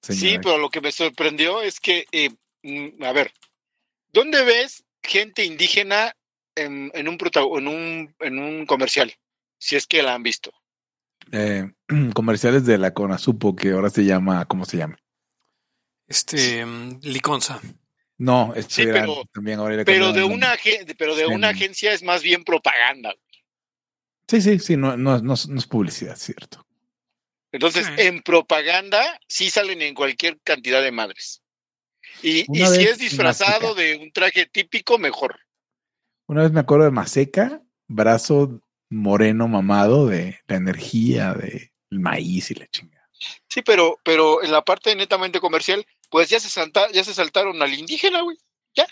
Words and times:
Sí, 0.00 0.38
pero 0.42 0.58
lo 0.58 0.70
que 0.70 0.80
me 0.80 0.92
sorprendió 0.92 1.60
es 1.60 1.80
que, 1.80 2.06
eh, 2.12 2.30
mm, 2.62 3.02
a 3.02 3.12
ver, 3.12 3.32
¿dónde 4.12 4.44
ves 4.44 4.84
gente 5.02 5.44
indígena 5.44 6.14
en, 6.54 6.90
un, 6.94 7.18
en, 7.18 7.68
un, 7.68 8.14
en 8.20 8.38
un 8.38 8.66
comercial? 8.66 9.12
Si 9.58 9.76
es 9.76 9.86
que 9.86 10.02
la 10.02 10.14
han 10.14 10.22
visto. 10.22 10.52
Eh, 11.32 11.70
comerciales 12.14 12.64
de 12.64 12.78
la 12.78 12.94
Conasupo, 12.94 13.54
que 13.54 13.70
ahora 13.70 13.90
se 13.90 14.04
llama, 14.04 14.44
¿cómo 14.46 14.64
se 14.64 14.78
llama? 14.78 14.98
Este, 16.06 16.64
mm, 16.64 17.00
Liconza. 17.02 17.60
No, 18.16 18.52
este 18.56 18.86
pero, 18.92 19.24
también 19.32 19.60
ahora 19.60 19.84
pero 19.84 20.12
de 20.12 20.24
una 20.24 20.56
pero 20.96 21.14
de 21.14 21.26
una 21.26 21.50
agencia 21.50 21.92
es 21.92 22.02
más 22.02 22.22
bien 22.22 22.42
propaganda. 22.42 23.14
Sí, 24.26 24.42
sí, 24.42 24.58
sí, 24.58 24.76
no, 24.76 24.96
no, 24.96 25.20
no, 25.20 25.34
es 25.34 25.66
publicidad, 25.68 26.16
cierto. 26.16 26.66
Entonces, 27.52 27.86
en 27.96 28.22
propaganda 28.22 29.02
sí 29.26 29.50
salen 29.50 29.82
en 29.82 29.94
cualquier 29.94 30.38
cantidad 30.42 30.82
de 30.82 30.92
madres. 30.92 31.42
Y, 32.22 32.40
y 32.52 32.66
si 32.66 32.82
es 32.82 32.98
disfrazado 32.98 33.74
de 33.74 33.96
un 33.96 34.12
traje 34.12 34.46
típico, 34.46 34.98
mejor. 34.98 35.40
Una 36.26 36.42
vez 36.42 36.52
me 36.52 36.60
acuerdo 36.60 36.84
de 36.84 36.90
Maseca, 36.90 37.62
brazo 37.86 38.60
moreno 38.90 39.48
mamado 39.48 40.06
de 40.06 40.40
la 40.46 40.56
energía 40.56 41.34
del 41.34 41.70
maíz 41.90 42.50
y 42.50 42.54
la 42.54 42.66
chingada. 42.68 43.08
Sí, 43.48 43.62
pero, 43.62 43.98
pero 44.04 44.42
en 44.42 44.52
la 44.52 44.62
parte 44.62 44.94
netamente 44.94 45.40
comercial, 45.40 45.84
pues 46.10 46.28
ya 46.28 46.40
se, 46.40 46.48
salta, 46.48 46.90
ya 46.92 47.04
se 47.04 47.14
saltaron 47.14 47.60
al 47.62 47.74
indígena, 47.74 48.22
güey. 48.22 48.36
Ya. 48.74 48.86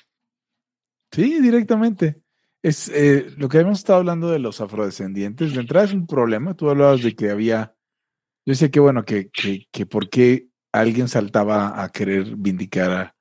Sí, 1.13 1.41
directamente. 1.41 2.23
Es 2.63 2.89
eh, 2.89 3.27
lo 3.37 3.49
que 3.49 3.59
hemos 3.59 3.79
estado 3.79 4.01
hablando 4.01 4.31
de 4.31 4.39
los 4.39 4.61
afrodescendientes. 4.61 5.55
De 5.55 5.61
entrada 5.61 5.87
es 5.87 5.93
un 5.93 6.07
problema. 6.07 6.55
Tú 6.55 6.69
hablabas 6.69 7.03
de 7.03 7.15
que 7.15 7.31
había. 7.31 7.76
Yo 8.47 8.55
sé 8.55 8.71
que, 8.71 8.81
bueno, 8.81 9.05
que, 9.05 9.29
que, 9.31 9.67
que 9.71 9.87
por 9.87 10.09
qué 10.09 10.49
alguien 10.73 11.09
saltaba 11.09 11.83
a 11.83 11.91
querer 11.91 12.37
vindicar 12.37 12.91
a 12.93 13.17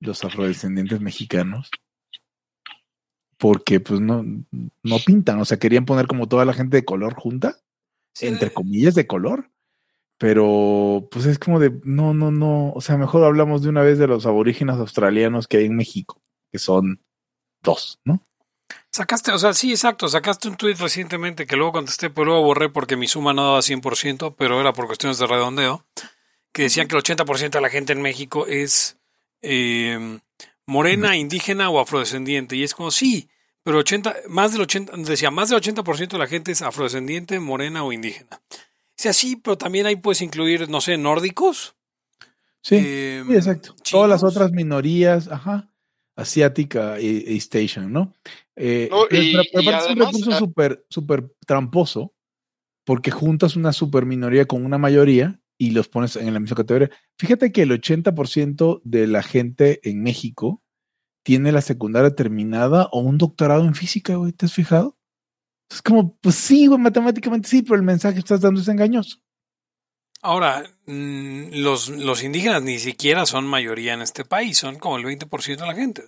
los 0.00 0.22
afrodescendientes 0.24 1.00
mexicanos 1.00 1.70
porque 3.40 3.80
pues 3.80 4.00
no, 4.00 4.22
no 4.22 4.96
pintan, 5.04 5.40
o 5.40 5.46
sea, 5.46 5.58
querían 5.58 5.86
poner 5.86 6.06
como 6.06 6.28
toda 6.28 6.44
la 6.44 6.52
gente 6.52 6.76
de 6.76 6.84
color 6.84 7.14
junta, 7.14 7.56
entre 8.20 8.52
comillas 8.52 8.94
de 8.94 9.06
color, 9.06 9.50
pero 10.18 11.08
pues 11.10 11.24
es 11.24 11.38
como 11.38 11.58
de, 11.58 11.80
no, 11.82 12.12
no, 12.12 12.30
no, 12.30 12.70
o 12.72 12.82
sea, 12.82 12.98
mejor 12.98 13.24
hablamos 13.24 13.62
de 13.62 13.70
una 13.70 13.80
vez 13.80 13.98
de 13.98 14.06
los 14.06 14.26
aborígenes 14.26 14.76
australianos 14.76 15.48
que 15.48 15.56
hay 15.56 15.64
en 15.64 15.76
México, 15.76 16.20
que 16.52 16.58
son 16.58 17.02
dos, 17.62 17.98
¿no? 18.04 18.26
Sacaste, 18.92 19.30
o 19.30 19.38
sea, 19.38 19.54
sí, 19.54 19.70
exacto, 19.70 20.08
sacaste 20.08 20.48
un 20.48 20.56
tweet 20.56 20.74
recientemente 20.74 21.46
que 21.46 21.56
luego 21.56 21.72
contesté, 21.72 22.10
pero 22.10 22.26
luego 22.26 22.42
borré 22.42 22.68
porque 22.68 22.96
mi 22.96 23.06
suma 23.06 23.32
no 23.32 23.44
daba 23.44 23.60
100%, 23.60 24.34
pero 24.36 24.60
era 24.60 24.72
por 24.72 24.86
cuestiones 24.86 25.18
de 25.18 25.26
redondeo, 25.28 25.86
que 26.52 26.62
decían 26.62 26.88
que 26.88 26.96
el 26.96 27.02
80% 27.02 27.50
de 27.50 27.60
la 27.60 27.70
gente 27.70 27.92
en 27.92 28.02
México 28.02 28.46
es 28.48 28.98
eh, 29.42 30.18
morena, 30.66 31.16
indígena 31.16 31.70
o 31.70 31.80
afrodescendiente. 31.80 32.56
Y 32.56 32.64
es 32.64 32.74
como, 32.74 32.90
sí, 32.90 33.28
pero 33.62 33.78
80, 33.78 34.16
más 34.28 34.52
del 34.52 34.62
80, 34.62 34.96
decía, 34.98 35.30
más 35.30 35.50
del 35.50 35.60
80% 35.60 36.08
de 36.08 36.18
la 36.18 36.26
gente 36.26 36.52
es 36.52 36.62
afrodescendiente, 36.62 37.38
morena 37.38 37.84
o 37.84 37.92
indígena. 37.92 38.40
O 38.50 39.02
sea, 39.02 39.12
sí, 39.12 39.36
pero 39.36 39.56
también 39.56 39.86
ahí 39.86 39.96
puedes 39.96 40.22
incluir, 40.22 40.68
no 40.68 40.80
sé, 40.80 40.96
nórdicos. 40.96 41.74
Sí, 42.62 42.76
em, 42.76 43.32
exacto. 43.32 43.74
Todas 43.90 44.10
las 44.10 44.22
otras 44.22 44.52
minorías, 44.52 45.28
ajá, 45.28 45.70
asiática 46.16 47.00
y, 47.00 47.36
Station, 47.38 47.92
¿no? 47.92 48.12
Eh, 48.62 48.90
pero, 49.08 49.22
es 49.78 49.88
un 49.88 49.96
recurso 49.96 50.32
súper, 50.32 50.84
súper 50.90 51.32
tramposo, 51.46 52.14
porque 52.84 53.10
juntas 53.10 53.56
una 53.56 53.72
super 53.72 54.04
minoría 54.04 54.44
con 54.44 54.66
una 54.66 54.76
mayoría 54.76 55.40
y 55.58 55.70
los 55.70 55.88
pones 55.88 56.16
en 56.16 56.34
la 56.34 56.40
misma 56.40 56.56
categoría. 56.56 56.90
Fíjate 57.18 57.52
que 57.52 57.62
el 57.62 57.70
80% 57.70 58.82
de 58.84 59.06
la 59.06 59.22
gente 59.22 59.80
en 59.88 60.02
México 60.02 60.62
tiene 61.24 61.52
la 61.52 61.62
secundaria 61.62 62.14
terminada 62.14 62.88
o 62.92 63.00
un 63.00 63.16
doctorado 63.16 63.64
en 63.64 63.74
física, 63.74 64.16
güey, 64.16 64.32
¿te 64.32 64.44
has 64.44 64.52
fijado? 64.52 64.98
Es 65.70 65.80
como, 65.80 66.18
pues 66.18 66.34
sí, 66.34 66.66
güey, 66.66 66.80
matemáticamente 66.80 67.48
sí, 67.48 67.62
pero 67.62 67.76
el 67.76 67.82
mensaje 67.82 68.14
que 68.14 68.20
estás 68.20 68.42
dando 68.42 68.60
es 68.60 68.68
engañoso. 68.68 69.18
Ahora, 70.20 70.64
mm, 70.84 71.62
los, 71.62 71.88
los 71.88 72.22
indígenas 72.22 72.62
ni 72.62 72.78
siquiera 72.78 73.24
son 73.24 73.46
mayoría 73.46 73.94
en 73.94 74.02
este 74.02 74.26
país, 74.26 74.58
son 74.58 74.78
como 74.78 74.98
el 74.98 75.04
20% 75.04 75.64
de 75.64 75.66
la 75.66 75.74
gente. 75.74 76.02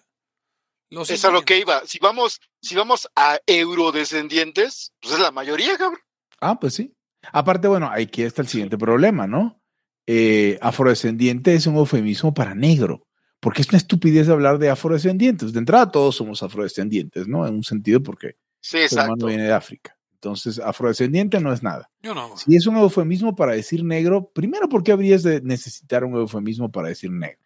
Los 0.93 1.09
es 1.09 1.25
a 1.25 1.31
lo 1.31 1.43
que 1.43 1.59
iba. 1.59 1.87
Si 1.87 1.99
vamos, 1.99 2.39
si 2.61 2.75
vamos 2.75 3.09
a 3.17 3.39
eurodescendientes, 3.47 4.93
pues 5.01 5.15
es 5.15 5.21
la 5.21 5.31
mayoría, 5.31 5.79
cabrón. 5.79 5.99
Ah, 6.39 6.61
pues 6.61 6.75
sí. 6.75 6.95
Aparte, 7.33 7.67
bueno, 7.67 7.91
aquí 7.91 8.23
está 8.23 8.43
el 8.43 8.49
siguiente 8.49 8.77
problema, 8.77 9.27
¿no? 9.27 9.59
Eh, 10.07 10.59
afrodescendiente 10.61 11.55
es 11.55 11.67
un 11.67 11.77
eufemismo 11.77 12.35
para 12.35 12.55
negro, 12.55 13.07
porque 13.41 13.63
es 13.63 13.71
una 13.71 13.79
estupidez 13.79 14.29
hablar 14.29 14.59
de 14.59 14.69
afrodescendientes. 14.69 15.55
De 15.55 15.61
entrada, 15.61 15.91
todos 15.91 16.17
somos 16.17 16.43
afrodescendientes, 16.43 17.27
¿no? 17.27 17.47
En 17.47 17.55
un 17.55 17.65
sentido, 17.65 18.03
porque 18.03 18.37
sí, 18.61 18.77
exacto. 18.77 19.29
viene 19.29 19.45
de 19.45 19.53
África. 19.55 19.97
Entonces, 20.13 20.59
afrodescendiente 20.59 21.41
no 21.41 21.55
es 21.55 21.63
nada. 21.63 21.91
Yo 22.03 22.15
no. 22.15 22.37
Si 22.37 22.55
es 22.55 22.67
un 22.67 22.77
eufemismo 22.77 23.35
para 23.35 23.53
decir 23.53 23.83
negro, 23.83 24.31
primero, 24.31 24.69
¿por 24.69 24.83
qué 24.83 24.93
habrías 24.93 25.23
de 25.23 25.41
necesitar 25.41 26.05
un 26.05 26.17
eufemismo 26.17 26.71
para 26.71 26.89
decir 26.89 27.11
negro? 27.11 27.41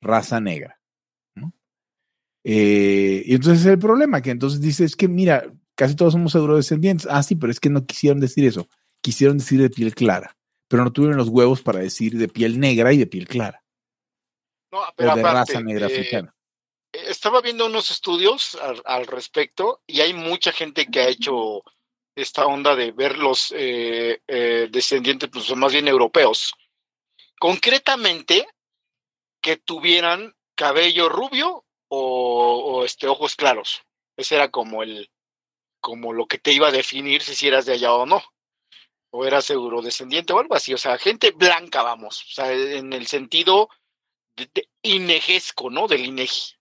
Raza 0.00 0.40
negra. 0.40 0.81
Eh, 2.44 3.22
y 3.24 3.34
entonces 3.34 3.60
es 3.60 3.72
el 3.72 3.78
problema, 3.78 4.20
que 4.20 4.30
entonces 4.30 4.60
dices 4.60 4.96
que, 4.96 5.08
mira, 5.08 5.44
casi 5.74 5.94
todos 5.94 6.12
somos 6.12 6.34
afrodescendientes. 6.34 7.06
Ah, 7.10 7.22
sí, 7.22 7.36
pero 7.36 7.52
es 7.52 7.60
que 7.60 7.70
no 7.70 7.86
quisieron 7.86 8.20
decir 8.20 8.44
eso 8.44 8.68
quisieron 9.02 9.38
decir 9.38 9.60
de 9.60 9.68
piel 9.68 9.94
clara, 9.94 10.38
pero 10.68 10.84
no 10.84 10.92
tuvieron 10.92 11.18
los 11.18 11.28
huevos 11.28 11.60
para 11.60 11.80
decir 11.80 12.16
de 12.16 12.28
piel 12.28 12.58
negra 12.58 12.92
y 12.92 12.96
de 12.96 13.06
piel 13.06 13.28
clara. 13.28 13.62
No, 14.70 14.80
pero 14.96 15.16
de 15.16 15.22
raza 15.22 15.60
negra 15.60 15.88
eh, 15.88 15.92
africana. 15.92 16.34
Estaba 16.92 17.42
viendo 17.42 17.66
unos 17.66 17.90
estudios 17.90 18.56
al, 18.86 19.06
respecto 19.06 19.82
y 19.86 20.00
hay 20.00 20.14
mucha 20.14 20.52
gente 20.52 20.86
que 20.86 21.00
ha 21.00 21.08
hecho 21.08 21.62
esta 22.14 22.46
onda 22.46 22.74
de 22.76 22.92
ver 22.92 23.18
los 23.18 23.52
eh, 23.56 24.22
eh, 24.26 24.68
descendientes, 24.70 25.28
pues 25.30 25.44
son 25.44 25.58
más 25.58 25.72
bien 25.72 25.88
europeos. 25.88 26.54
Concretamente, 27.38 28.46
que 29.40 29.56
tuvieran 29.56 30.34
cabello 30.54 31.08
rubio 31.08 31.64
o, 31.94 32.84
este, 32.84 33.06
ojos 33.06 33.36
claros. 33.36 33.82
Ese 34.16 34.36
era 34.36 34.50
como 34.50 34.82
el, 34.82 35.10
como 35.80 36.14
lo 36.14 36.26
que 36.26 36.38
te 36.38 36.52
iba 36.52 36.68
a 36.68 36.72
definir 36.72 37.22
si 37.22 37.46
eras 37.46 37.66
de 37.66 37.74
allá 37.74 37.92
o 37.92 38.06
no 38.06 38.22
o 39.14 39.26
eras 39.26 39.50
eurodescendiente 39.50 40.32
o 40.32 40.38
algo 40.38 40.54
así, 40.54 40.72
o 40.72 40.78
sea, 40.78 40.96
gente 40.96 41.32
blanca, 41.32 41.82
vamos, 41.82 42.22
o 42.22 42.32
sea, 42.32 42.50
en 42.50 42.94
el 42.94 43.06
sentido 43.06 43.68
de, 44.36 44.70
inejesco, 44.80 45.68
¿no? 45.68 45.86
Del 45.86 46.06
INEGI. 46.06 46.54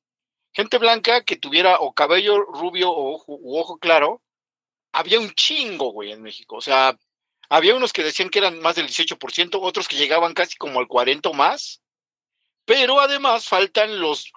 Gente 0.51 0.77
blanca 0.77 1.23
que 1.23 1.37
tuviera 1.37 1.79
o 1.79 1.93
cabello 1.93 2.41
rubio 2.41 2.91
o 2.91 3.13
ojo, 3.13 3.39
ojo 3.41 3.77
claro, 3.79 4.21
había 4.91 5.21
un 5.21 5.31
chingo, 5.31 5.93
güey, 5.93 6.11
en 6.11 6.21
México, 6.21 6.57
o 6.57 6.61
sea, 6.61 6.99
había 7.47 7.73
unos 7.73 7.93
que 7.93 8.03
decían 8.03 8.29
que 8.29 8.39
eran 8.39 8.59
más 8.59 8.75
del 8.75 8.87
18%, 8.87 9.57
otros 9.61 9.87
que 9.87 9.95
llegaban 9.95 10.33
casi 10.33 10.57
como 10.57 10.81
al 10.81 10.89
40 10.89 11.29
o 11.29 11.33
más, 11.33 11.81
pero 12.65 12.99
además 12.99 13.47
faltan 13.47 14.01
los 14.01 14.29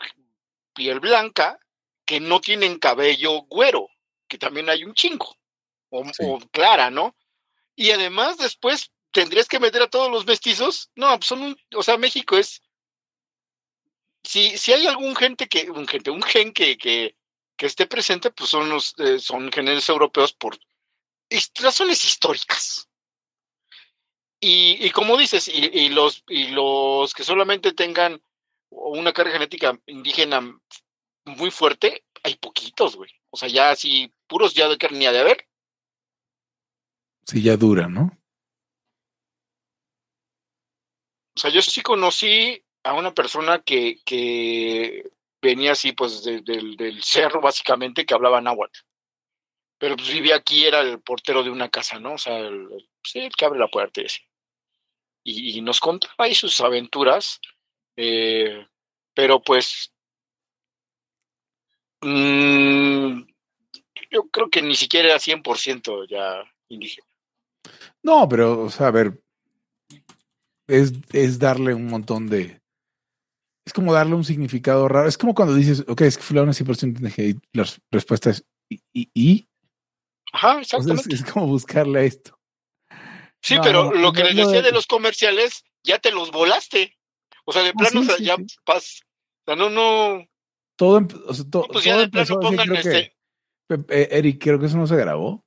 piel 0.74 1.00
blanca 1.00 1.58
que 2.04 2.20
no 2.20 2.40
tienen 2.40 2.78
cabello 2.78 3.42
güero, 3.42 3.88
que 4.28 4.38
también 4.38 4.68
hay 4.68 4.84
un 4.84 4.94
chingo, 4.94 5.36
o 5.90 6.04
clara, 6.50 6.90
¿no? 6.90 7.16
y 7.76 7.90
además 7.90 8.38
después 8.38 8.92
tendrías 9.10 9.48
que 9.48 9.60
meter 9.60 9.82
a 9.82 9.90
todos 9.90 10.10
los 10.10 10.26
mestizos. 10.26 10.90
No, 10.94 11.08
pues 11.16 11.26
son 11.26 11.42
un, 11.42 11.56
o 11.74 11.82
sea, 11.82 11.96
México 11.96 12.36
es. 12.36 12.62
Si, 14.22 14.56
si 14.56 14.72
hay 14.72 14.86
algún 14.86 15.14
gente 15.14 15.48
que, 15.48 15.70
un 15.70 15.86
gente, 15.86 16.10
un 16.10 16.22
gen 16.22 16.52
que, 16.52 16.78
que, 16.78 17.16
que 17.56 17.66
esté 17.66 17.86
presente, 17.86 18.30
pues 18.30 18.50
son 18.50 18.70
los, 18.70 18.94
eh, 18.98 19.18
son 19.18 19.52
genes 19.52 19.88
europeos 19.88 20.32
por 20.32 20.58
razones 21.60 22.04
históricas. 22.04 22.88
Y, 24.40 24.84
y 24.84 24.90
como 24.90 25.16
dices, 25.16 25.48
y, 25.48 25.70
y, 25.72 25.88
los, 25.90 26.22
y 26.28 26.48
los 26.48 27.12
que 27.12 27.24
solamente 27.24 27.72
tengan 27.72 28.22
una 28.76 29.12
carga 29.12 29.32
genética 29.32 29.78
indígena 29.86 30.40
muy 31.24 31.50
fuerte, 31.50 32.04
hay 32.22 32.36
poquitos, 32.36 32.96
güey. 32.96 33.10
O 33.30 33.36
sea, 33.36 33.48
ya 33.48 33.70
así, 33.70 34.12
puros 34.26 34.54
ya 34.54 34.68
de 34.68 34.78
carne 34.78 35.10
de 35.10 35.18
haber, 35.18 35.48
Sí, 37.26 37.42
ya 37.42 37.56
dura, 37.56 37.88
¿no? 37.88 38.18
O 41.36 41.40
sea, 41.40 41.50
yo 41.50 41.62
sí 41.62 41.80
conocí 41.80 42.62
a 42.84 42.92
una 42.92 43.14
persona 43.14 43.62
que, 43.62 44.00
que 44.04 45.10
venía 45.42 45.72
así, 45.72 45.92
pues, 45.92 46.22
del 46.22 47.02
cerro, 47.02 47.40
básicamente, 47.40 48.04
que 48.04 48.14
hablaba 48.14 48.40
náhuatl. 48.40 48.78
Pero 49.78 49.96
pues 49.96 50.08
vivía 50.12 50.36
aquí, 50.36 50.64
era 50.64 50.80
el 50.80 51.00
portero 51.00 51.42
de 51.42 51.50
una 51.50 51.68
casa, 51.68 51.98
¿no? 51.98 52.14
O 52.14 52.18
sea, 52.18 52.38
el, 52.38 52.68
el 53.14 53.36
que 53.36 53.44
abre 53.44 53.58
la 53.58 53.68
puerta 53.68 54.00
y 54.00 54.06
así. 54.06 54.22
Y, 55.24 55.60
nos 55.62 55.80
contaba 55.80 56.14
ahí 56.18 56.34
sus 56.34 56.60
aventuras, 56.60 57.40
eh, 57.96 58.66
pero 59.14 59.42
pues 59.42 59.92
mmm, 62.02 63.22
yo 64.10 64.28
creo 64.30 64.48
que 64.50 64.62
ni 64.62 64.74
siquiera 64.74 65.08
era 65.08 65.18
100% 65.18 66.06
ya 66.08 66.44
indígena. 66.68 67.06
No, 68.02 68.28
pero, 68.28 68.60
o 68.60 68.70
sea, 68.70 68.88
a 68.88 68.90
ver, 68.90 69.20
es, 70.68 70.92
es 71.12 71.38
darle 71.38 71.74
un 71.74 71.86
montón 71.86 72.28
de. 72.28 72.60
Es 73.66 73.72
como 73.72 73.94
darle 73.94 74.14
un 74.14 74.24
significado 74.24 74.88
raro. 74.88 75.08
Es 75.08 75.16
como 75.16 75.34
cuando 75.34 75.54
dices, 75.54 75.84
ok, 75.88 76.02
es 76.02 76.18
que 76.18 76.22
fulano 76.22 76.50
es 76.50 76.60
100% 76.60 77.00
y 77.18 77.40
la 77.56 77.66
respuesta 77.90 78.30
es 78.30 78.44
¿y? 78.68 78.82
y, 78.92 79.48
Ajá, 80.32 80.60
exactamente. 80.60 81.14
es 81.14 81.24
como 81.24 81.46
buscarle 81.46 82.00
a 82.00 82.02
esto. 82.02 82.38
Sí, 83.40 83.56
pero 83.62 83.92
lo 83.92 84.12
que 84.12 84.24
les 84.24 84.36
decía 84.36 84.62
de 84.62 84.72
los 84.72 84.86
comerciales, 84.86 85.64
ya 85.82 85.98
te 85.98 86.10
los 86.10 86.30
volaste. 86.30 86.96
O 87.44 87.52
sea, 87.52 87.62
de 87.62 87.70
ah, 87.70 87.74
plano, 87.76 88.00
o 88.00 88.04
sea, 88.04 88.16
ya 88.18 88.36
pas, 88.64 89.00
o 89.42 89.44
sea, 89.46 89.56
no, 89.56 89.70
no. 89.70 90.26
Todo, 90.76 91.06
o 91.26 91.34
sea, 91.34 91.44
to, 91.50 91.66
pues 91.70 91.84
ya 91.84 91.98
de 91.98 92.08
plano 92.08 92.40
pongan 92.40 92.74
este. 92.74 93.16
Que, 93.68 94.08
Eric, 94.10 94.42
creo 94.42 94.58
que 94.58 94.66
eso 94.66 94.76
no 94.76 94.86
se 94.86 94.96
grabó 94.96 95.44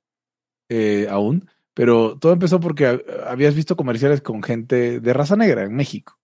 eh, 0.68 1.06
aún, 1.10 1.48
pero 1.74 2.18
todo 2.18 2.32
empezó 2.32 2.60
porque 2.60 3.04
habías 3.26 3.54
visto 3.54 3.76
comerciales 3.76 4.20
con 4.22 4.42
gente 4.42 5.00
de 5.00 5.12
raza 5.12 5.36
negra 5.36 5.62
en 5.64 5.74
México. 5.74 6.18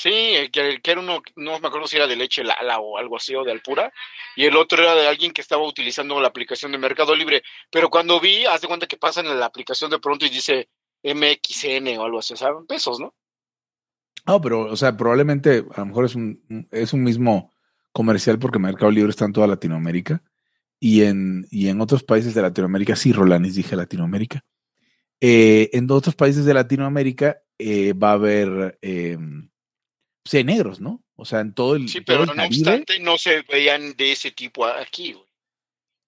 Sí, 0.00 0.48
que, 0.50 0.80
que, 0.82 0.90
era 0.92 1.00
uno, 1.00 1.22
no 1.36 1.60
me 1.60 1.68
acuerdo 1.68 1.86
si 1.86 1.96
era 1.96 2.06
de 2.06 2.16
leche 2.16 2.42
Lala 2.42 2.78
o 2.78 2.96
algo 2.96 3.16
así, 3.18 3.34
o 3.34 3.44
de 3.44 3.52
Alpura, 3.52 3.92
y 4.34 4.46
el 4.46 4.56
otro 4.56 4.82
era 4.82 4.94
de 4.94 5.06
alguien 5.06 5.32
que 5.32 5.42
estaba 5.42 5.66
utilizando 5.66 6.18
la 6.20 6.28
aplicación 6.28 6.72
de 6.72 6.78
Mercado 6.78 7.14
Libre. 7.14 7.42
Pero 7.70 7.90
cuando 7.90 8.18
vi, 8.18 8.46
haz 8.46 8.62
de 8.62 8.68
cuenta 8.68 8.86
que 8.86 8.96
pasa 8.96 9.20
en 9.20 9.38
la 9.38 9.44
aplicación 9.44 9.90
de 9.90 9.98
pronto 9.98 10.24
y 10.24 10.30
dice 10.30 10.70
MXN 11.02 11.98
o 11.98 12.04
algo 12.04 12.18
así, 12.18 12.32
o 12.32 12.36
sea, 12.36 12.48
pesos, 12.66 12.98
¿no? 12.98 13.14
No, 14.26 14.40
pero, 14.40 14.62
o 14.62 14.76
sea, 14.76 14.96
probablemente 14.96 15.64
a 15.74 15.80
lo 15.80 15.86
mejor 15.86 16.04
es 16.04 16.14
un, 16.14 16.66
es 16.70 16.92
un 16.92 17.02
mismo 17.02 17.52
comercial 17.92 18.38
porque 18.38 18.58
Mercado 18.58 18.90
Libre 18.90 19.10
está 19.10 19.24
en 19.24 19.32
toda 19.32 19.46
Latinoamérica 19.46 20.22
y 20.78 21.02
en, 21.02 21.46
y 21.50 21.68
en 21.68 21.80
otros 21.80 22.02
países 22.02 22.34
de 22.34 22.42
Latinoamérica, 22.42 22.96
sí, 22.96 23.12
Rolanis 23.12 23.54
dije 23.54 23.76
Latinoamérica. 23.76 24.44
Eh, 25.20 25.68
en 25.74 25.90
otros 25.90 26.14
países 26.14 26.46
de 26.46 26.54
Latinoamérica 26.54 27.42
eh, 27.58 27.92
va 27.92 28.10
a 28.10 28.14
haber 28.14 28.78
eh, 28.80 29.18
negros, 30.44 30.80
¿no? 30.80 31.02
O 31.16 31.26
sea, 31.26 31.40
en 31.40 31.52
todo 31.52 31.76
el. 31.76 31.88
Sí, 31.88 32.00
pero 32.00 32.24
no 32.24 32.42
obstante, 32.42 32.98
no 33.00 33.18
se 33.18 33.42
veían 33.42 33.94
de 33.96 34.12
ese 34.12 34.30
tipo 34.30 34.64
aquí, 34.64 35.12
güey. 35.12 35.26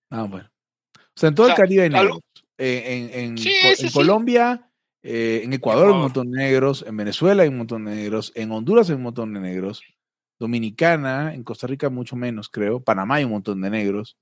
Ah, 0.09 0.23
bueno. 0.23 0.51
O 0.97 1.21
sea, 1.21 1.29
en 1.29 1.35
todo 1.35 1.49
el 1.49 1.55
Caribe 1.55 1.83
hay 1.83 1.91
negros. 1.91 2.21
En, 2.57 3.11
en, 3.13 3.39
en 3.39 3.91
Colombia, 3.93 4.71
eh, 5.03 5.41
en 5.45 5.53
Ecuador 5.53 5.89
hay 5.89 5.95
un 5.95 6.01
montón 6.01 6.31
de 6.31 6.39
negros, 6.39 6.85
en 6.87 6.97
Venezuela 6.97 7.43
hay 7.43 7.49
un 7.49 7.59
montón 7.59 7.85
de 7.85 7.97
negros, 7.97 8.33
en 8.35 8.53
Honduras 8.53 8.89
hay 8.89 8.97
un 8.97 9.03
montón 9.03 9.35
de 9.35 9.41
negros, 9.41 9.83
Dominicana, 10.39 11.35
en 11.35 11.45
Costa 11.45 11.67
Rica 11.67 11.91
mucho 11.91 12.17
menos, 12.17 12.49
creo, 12.49 12.81
Panamá 12.81 13.17
hay 13.17 13.25
un 13.25 13.33
montón 13.33 13.61
de 13.61 13.71
negros. 13.71 14.17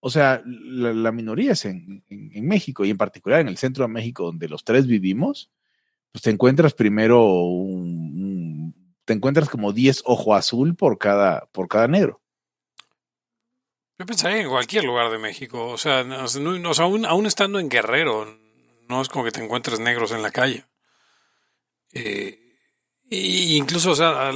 O 0.00 0.10
sea, 0.10 0.42
la, 0.44 1.12
minoría 1.12 1.52
es 1.52 1.64
en, 1.64 2.04
México 2.08 2.84
y 2.84 2.90
en 2.90 2.98
particular 2.98 3.40
en 3.40 3.48
el 3.48 3.56
centro 3.56 3.84
de 3.84 3.88
México, 3.88 4.24
donde 4.24 4.48
los 4.48 4.62
tres 4.62 4.86
vivimos, 4.86 5.50
pues 6.12 6.22
te 6.22 6.30
encuentras 6.30 6.74
primero 6.74 7.24
un, 7.24 8.74
te 9.04 9.14
encuentras 9.14 9.48
como 9.48 9.72
10 9.72 10.02
ojo 10.04 10.34
azul 10.34 10.76
por 10.76 10.98
cada, 10.98 11.46
por 11.52 11.68
cada 11.68 11.88
negro. 11.88 12.20
Yo 13.98 14.06
pensaría 14.06 14.42
en 14.42 14.48
cualquier 14.48 14.84
lugar 14.84 15.10
de 15.10 15.18
México, 15.18 15.68
o 15.68 15.78
sea, 15.78 16.00
aún, 16.00 17.06
aún 17.06 17.26
estando 17.26 17.58
en 17.58 17.68
Guerrero, 17.68 18.43
no 18.88 19.02
es 19.02 19.08
como 19.08 19.24
que 19.24 19.32
te 19.32 19.42
encuentres 19.42 19.80
negros 19.80 20.12
en 20.12 20.22
la 20.22 20.30
calle. 20.30 20.64
Eh, 21.92 22.40
incluso, 23.10 23.92
o 23.92 23.96
sea, 23.96 24.30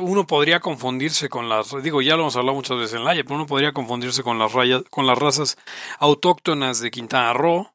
uno 0.00 0.26
podría 0.26 0.60
confundirse 0.60 1.28
con 1.28 1.48
las, 1.48 1.74
digo, 1.82 2.02
ya 2.02 2.16
lo 2.16 2.22
hemos 2.22 2.36
hablado 2.36 2.56
muchas 2.56 2.78
veces 2.78 2.94
en 2.94 3.04
la 3.04 3.14
pero 3.14 3.34
uno 3.34 3.46
podría 3.46 3.72
confundirse 3.72 4.22
con 4.22 4.38
las 4.38 4.52
rayas, 4.52 4.82
con 4.90 5.06
las 5.06 5.18
razas 5.18 5.56
autóctonas 5.98 6.80
de 6.80 6.90
Quintana 6.90 7.32
Roo. 7.32 7.72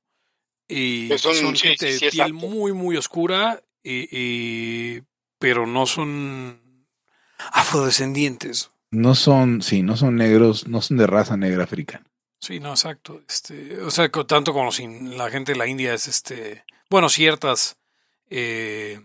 Y 0.68 1.10
son, 1.18 1.56
gente 1.56 1.98
de 1.98 2.10
piel 2.12 2.34
muy, 2.34 2.74
muy 2.74 2.98
oscura, 2.98 3.62
y, 3.84 5.02
pero 5.40 5.66
no 5.66 5.86
son 5.86 6.86
afrodescendientes. 7.38 8.72
No 8.92 9.16
son, 9.16 9.62
sí, 9.62 9.82
no 9.82 9.96
son 9.96 10.16
negros, 10.16 10.68
no 10.68 10.82
son 10.82 10.98
de 10.98 11.08
raza 11.08 11.38
negra 11.38 11.64
africana. 11.64 12.07
Sí, 12.48 12.62
no, 12.62 12.70
exacto. 12.70 13.24
Este, 13.28 13.82
o 13.82 13.92
sea, 13.92 14.10
tanto 14.10 14.54
como 14.54 14.70
la 15.18 15.30
gente 15.30 15.52
de 15.52 15.58
la 15.58 15.68
India 15.68 15.94
es, 15.94 16.08
este, 16.08 16.64
bueno, 16.90 17.10
ciertas 17.10 17.78
eh, 18.30 19.02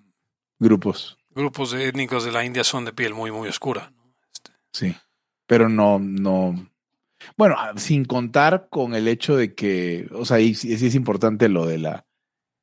grupos. 0.61 1.19
Grupos 1.31 1.73
étnicos 1.75 2.25
de 2.25 2.31
la 2.31 2.44
India 2.44 2.62
son 2.62 2.85
de 2.85 2.93
piel 2.93 3.15
muy, 3.15 3.33
muy 3.33 3.49
oscura. 3.49 3.93
Este. 4.33 4.53
Sí, 4.73 4.97
pero 5.44 5.69
no, 5.69 5.99
no. 5.99 6.71
Bueno, 7.37 7.56
ah, 7.59 7.73
sin 7.79 8.05
contar 8.05 8.69
con 8.71 8.94
el 8.94 9.09
hecho 9.09 9.35
de 9.35 9.56
que, 9.56 10.09
o 10.12 10.25
sea, 10.25 10.37
sí, 10.37 10.73
es 10.73 10.95
importante 10.95 11.49
lo 11.49 11.67
de 11.67 11.79
la, 11.79 12.06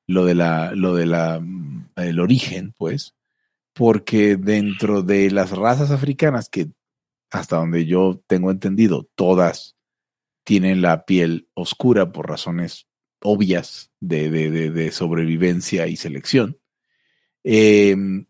lo 0.08 0.24
de 0.24 0.36
la, 0.36 0.72
lo 0.72 0.96
de 0.96 1.08
la, 1.08 1.42
mm, 1.42 1.90
el 1.98 2.22
origen, 2.22 2.74
pues, 2.78 3.16
porque 3.74 4.38
dentro 4.38 5.02
de 5.02 5.30
las 5.30 5.52
razas 5.52 5.92
africanas 5.92 6.48
que 6.48 6.70
hasta 7.32 7.58
donde 7.58 7.86
yo 7.86 8.24
tengo 8.28 8.50
entendido, 8.50 9.10
todas 9.16 9.76
tienen 10.50 10.82
la 10.82 11.06
piel 11.06 11.48
oscura 11.54 12.12
por 12.12 12.28
razones 12.28 12.88
obvias 13.22 13.92
de, 14.00 14.90
sobrevivencia 14.92 15.86
y 15.86 15.96
selección, 15.96 16.58
em, 17.44 18.26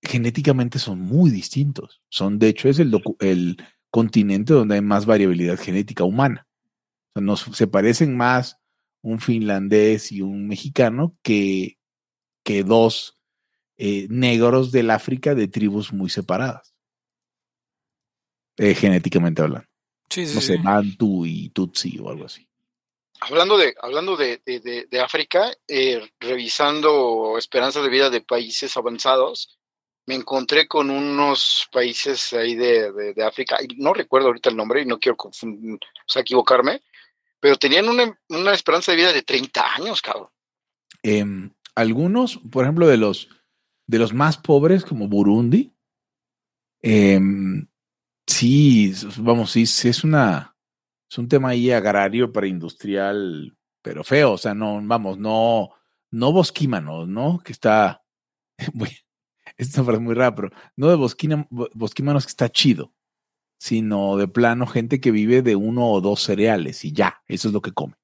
genéticamente 0.00 0.78
son 0.78 1.00
muy 1.00 1.30
distintos. 1.30 2.00
Son, 2.08 2.38
de 2.38 2.48
hecho, 2.48 2.70
es 2.70 2.78
el, 2.78 2.98
el, 3.18 3.58
continente 3.90 4.54
donde 4.54 4.76
hay 4.76 4.80
más 4.80 5.04
variabilidad 5.04 5.58
genética 5.58 6.04
humana. 6.04 6.46
nos, 7.14 7.42
se 7.52 7.66
parecen 7.66 8.16
más 8.16 8.58
un 9.02 9.20
finlandés 9.20 10.12
y 10.12 10.22
un 10.22 10.48
mexicano 10.48 11.18
que, 11.22 11.78
que 12.42 12.64
dos 12.64 13.20
eh, 13.76 14.06
negros 14.08 14.72
del 14.72 14.90
África 14.90 15.34
de 15.34 15.46
tribus 15.46 15.92
muy 15.92 16.08
separadas, 16.08 16.74
eh, 18.56 18.74
genéticamente 18.74 19.42
hablando 19.42 19.69
no 20.16 20.40
sé, 20.40 20.56
Bantu 20.56 21.24
y 21.24 21.50
Tutsi 21.50 21.98
o 21.98 22.10
algo 22.10 22.26
así. 22.26 22.46
Hablando 23.20 23.58
de, 23.58 23.74
hablando 23.82 24.16
de, 24.16 24.40
de, 24.44 25.00
África, 25.00 25.52
eh, 25.68 26.00
revisando 26.18 27.36
esperanza 27.36 27.82
de 27.82 27.90
vida 27.90 28.08
de 28.08 28.22
países 28.22 28.74
avanzados, 28.78 29.58
me 30.06 30.14
encontré 30.14 30.66
con 30.66 30.88
unos 30.88 31.68
países 31.70 32.32
ahí 32.32 32.54
de, 32.54 33.14
África, 33.22 33.58
no 33.76 33.92
recuerdo 33.92 34.28
ahorita 34.28 34.48
el 34.48 34.56
nombre 34.56 34.82
y 34.82 34.86
no 34.86 34.98
quiero 34.98 35.16
o 35.22 35.30
sea, 35.32 36.22
equivocarme, 36.22 36.82
pero 37.38 37.56
tenían 37.56 37.88
una, 37.88 38.18
una, 38.30 38.54
esperanza 38.54 38.92
de 38.92 38.96
vida 38.96 39.12
de 39.12 39.22
30 39.22 39.74
años, 39.74 40.00
cabrón. 40.00 40.30
Em, 41.02 41.50
algunos, 41.74 42.38
por 42.50 42.64
ejemplo, 42.64 42.86
de 42.86 42.96
los, 42.96 43.28
de 43.86 43.98
los 43.98 44.14
más 44.14 44.38
pobres, 44.38 44.84
como 44.84 45.08
Burundi, 45.08 45.72
eh, 46.82 47.20
Sí, 48.30 48.94
vamos, 49.18 49.50
sí, 49.50 49.62
es 49.62 50.04
una, 50.04 50.56
es 51.10 51.18
un 51.18 51.28
tema 51.28 51.50
ahí 51.50 51.72
agrario 51.72 52.32
para 52.32 52.46
industrial, 52.46 53.58
pero 53.82 54.04
feo, 54.04 54.32
o 54.32 54.38
sea, 54.38 54.54
no, 54.54 54.80
vamos, 54.84 55.18
no, 55.18 55.70
no 56.12 56.32
bosquímanos, 56.32 57.08
¿no? 57.08 57.40
Que 57.40 57.50
está, 57.50 58.04
esto 59.58 59.84
parece 59.84 60.02
muy 60.02 60.14
raro, 60.14 60.36
pero 60.36 60.50
no 60.76 60.88
de 60.88 60.96
bosquímanos 61.74 62.24
que 62.24 62.30
está 62.30 62.48
chido, 62.48 62.94
sino 63.58 64.16
de 64.16 64.28
plano 64.28 64.68
gente 64.68 65.00
que 65.00 65.10
vive 65.10 65.42
de 65.42 65.56
uno 65.56 65.90
o 65.90 66.00
dos 66.00 66.22
cereales 66.22 66.84
y 66.84 66.92
ya, 66.92 67.22
eso 67.26 67.48
es 67.48 67.54
lo 67.54 67.60
que 67.60 67.72
come. 67.72 67.94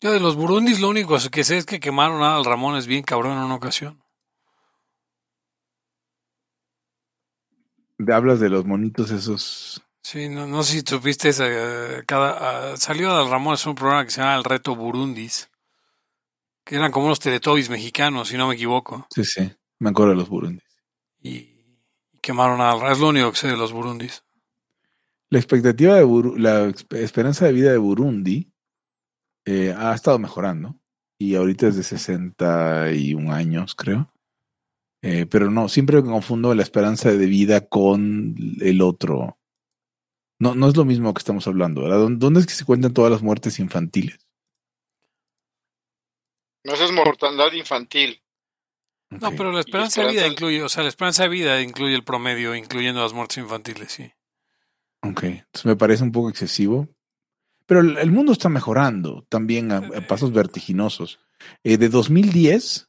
Yo 0.00 0.12
de 0.12 0.20
los 0.20 0.36
burundis 0.36 0.80
lo 0.80 0.88
único 0.88 1.18
que 1.30 1.44
sé 1.44 1.58
es 1.58 1.66
que 1.66 1.80
quemaron 1.80 2.22
Al 2.22 2.46
Ramón 2.46 2.76
es 2.76 2.86
bien 2.86 3.02
cabrón 3.02 3.36
en 3.36 3.44
una 3.44 3.56
ocasión. 3.56 4.02
Hablas 8.08 8.40
de 8.40 8.48
los 8.48 8.64
monitos 8.64 9.10
esos. 9.10 9.82
Sí, 10.02 10.28
no, 10.28 10.46
no 10.46 10.62
sé 10.62 10.80
si 10.80 10.80
supiste 10.86 11.28
esa, 11.28 11.46
cada, 12.06 12.72
uh, 12.72 12.76
salió 12.76 13.16
del 13.16 13.28
Ramón, 13.28 13.54
es 13.54 13.66
un 13.66 13.74
programa 13.74 14.04
que 14.04 14.10
se 14.10 14.20
llama 14.20 14.36
El 14.36 14.44
Reto 14.44 14.74
Burundis, 14.74 15.50
que 16.64 16.76
eran 16.76 16.90
como 16.90 17.06
unos 17.06 17.20
teletubbies 17.20 17.68
mexicanos, 17.68 18.28
si 18.28 18.36
no 18.36 18.48
me 18.48 18.54
equivoco. 18.54 19.06
Sí, 19.14 19.24
sí, 19.24 19.52
me 19.78 19.90
acuerdo 19.90 20.12
de 20.12 20.16
los 20.16 20.28
Burundis. 20.28 20.62
Y, 21.20 21.58
quemaron 22.20 22.60
al 22.60 22.90
es 22.90 22.98
lo 22.98 23.08
único 23.08 23.30
que 23.32 23.38
sé 23.38 23.48
de 23.48 23.56
los 23.56 23.72
Burundis. 23.72 24.24
La 25.30 25.38
expectativa 25.38 25.96
de 25.96 26.06
la 26.36 26.72
esperanza 26.90 27.46
de 27.46 27.52
vida 27.52 27.70
de 27.70 27.78
Burundi 27.78 28.50
eh, 29.44 29.74
ha 29.76 29.94
estado 29.94 30.18
mejorando 30.18 30.78
y 31.18 31.34
ahorita 31.34 31.68
es 31.68 31.76
de 31.76 31.82
61 31.82 33.32
años, 33.32 33.74
creo. 33.74 34.12
Eh, 35.02 35.26
pero 35.26 35.50
no, 35.50 35.68
siempre 35.68 36.02
confundo 36.02 36.54
la 36.54 36.62
esperanza 36.62 37.10
de 37.12 37.26
vida 37.26 37.68
con 37.68 38.34
el 38.60 38.82
otro. 38.82 39.38
No, 40.40 40.54
no 40.54 40.68
es 40.68 40.76
lo 40.76 40.84
mismo 40.84 41.12
que 41.14 41.18
estamos 41.18 41.46
hablando, 41.46 41.82
¿verdad? 41.82 42.08
¿Dónde 42.10 42.40
es 42.40 42.46
que 42.46 42.54
se 42.54 42.64
cuentan 42.64 42.94
todas 42.94 43.10
las 43.10 43.22
muertes 43.22 43.58
infantiles? 43.58 44.18
No, 46.64 46.74
eso 46.74 46.84
es 46.84 46.92
mortandad 46.92 47.52
infantil. 47.52 48.22
No, 49.10 49.30
pero 49.30 49.52
la 49.52 49.60
esperanza, 49.60 50.02
de 50.02 50.12
vida 50.12 50.26
incluye, 50.26 50.62
o 50.62 50.68
sea, 50.68 50.82
la 50.82 50.90
esperanza 50.90 51.22
de 51.22 51.30
vida 51.30 51.62
incluye 51.62 51.94
el 51.94 52.04
promedio, 52.04 52.54
incluyendo 52.54 53.00
las 53.00 53.14
muertes 53.14 53.38
infantiles, 53.38 53.90
sí. 53.90 54.12
Ok, 55.02 55.24
entonces 55.24 55.64
me 55.64 55.76
parece 55.76 56.02
un 56.02 56.12
poco 56.12 56.28
excesivo. 56.28 56.88
Pero 57.66 57.80
el, 57.80 58.10
mundo 58.10 58.32
está 58.32 58.48
mejorando 58.48 59.26
también 59.28 59.72
a, 59.72 59.82
pasos 60.06 60.32
vertiginosos. 60.32 61.20
Eh, 61.62 61.76
de 61.76 61.88
2010 61.88 62.87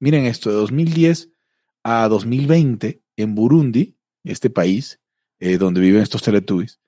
Miren 0.00 0.24
esto, 0.24 0.48
de 0.48 0.56
2010 0.56 1.30
a 1.84 2.08
2020 2.08 3.02
en 3.16 3.34
Burundi, 3.34 3.98
este 4.24 4.50
país 4.50 5.00
eh, 5.38 5.58
donde 5.58 5.80
viven 5.80 6.02
estos 6.02 6.22
teletubbies, 6.22 6.80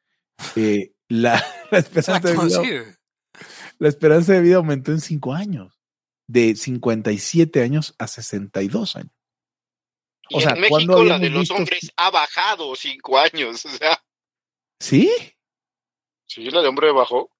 eh, 0.56 0.92
la, 1.08 1.42
esperanza 1.70 2.18
de 2.20 2.32
vida, 2.32 2.98
la 3.78 3.88
esperanza 3.88 4.32
de 4.32 4.40
vida 4.40 4.56
aumentó 4.56 4.92
en 4.92 5.00
5 5.00 5.34
años, 5.34 5.78
de 6.26 6.56
57 6.56 7.62
años 7.62 7.94
a 7.98 8.06
62 8.06 8.96
años. 8.96 9.12
O 10.30 10.40
sea, 10.40 10.52
en 10.52 10.60
México 10.60 11.04
la 11.04 11.18
de 11.18 11.28
los 11.28 11.50
hombres 11.50 11.92
ha 11.96 12.10
bajado 12.10 12.74
5 12.74 13.18
años, 13.18 13.64
o 13.66 13.68
sea. 13.68 14.02
¿Sí? 14.80 15.10
Sí, 16.26 16.50
la 16.50 16.62
de 16.62 16.68
hombre 16.68 16.90
bajó. 16.92 17.30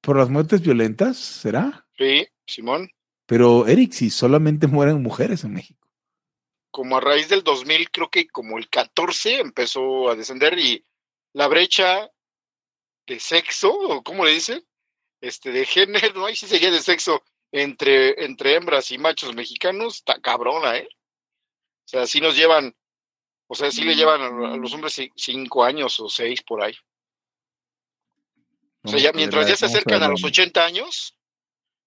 ¿Por 0.00 0.16
las 0.16 0.28
muertes 0.28 0.60
violentas, 0.60 1.18
será? 1.18 1.86
Sí, 1.96 2.26
Simón. 2.46 2.90
Pero, 3.30 3.68
Eric, 3.68 3.92
si 3.92 4.10
solamente 4.10 4.66
mueren 4.66 5.04
mujeres 5.04 5.44
en 5.44 5.54
México. 5.54 5.86
Como 6.72 6.96
a 6.96 7.00
raíz 7.00 7.28
del 7.28 7.44
2000, 7.44 7.88
creo 7.92 8.10
que 8.10 8.26
como 8.26 8.58
el 8.58 8.68
14 8.68 9.38
empezó 9.38 10.10
a 10.10 10.16
descender 10.16 10.58
y 10.58 10.84
la 11.32 11.46
brecha 11.46 12.10
de 13.06 13.20
sexo, 13.20 13.72
o 13.72 14.02
cómo 14.02 14.24
le 14.24 14.32
dicen, 14.32 14.66
este, 15.20 15.52
de 15.52 15.64
género, 15.64 16.12
¿no? 16.16 16.26
Ahí 16.26 16.34
sí 16.34 16.48
sería 16.48 16.72
de 16.72 16.80
sexo 16.80 17.22
entre, 17.52 18.24
entre 18.24 18.56
hembras 18.56 18.90
y 18.90 18.98
machos 18.98 19.32
mexicanos, 19.32 19.98
está 19.98 20.20
cabrona, 20.20 20.78
¿eh? 20.78 20.88
O 21.84 21.88
sea, 21.88 22.08
sí 22.08 22.20
nos 22.20 22.34
llevan, 22.36 22.74
o 23.46 23.54
sea, 23.54 23.70
sí 23.70 23.84
le 23.84 23.94
llevan 23.94 24.22
a, 24.22 24.56
los 24.56 24.74
hombres 24.74 25.00
cinco 25.14 25.62
años 25.62 26.00
o 26.00 26.08
seis 26.08 26.42
por 26.42 26.64
ahí. 26.64 26.74
O 28.82 28.88
sea, 28.88 28.98
ya, 28.98 29.12
mientras 29.12 29.46
ya 29.46 29.54
se 29.54 29.66
acercan 29.66 30.02
a 30.02 30.08
los 30.08 30.24
80 30.24 30.64
años, 30.64 31.14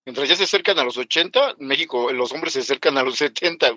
mientras 0.06 0.30
ya 0.30 0.36
se 0.36 0.44
acercan 0.44 0.80
a 0.80 0.84
los 0.84 0.98
80, 0.98 1.56
en 1.60 1.68
México 1.68 2.12
los 2.12 2.32
hombres 2.32 2.54
se 2.54 2.60
acercan 2.60 2.98
a 2.98 3.04
los 3.04 3.18
70. 3.18 3.76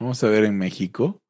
Vamos 0.00 0.22
a 0.24 0.28
ver 0.28 0.44
en 0.44 0.58
México. 0.58 1.22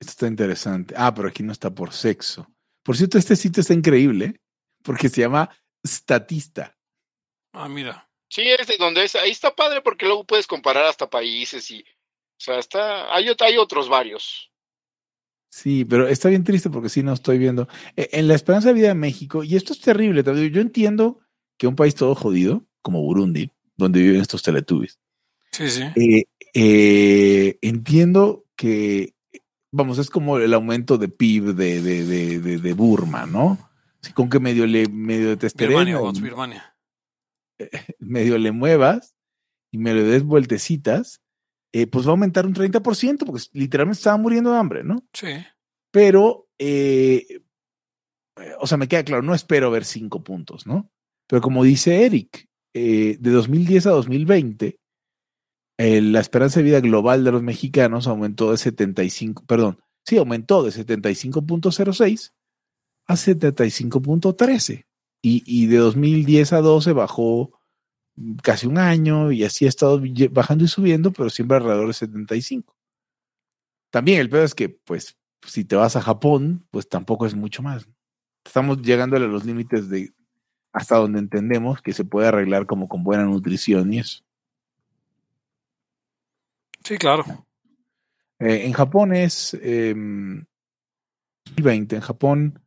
Esto 0.00 0.12
está 0.12 0.26
interesante. 0.26 0.94
Ah, 0.96 1.14
pero 1.14 1.28
aquí 1.28 1.42
no 1.42 1.52
está 1.52 1.74
por 1.74 1.92
sexo. 1.92 2.46
Por 2.82 2.96
cierto, 2.96 3.18
este 3.18 3.36
sitio 3.36 3.60
está 3.60 3.74
increíble 3.74 4.40
porque 4.82 5.08
se 5.08 5.20
llama 5.20 5.50
Statista. 5.86 6.76
Ah, 7.52 7.68
mira. 7.68 8.08
Sí, 8.28 8.42
es 8.42 8.66
de 8.66 8.76
donde 8.78 9.04
es. 9.04 9.16
Ahí 9.16 9.30
está 9.30 9.54
padre 9.54 9.82
porque 9.82 10.06
luego 10.06 10.24
puedes 10.24 10.46
comparar 10.46 10.84
hasta 10.84 11.10
países 11.10 11.70
y. 11.70 11.80
O 11.80 12.42
sea, 12.42 12.58
está. 12.58 13.14
Hay, 13.14 13.26
hay 13.38 13.58
otros 13.58 13.88
varios. 13.88 14.50
Sí, 15.50 15.84
pero 15.84 16.06
está 16.06 16.28
bien 16.28 16.44
triste 16.44 16.70
porque 16.70 16.88
sí 16.88 17.02
no 17.02 17.12
estoy 17.12 17.38
viendo. 17.38 17.68
E, 17.96 18.08
en 18.12 18.28
la 18.28 18.34
esperanza 18.34 18.68
de 18.68 18.74
vida 18.74 18.88
de 18.88 18.94
México, 18.94 19.42
y 19.42 19.56
esto 19.56 19.72
es 19.72 19.80
terrible, 19.80 20.22
yo 20.22 20.60
entiendo 20.60 21.20
que 21.58 21.66
un 21.66 21.74
país 21.74 21.94
todo 21.96 22.14
jodido, 22.14 22.64
como 22.82 23.02
Burundi, 23.02 23.50
donde 23.76 24.00
viven 24.00 24.20
estos 24.20 24.42
teletubbies. 24.42 24.98
Sí, 25.52 25.70
sí. 25.70 25.82
Eh, 25.96 26.24
eh, 26.54 27.58
entiendo 27.62 28.44
que, 28.56 29.14
vamos, 29.70 29.98
es 29.98 30.10
como 30.10 30.38
el 30.38 30.54
aumento 30.54 30.98
de 30.98 31.08
PIB 31.08 31.54
de, 31.54 31.80
de, 31.82 32.58
de, 32.58 32.72
Burma, 32.72 33.26
¿no? 33.26 33.58
Con 34.14 34.30
que 34.30 34.40
medio 34.40 34.66
le 34.66 34.88
medio 34.88 35.36
te 35.36 35.48
Birmania, 35.56 36.74
medio 37.98 38.38
le 38.38 38.52
muevas 38.52 39.14
y 39.70 39.78
me 39.78 39.94
le 39.94 40.02
des 40.02 40.24
vueltecitas, 40.24 41.20
eh, 41.72 41.86
pues 41.86 42.06
va 42.06 42.10
a 42.10 42.12
aumentar 42.12 42.46
un 42.46 42.54
30%, 42.54 43.24
porque 43.24 43.42
literalmente 43.52 43.98
estaba 43.98 44.16
muriendo 44.16 44.50
de 44.52 44.58
hambre, 44.58 44.82
¿no? 44.82 45.04
Sí. 45.12 45.28
Pero, 45.92 46.48
eh, 46.58 47.42
o 48.58 48.66
sea, 48.66 48.78
me 48.78 48.88
queda 48.88 49.04
claro, 49.04 49.22
no 49.22 49.34
espero 49.34 49.70
ver 49.70 49.84
cinco 49.84 50.24
puntos, 50.24 50.66
¿no? 50.66 50.90
Pero 51.28 51.42
como 51.42 51.62
dice 51.62 52.04
Eric, 52.04 52.48
eh, 52.74 53.16
de 53.18 53.30
2010 53.30 53.86
a 53.86 53.90
2020, 53.90 54.78
la 55.78 56.20
esperanza 56.20 56.60
de 56.60 56.64
vida 56.64 56.80
global 56.80 57.24
de 57.24 57.32
los 57.32 57.42
mexicanos 57.42 58.06
aumentó 58.06 58.50
de 58.50 58.58
75, 58.58 59.44
perdón, 59.46 59.80
sí, 60.04 60.18
aumentó 60.18 60.62
de 60.62 60.70
75.06 60.70 62.32
a 63.06 63.14
75.13. 63.14 64.84
Y, 65.22 65.42
y 65.46 65.66
de 65.66 65.76
2010 65.76 66.52
a 66.54 66.60
12 66.60 66.92
bajó 66.92 67.60
casi 68.42 68.66
un 68.66 68.78
año 68.78 69.32
y 69.32 69.44
así 69.44 69.66
ha 69.66 69.68
estado 69.68 70.00
bajando 70.30 70.64
y 70.64 70.68
subiendo, 70.68 71.12
pero 71.12 71.30
siempre 71.30 71.56
alrededor 71.56 71.88
de 71.88 71.92
75. 71.94 72.76
También 73.90 74.20
el 74.20 74.30
peor 74.30 74.44
es 74.44 74.54
que, 74.54 74.68
pues, 74.68 75.16
si 75.46 75.64
te 75.64 75.76
vas 75.76 75.96
a 75.96 76.02
Japón, 76.02 76.66
pues 76.70 76.88
tampoco 76.88 77.26
es 77.26 77.34
mucho 77.34 77.62
más. 77.62 77.88
Estamos 78.44 78.82
llegando 78.82 79.16
a 79.16 79.20
los 79.20 79.44
límites 79.44 79.88
de 79.88 80.12
hasta 80.72 80.96
donde 80.96 81.18
entendemos 81.18 81.82
que 81.82 81.92
se 81.92 82.04
puede 82.04 82.28
arreglar 82.28 82.66
como 82.66 82.88
con 82.88 83.02
buena 83.02 83.24
nutrición 83.24 83.92
y 83.92 83.98
eso. 84.00 84.22
Sí, 86.84 86.96
claro. 86.96 87.24
Eh, 88.38 88.64
en 88.64 88.72
Japón 88.72 89.14
es 89.14 89.54
eh, 89.60 89.94
2020, 91.50 91.96
en 91.96 92.02
Japón, 92.02 92.62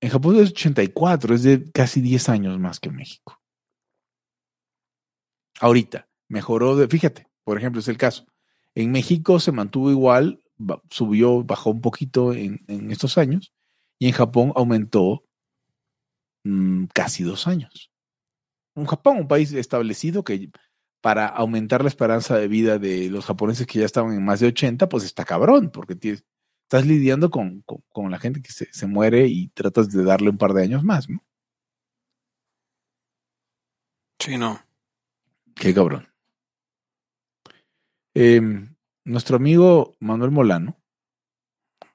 en 0.00 0.10
Japón 0.10 0.36
es 0.36 0.50
84, 0.50 1.34
es 1.34 1.42
de 1.42 1.70
casi 1.70 2.00
10 2.00 2.28
años 2.28 2.58
más 2.58 2.80
que 2.80 2.88
en 2.88 2.96
México. 2.96 3.40
Ahorita, 5.60 6.08
mejoró, 6.28 6.76
de, 6.76 6.88
fíjate, 6.88 7.28
por 7.44 7.58
ejemplo, 7.58 7.80
es 7.80 7.88
el 7.88 7.96
caso. 7.96 8.26
En 8.74 8.90
México 8.90 9.38
se 9.38 9.52
mantuvo 9.52 9.90
igual, 9.90 10.42
subió, 10.90 11.44
bajó 11.44 11.70
un 11.70 11.80
poquito 11.80 12.32
en, 12.32 12.60
estos 12.90 13.18
años, 13.18 13.52
y 13.98 14.08
en 14.08 14.12
Japón 14.12 14.52
aumentó 14.56 15.24
mm, 16.44 16.86
casi 16.94 17.24
dos 17.24 17.46
años. 17.46 17.90
En 18.76 18.86
Japón, 18.86 19.18
un 19.18 19.28
país 19.28 19.52
establecido 19.52 20.24
que 20.24 20.50
para 21.00 21.26
aumentar 21.26 21.82
la 21.82 21.88
esperanza 21.88 22.36
de 22.38 22.48
vida 22.48 22.78
de 22.78 23.10
los 23.10 23.26
japoneses 23.26 23.66
que 23.66 23.78
ya 23.80 23.84
estaban 23.84 24.14
en 24.14 24.24
más 24.24 24.40
de 24.40 24.48
80, 24.48 24.88
pues 24.88 25.04
está 25.04 25.24
cabrón, 25.24 25.70
porque 25.70 25.96
estás 26.62 26.86
lidiando 26.86 27.30
con, 27.30 27.64
la 28.10 28.18
gente 28.18 28.40
que 28.40 28.52
se, 28.52 28.72
se, 28.72 28.86
muere 28.86 29.26
y 29.26 29.48
tratas 29.48 29.90
de 29.90 30.02
darle 30.04 30.30
un 30.30 30.38
par 30.38 30.54
de 30.54 30.62
años 30.62 30.82
más, 30.82 31.08
¿no? 31.10 31.22
Sí, 34.18 34.38
no. 34.38 34.58
Qué 35.54 35.74
cabrón. 35.74 36.08
Em, 38.14 38.74
nuestro 39.04 39.36
amigo 39.36 39.96
Manuel 40.00 40.30
Molano 40.30 40.80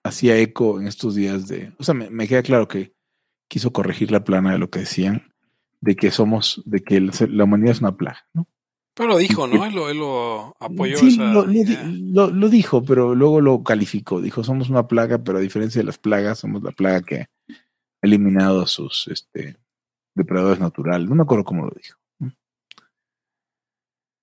hacía 0.03 0.37
eco 0.37 0.79
en 0.79 0.87
estos 0.87 1.15
días 1.15 1.47
de, 1.47 1.73
o 1.79 1.83
sea, 1.83 1.93
me, 1.93 2.27
queda 2.27 2.43
claro 2.43 2.67
que 2.67 2.93
quiso 3.49 3.73
corregir 3.73 4.11
la 4.11 4.23
plana 4.23 4.53
de 4.53 4.59
lo 4.59 4.69
que 4.69 4.79
decían, 4.79 5.33
de 5.81 5.97
que 5.97 6.11
somos, 6.11 6.61
de 6.65 6.81
que 6.81 7.01
la 7.01 7.43
humanidad 7.43 7.71
es 7.71 7.81
una 7.81 7.97
plaga, 7.97 8.25
¿no? 8.33 8.47
Pero 8.93 9.09
lo 9.09 9.17
dijo, 9.17 9.47
¿no? 9.47 9.65
Él 9.65 9.97
lo, 9.97 10.57
apoyó. 10.59 10.97
Sí, 10.97 11.17
lo, 11.17 12.29
lo, 12.31 12.49
dijo, 12.49 12.83
pero 12.83 13.15
luego 13.15 13.39
lo 13.39 13.63
calificó. 13.63 14.19
Dijo, 14.19 14.43
somos 14.43 14.69
una 14.69 14.87
plaga, 14.87 15.23
pero 15.23 15.37
a 15.37 15.41
diferencia 15.41 15.79
de 15.79 15.85
las 15.85 15.97
plagas, 15.97 16.39
somos 16.39 16.61
la 16.63 16.71
plaga 16.71 17.01
que 17.01 17.21
ha 17.21 17.27
eliminado 18.01 18.61
a 18.61 18.67
sus 18.67 19.07
este, 19.07 19.55
depredadores 20.15 20.59
naturales. 20.59 21.07
No 21.07 21.15
me 21.15 21.23
acuerdo 21.23 21.45
cómo 21.45 21.63
lo 21.63 21.71
dijo. 21.81 21.97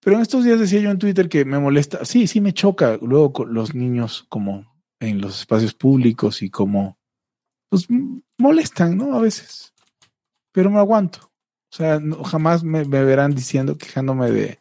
Pero 0.02 0.16
en 0.16 0.22
estos 0.22 0.44
días 0.44 0.60
decía 0.60 0.80
yo 0.80 0.90
en 0.90 0.98
Twitter 0.98 1.28
que 1.28 1.46
me 1.46 1.58
molesta, 1.58 2.04
sí, 2.04 2.26
sí 2.26 2.42
me 2.42 2.52
choca 2.52 2.98
luego 3.00 3.32
con 3.32 3.54
los 3.54 3.74
niños 3.74 4.26
como 4.28 4.76
en 5.00 5.20
los 5.22 5.40
espacios 5.40 5.72
públicos 5.72 6.42
y 6.42 6.50
como, 6.50 6.98
pues 7.70 7.88
molestan, 8.38 8.96
¿no? 8.96 9.14
A 9.16 9.20
veces. 9.20 9.72
Pero 10.52 10.70
me 10.70 10.78
aguanto. 10.78 11.32
O 11.72 11.76
sea, 11.76 12.00
jamás 12.24 12.62
me, 12.64 12.84
verán 12.84 13.34
diciendo, 13.34 13.76
quejándome 13.76 14.30
de, 14.30 14.58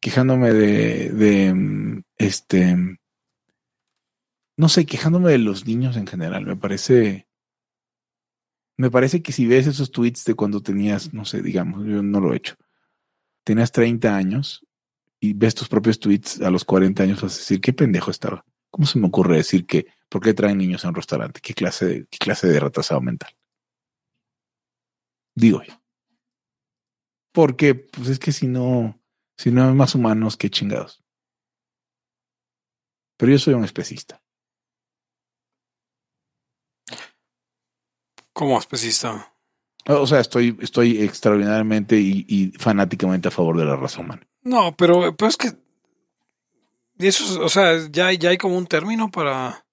quejándome 0.00 0.52
de, 0.52 1.10
de, 1.10 1.54
mm, 1.54 2.02
este, 2.16 2.98
no 4.56 4.68
sé, 4.68 4.86
quejándome 4.86 5.30
de 5.30 5.38
los 5.38 5.66
niños 5.66 5.96
en 5.96 6.06
general. 6.06 6.44
Me 6.44 6.56
parece, 6.56 7.28
me 8.76 8.90
parece 8.90 9.22
que 9.22 9.32
si 9.32 9.46
ves 9.46 9.66
esos 9.66 9.92
tweets 9.92 10.24
de 10.24 10.34
cuando 10.34 10.60
tenías, 10.60 11.14
no 11.14 11.24
sé, 11.24 11.42
digamos, 11.42 11.86
yo 11.86 12.02
no 12.02 12.20
lo 12.20 12.32
he 12.32 12.38
hecho, 12.38 12.56
tenías 13.44 13.70
30 13.70 14.16
años 14.16 14.66
y 15.20 15.34
ves 15.34 15.54
tus 15.54 15.68
propios 15.68 16.00
tweets 16.00 16.40
a 16.40 16.50
los 16.50 16.64
40 16.64 17.02
años, 17.02 17.22
vas 17.22 17.34
a 17.34 17.38
decir, 17.38 17.60
qué 17.60 17.72
pendejo 17.72 18.10
estaba. 18.10 18.44
¿Cómo 18.70 18.86
se 18.86 18.98
me 18.98 19.06
ocurre 19.06 19.36
decir 19.36 19.66
que, 19.66 19.86
¿por 20.08 20.22
qué 20.22 20.34
traen 20.34 20.58
niños 20.58 20.84
a 20.84 20.88
un 20.88 20.94
restaurante? 20.94 21.40
¿Qué 21.40 21.54
clase 21.54 21.86
de, 21.86 22.06
qué 22.06 22.18
clase 22.18 22.48
de 22.48 22.60
retrasado 22.60 23.00
mental? 23.00 23.34
Digo 25.34 25.62
yo. 25.62 25.74
Porque, 27.32 27.74
pues 27.74 28.08
es 28.08 28.18
que 28.18 28.32
si 28.32 28.46
no, 28.46 29.00
si 29.36 29.50
no 29.50 29.66
hay 29.66 29.74
más 29.74 29.94
humanos 29.94 30.36
que 30.36 30.50
chingados. 30.50 31.02
Pero 33.16 33.32
yo 33.32 33.38
soy 33.38 33.54
un 33.54 33.64
especista. 33.64 34.22
¿Cómo 38.32 38.58
especista? 38.58 39.34
O 39.88 40.06
sea, 40.06 40.20
estoy, 40.20 40.56
estoy 40.60 41.02
extraordinariamente 41.02 41.98
y, 41.98 42.52
fanáticamente 42.58 43.28
a 43.28 43.32
favor 43.32 43.56
de 43.58 43.64
la 43.64 43.74
raza 43.74 44.00
humana. 44.00 44.22
No, 44.42 44.76
pero, 44.76 45.16
pues 45.16 45.30
es 45.30 45.36
que. 45.36 45.67
Eso, 46.98 47.44
o 47.44 47.48
sea, 47.48 47.88
ya, 47.90 48.12
ya 48.12 48.30
hay 48.30 48.38
como 48.38 48.56
un 48.56 48.66
término 48.66 49.10
para. 49.10 49.64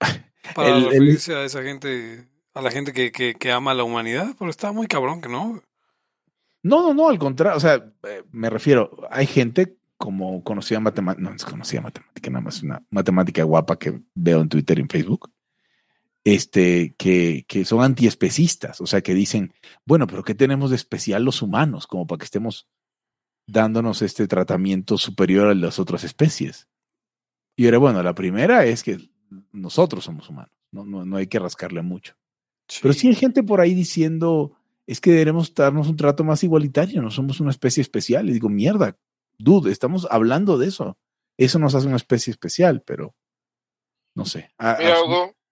Para 0.54 0.78
referirse 0.78 1.34
a 1.34 1.44
esa 1.44 1.62
gente. 1.62 2.28
A 2.52 2.60
la 2.60 2.70
gente 2.70 2.92
que, 2.92 3.10
que, 3.10 3.52
ama 3.52 3.72
a 3.72 3.74
la 3.74 3.84
humanidad. 3.84 4.34
Pero 4.38 4.50
está 4.50 4.72
muy 4.72 4.86
cabrón 4.86 5.20
que 5.20 5.28
no. 5.28 5.62
No, 6.62 6.82
no, 6.82 6.94
no, 6.94 7.08
al 7.08 7.18
contrario. 7.18 7.56
O 7.56 7.60
sea, 7.60 7.92
eh, 8.02 8.22
me 8.30 8.50
refiero. 8.50 9.08
Hay 9.10 9.26
gente 9.26 9.76
como 9.96 10.44
conocía 10.44 10.80
matemática, 10.80 11.22
no 11.30 11.34
conocía 11.50 11.80
matemática, 11.80 12.30
nada 12.30 12.42
más 12.42 12.62
una 12.62 12.82
matemática 12.90 13.42
guapa 13.42 13.78
que 13.78 14.00
veo 14.14 14.40
en 14.40 14.48
Twitter 14.48 14.78
y 14.78 14.82
en 14.82 14.88
Facebook, 14.88 15.32
este, 16.24 16.94
que, 16.98 17.44
que 17.48 17.64
son 17.64 17.82
antiespecistas, 17.82 18.80
o 18.80 18.86
sea, 18.86 19.00
que 19.00 19.14
dicen, 19.14 19.54
bueno, 19.86 20.06
pero 20.06 20.22
¿qué 20.22 20.34
tenemos 20.34 20.70
de 20.70 20.76
especial 20.76 21.24
los 21.24 21.42
humanos 21.42 21.86
como 21.86 22.06
para 22.06 22.18
que 22.18 22.24
estemos 22.24 22.68
dándonos 23.46 24.02
este 24.02 24.26
tratamiento 24.26 24.98
superior 24.98 25.48
a 25.48 25.54
las 25.54 25.78
otras 25.78 26.04
especies? 26.04 26.68
Y 27.56 27.66
era, 27.66 27.78
bueno, 27.78 28.02
la 28.02 28.14
primera 28.14 28.64
es 28.64 28.82
que 28.82 28.98
nosotros 29.52 30.04
somos 30.04 30.28
humanos, 30.28 30.52
no, 30.70 30.84
no, 30.84 31.04
no 31.04 31.16
hay 31.16 31.26
que 31.26 31.38
rascarle 31.38 31.82
mucho. 31.82 32.16
Pero 32.80 32.94
sí 32.94 33.08
hay 33.08 33.14
gente 33.14 33.42
por 33.42 33.60
ahí 33.60 33.74
diciendo, 33.74 34.56
es 34.86 35.00
que 35.00 35.12
debemos 35.12 35.54
darnos 35.54 35.88
un 35.88 35.96
trato 35.96 36.24
más 36.24 36.42
igualitario, 36.42 37.02
no 37.02 37.10
somos 37.10 37.40
una 37.40 37.50
especie 37.50 37.80
especial. 37.80 38.28
Y 38.28 38.32
digo, 38.32 38.48
mierda, 38.48 38.96
dude, 39.38 39.70
estamos 39.70 40.06
hablando 40.10 40.58
de 40.58 40.68
eso. 40.68 40.98
Eso 41.36 41.58
nos 41.58 41.74
hace 41.74 41.86
una 41.86 41.96
especie 41.96 42.30
especial, 42.30 42.82
pero 42.82 43.14
no 44.14 44.24
sé. 44.24 44.50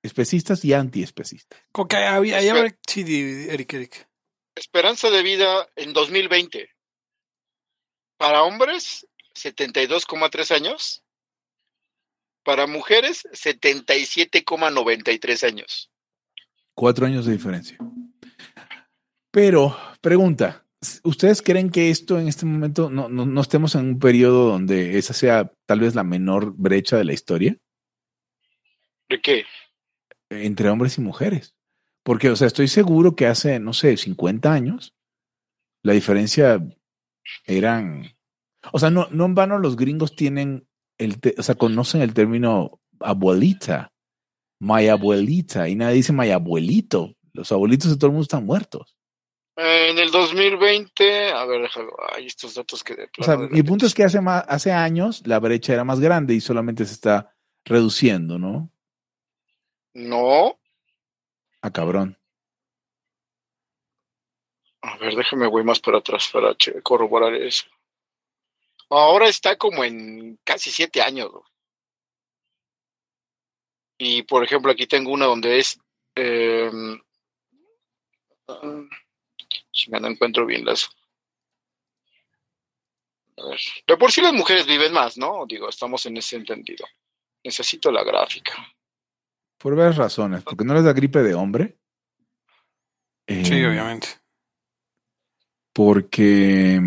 especistas 0.03 0.65
y 0.65 0.73
antiespecistas. 0.73 1.61
había, 2.09 2.41
sí, 2.87 3.01
Eric, 3.49 3.73
Eric. 3.73 4.09
Esperanza 4.55 5.11
de 5.11 5.23
vida 5.23 5.69
en 5.77 5.93
2020. 5.93 6.69
Para 8.23 8.45
hombres, 8.45 9.07
72,3 9.35 10.55
años. 10.55 11.03
Para 12.45 12.69
mujeres, 12.69 13.27
77,93 13.33 15.43
años. 15.43 15.91
Cuatro 16.73 17.07
años 17.07 17.27
de 17.27 17.33
diferencia. 17.33 17.77
Pero, 19.33 19.77
pregunta, 20.01 20.65
¿ustedes 21.03 21.43
creen 21.43 21.71
que 21.71 21.91
esto 21.91 22.21
en 22.21 22.29
este 22.29 22.47
momento 22.47 22.91
no, 22.91 23.09
no, 23.09 23.41
estemos 23.41 23.75
en 23.75 23.87
un 23.87 23.99
periodo 23.99 24.51
donde 24.51 24.99
esa 24.99 25.15
sea 25.15 25.53
tal 25.67 25.81
vez 25.81 25.97
la 25.97 26.05
menor 26.05 26.55
brecha 26.57 26.97
de 26.97 27.05
la 27.05 27.15
historia? 27.15 27.59
¿De 29.09 29.21
qué? 29.21 29.47
Entre 30.31 30.71
hombres 30.71 30.97
y 30.97 31.01
mujeres. 31.01 31.57
Porque, 32.05 32.31
o 32.31 32.37
sea, 32.37 32.47
estoy 32.47 32.69
seguro 32.69 33.17
que 33.17 33.27
hace, 33.27 33.59
no 33.59 33.73
sé, 33.73 33.97
50 33.97 34.53
años, 34.53 34.95
la 35.83 35.93
diferencia 35.93 36.65
eran. 37.45 38.15
O 38.73 38.79
sea, 38.79 38.91
no, 38.91 39.09
no 39.11 39.25
en 39.27 39.35
vano 39.35 39.59
los 39.59 39.77
gringos 39.77 40.15
tienen 40.15 40.67
el, 40.99 41.19
o 41.37 41.43
sea, 41.43 41.55
conocen 41.55 42.03
el 42.03 42.15
término 42.15 42.81
abuelita 43.01 43.93
my 44.63 44.89
abuelita, 44.89 45.69
y 45.69 45.75
nadie 45.75 45.97
dice 45.97 46.13
my 46.13 46.31
abuelito. 46.31 47.17
Los 47.33 47.51
abuelitos 47.51 47.91
de 47.91 47.97
todo 47.97 48.07
el 48.07 48.13
mundo 48.13 48.23
están 48.23 48.47
muertos. 48.47 48.97
en 49.57 49.99
el 49.99 50.11
2020, 50.11 51.33
a 51.33 51.45
ver, 51.45 51.69
hay 52.15 52.27
estos 52.27 52.55
datos 52.55 52.85
que... 52.85 53.09
o 53.19 53.25
sea, 53.25 53.37
mi 53.37 53.63
punto 53.63 53.87
es 53.87 53.95
que 53.95 54.05
hace, 54.05 54.21
más, 54.21 54.45
hace 54.47 54.71
años 54.71 55.27
la 55.27 55.41
brecha 55.41 55.73
era 55.73 55.83
más 55.83 55.99
grande 55.99 56.35
y 56.35 56.41
solamente 56.41 56.85
se 56.85 56.95
está 56.95 57.35
reduciendo, 57.65 58.39
¿no? 58.39 58.71
No. 59.95 60.47
A 60.47 60.57
ah, 61.63 61.71
cabrón. 61.73 62.17
A 64.83 64.97
ver, 64.99 65.15
déjame 65.15 65.47
voy 65.47 65.63
más 65.63 65.81
para 65.81 65.99
atrás 65.99 66.29
para 66.33 66.57
corroborar 66.83 67.35
eso. 67.35 67.67
Ahora 68.91 69.29
está 69.29 69.57
como 69.57 69.85
en 69.85 70.39
casi 70.45 70.71
siete 70.71 71.01
años. 71.01 71.31
Y 73.97 74.23
por 74.25 74.45
ejemplo, 74.45 74.73
aquí 74.73 74.87
tengo 74.87 75.13
una 75.13 75.27
donde 75.27 75.59
es. 75.59 75.79
Eh, 76.17 76.71
si 79.73 79.91
me 79.91 80.01
no 80.01 80.09
encuentro 80.09 80.45
bien 80.45 80.65
las. 80.65 80.91
A 83.39 83.49
ver. 83.49 83.61
De 83.87 83.97
por 83.97 84.11
sí 84.11 84.21
las 84.21 84.35
mujeres 84.35 84.67
viven 84.67 84.93
más, 84.93 85.17
¿no? 85.17 85.47
Digo, 85.47 85.69
estamos 85.69 86.05
en 86.07 86.17
ese 86.17 86.37
entendido. 86.37 86.85
Necesito 87.45 87.91
la 87.91 88.05
gráfica. 88.05 88.55
Por 89.57 89.77
varias 89.77 89.97
razones. 89.97 90.43
Porque 90.43 90.65
no 90.65 90.75
les 90.75 90.85
da 90.85 90.93
gripe 90.93 91.23
de 91.23 91.35
hombre. 91.35 91.79
sí, 93.27 93.55
em, 93.55 93.71
obviamente. 93.71 94.22
Porque. 95.73 96.81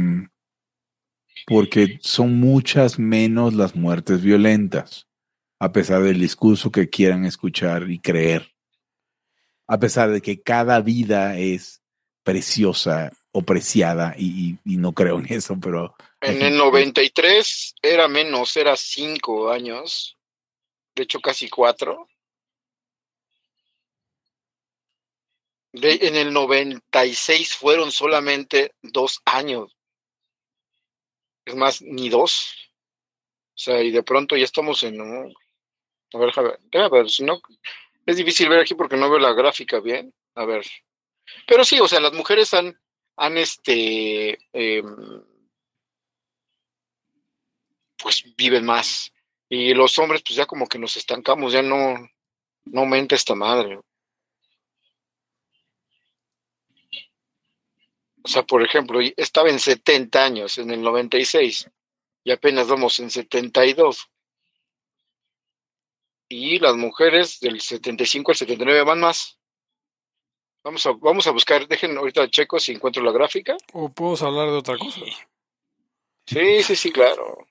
Porque 1.48 2.00
son 2.02 2.40
muchas 2.40 2.98
menos 2.98 3.54
las 3.54 3.76
muertes 3.76 4.22
violentas 4.22 5.08
a 5.60 5.72
pesar 5.72 6.04
del 6.04 6.20
discurso 6.20 6.72
que 6.72 6.90
quieran 6.90 7.26
escuchar 7.26 7.90
y 7.90 8.00
creer, 8.00 8.54
a 9.68 9.80
pesar 9.80 10.12
de 10.12 10.22
que 10.22 10.42
cada 10.42 10.82
vida 10.82 11.38
es 11.38 11.82
preciosa 12.24 13.12
o 13.32 13.42
preciada 13.42 14.16
y, 14.18 14.58
no 14.64 14.94
creo 14.94 15.20
en 15.20 15.32
eso, 15.32 15.58
pero... 15.60 15.96
En 16.22 16.42
el 16.42 16.58
93 16.58 17.76
era 17.82 18.08
menos, 18.08 18.56
era 18.58 18.76
cinco 18.76 19.52
años, 19.52 20.18
de 20.96 21.04
hecho 21.04 21.20
casi 21.20 21.50
cuatro. 21.50 22.08
En 25.82 26.16
el 26.16 26.34
96 26.34 27.54
fueron 27.56 27.92
solamente 27.92 28.74
dos 28.82 29.22
años. 29.26 29.76
Es 31.46 31.56
más, 31.56 31.82
ni 31.82 32.10
dos. 32.10 32.56
O 33.56 33.58
sea, 33.58 33.82
y 33.82 33.92
de 33.92 34.04
pronto 34.04 34.36
ya 34.36 34.46
estamos 34.46 34.84
en 34.84 35.00
a 36.14 36.18
ver, 36.18 36.34
a 36.82 36.90
ver, 36.90 37.10
si 37.10 37.24
no, 37.24 37.42
es 38.06 38.18
difícil 38.18 38.48
ver 38.48 38.62
aquí 38.62 38.74
porque 38.76 38.96
no 38.96 39.10
veo 39.10 39.20
la 39.20 39.34
gráfica 39.34 39.80
bien. 39.80 40.14
A 40.36 40.46
ver. 40.46 40.66
Pero 41.48 41.64
sí, 41.66 41.80
o 41.80 41.88
sea, 41.88 42.00
las 42.00 42.14
mujeres 42.14 42.54
han, 42.54 42.80
han 43.18 43.38
este, 43.38 44.38
em, 44.54 45.24
pues 47.98 48.24
viven 48.38 48.66
más. 48.66 49.12
Y 49.50 49.74
los 49.74 49.98
hombres, 50.00 50.22
pues 50.22 50.36
ya 50.36 50.46
como 50.46 50.68
que 50.68 50.80
nos 50.80 50.98
estancamos, 50.98 51.54
ya 51.54 51.62
no, 51.62 51.96
no 52.66 52.82
aumenta 52.82 53.16
esta 53.16 53.36
madre. 53.36 53.80
O 58.26 58.28
sea, 58.28 58.42
por 58.42 58.64
ejemplo, 58.64 59.00
estaba 59.18 59.52
en 59.52 59.60
70 59.60 60.26
años 60.26 60.58
en 60.58 60.72
el 60.72 60.82
96 60.82 61.70
y 62.24 62.32
apenas 62.32 62.68
vamos 62.68 63.00
en 63.00 63.12
72 63.12 64.10
y 66.28 66.58
las 66.58 66.76
mujeres 66.76 67.40
del 67.40 67.62
75 67.62 68.32
al 68.32 68.36
79 68.36 68.84
van 68.84 69.00
más. 69.02 69.38
Vamos 70.64 70.84
a, 70.88 70.94
vamos 70.94 71.28
a 71.28 71.32
buscar, 71.32 71.68
dejen 71.68 71.96
ahorita 71.96 72.28
checo 72.32 72.58
si 72.58 72.72
encuentro 72.72 73.04
la 73.04 73.12
gráfica. 73.12 73.56
¿O 73.74 73.90
puedo 73.90 74.26
hablar 74.26 74.48
de 74.48 74.58
otra 74.58 74.76
cosa? 74.80 75.02
Sí, 76.26 76.64
sí, 76.64 76.76
sí, 76.76 76.92
claro. 76.92 77.46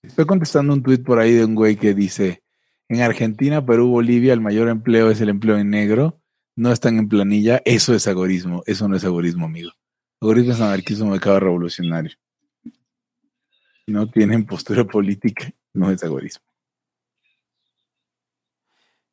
Estoy 0.00 0.26
contestando 0.26 0.72
un 0.72 0.84
tuit 0.84 1.04
por 1.04 1.18
ahí 1.18 1.32
de 1.32 1.44
un 1.44 1.56
güey 1.56 1.74
que 1.74 1.92
dice, 1.92 2.44
en 2.88 3.02
Argentina, 3.02 3.66
Perú, 3.66 3.88
Bolivia, 3.88 4.32
el 4.32 4.40
mayor 4.40 4.68
empleo 4.68 5.10
es 5.10 5.20
el 5.20 5.30
empleo 5.30 5.58
en 5.58 5.70
negro, 5.70 6.20
no 6.56 6.72
están 6.72 6.98
en 6.98 7.08
planilla, 7.08 7.62
eso 7.64 7.94
es 7.94 8.08
agorismo, 8.08 8.62
eso 8.66 8.88
no 8.88 8.96
es 8.96 9.04
agorismo, 9.04 9.44
amigo. 9.44 9.70
Agorismo 10.20 10.52
es 10.52 10.60
anarquismo 10.60 11.12
de 11.12 11.20
cada 11.20 11.38
revolucionario. 11.38 12.16
no 13.86 14.10
tienen 14.10 14.44
postura 14.46 14.84
política, 14.84 15.52
no 15.74 15.90
es 15.90 16.02
agorismo. 16.02 16.42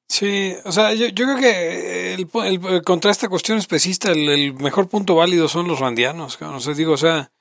Sí, 0.07 0.53
o 0.63 0.71
sea, 0.71 0.93
yo, 0.93 1.07
creo 1.13 1.37
que 1.37 2.13
el, 2.13 2.83
contra 2.83 3.11
esta 3.11 3.29
cuestión 3.29 3.57
especista, 3.57 4.11
el, 4.11 4.53
mejor 4.53 4.87
punto 4.87 5.15
válido 5.15 5.47
son 5.47 5.67
los 5.67 5.79
randianos. 5.79 6.39
No 6.39 6.59
sé, 6.59 6.75
digo, 6.75 6.93
o 6.93 6.97
sea, 6.97 7.31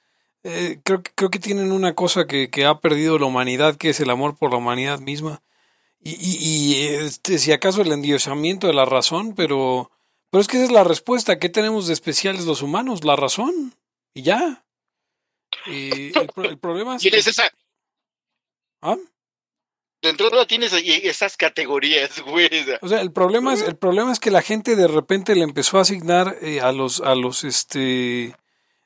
eh, 0.43 0.81
creo, 0.83 1.03
creo 1.15 1.31
que 1.31 1.39
tienen 1.39 1.71
una 1.71 1.95
cosa 1.95 2.27
que, 2.27 2.49
ha 2.65 2.81
perdido 2.81 3.19
la 3.19 3.27
humanidad, 3.27 3.77
que 3.77 3.91
es 3.91 4.01
el 4.01 4.11
amor 4.11 4.37
por 4.37 4.51
la 4.53 4.57
humanidad 4.57 5.01
misma. 5.01 5.43
Y, 6.05 6.17
y, 6.21 6.85
este, 6.87 7.39
si 7.39 7.53
acaso 7.53 7.83
el 7.83 7.93
endiosamiento 7.93 8.67
de 8.67 8.75
la 8.75 8.85
razón, 8.85 9.35
pero, 9.35 9.91
pero 10.31 10.41
es 10.41 10.49
que 10.49 10.57
esa 10.57 10.67
es 10.67 10.73
la 10.73 10.85
respuesta. 10.85 11.39
¿Qué 11.39 11.49
tenemos 11.49 11.87
de 11.87 11.93
especiales 11.93 12.45
los 12.45 12.61
humanos? 12.63 13.05
La 13.05 13.15
razón. 13.15 13.75
Y 14.15 14.23
ya. 14.23 14.65
Y 15.67 16.19
el, 16.19 16.59
problema 16.59 16.97
es. 16.97 17.03
¿Quién 17.03 17.15
es 17.15 17.27
esa? 17.27 17.51
¿Ah? 18.81 18.97
dentro 20.03 20.29
de 20.31 20.45
tienes 20.47 20.73
esas 20.73 21.37
categorías, 21.37 22.21
güey. 22.21 22.51
O 22.81 22.89
sea, 22.89 23.01
el 23.01 23.13
problema 23.13 23.55
es, 23.55 23.63
el 23.63 23.77
problema 23.77 24.13
es 24.13 24.19
que 24.19 24.31
la 24.31 24.43
gente 24.43 24.77
de 24.77 24.89
repente 24.89 25.35
le 25.35 25.45
empezó 25.45 25.79
a 25.79 25.83
asignar 25.83 26.37
eh, 26.43 26.61
a 26.61 26.73
los, 26.73 27.01
a 27.01 27.15
los, 27.15 27.45
este, 27.45 28.35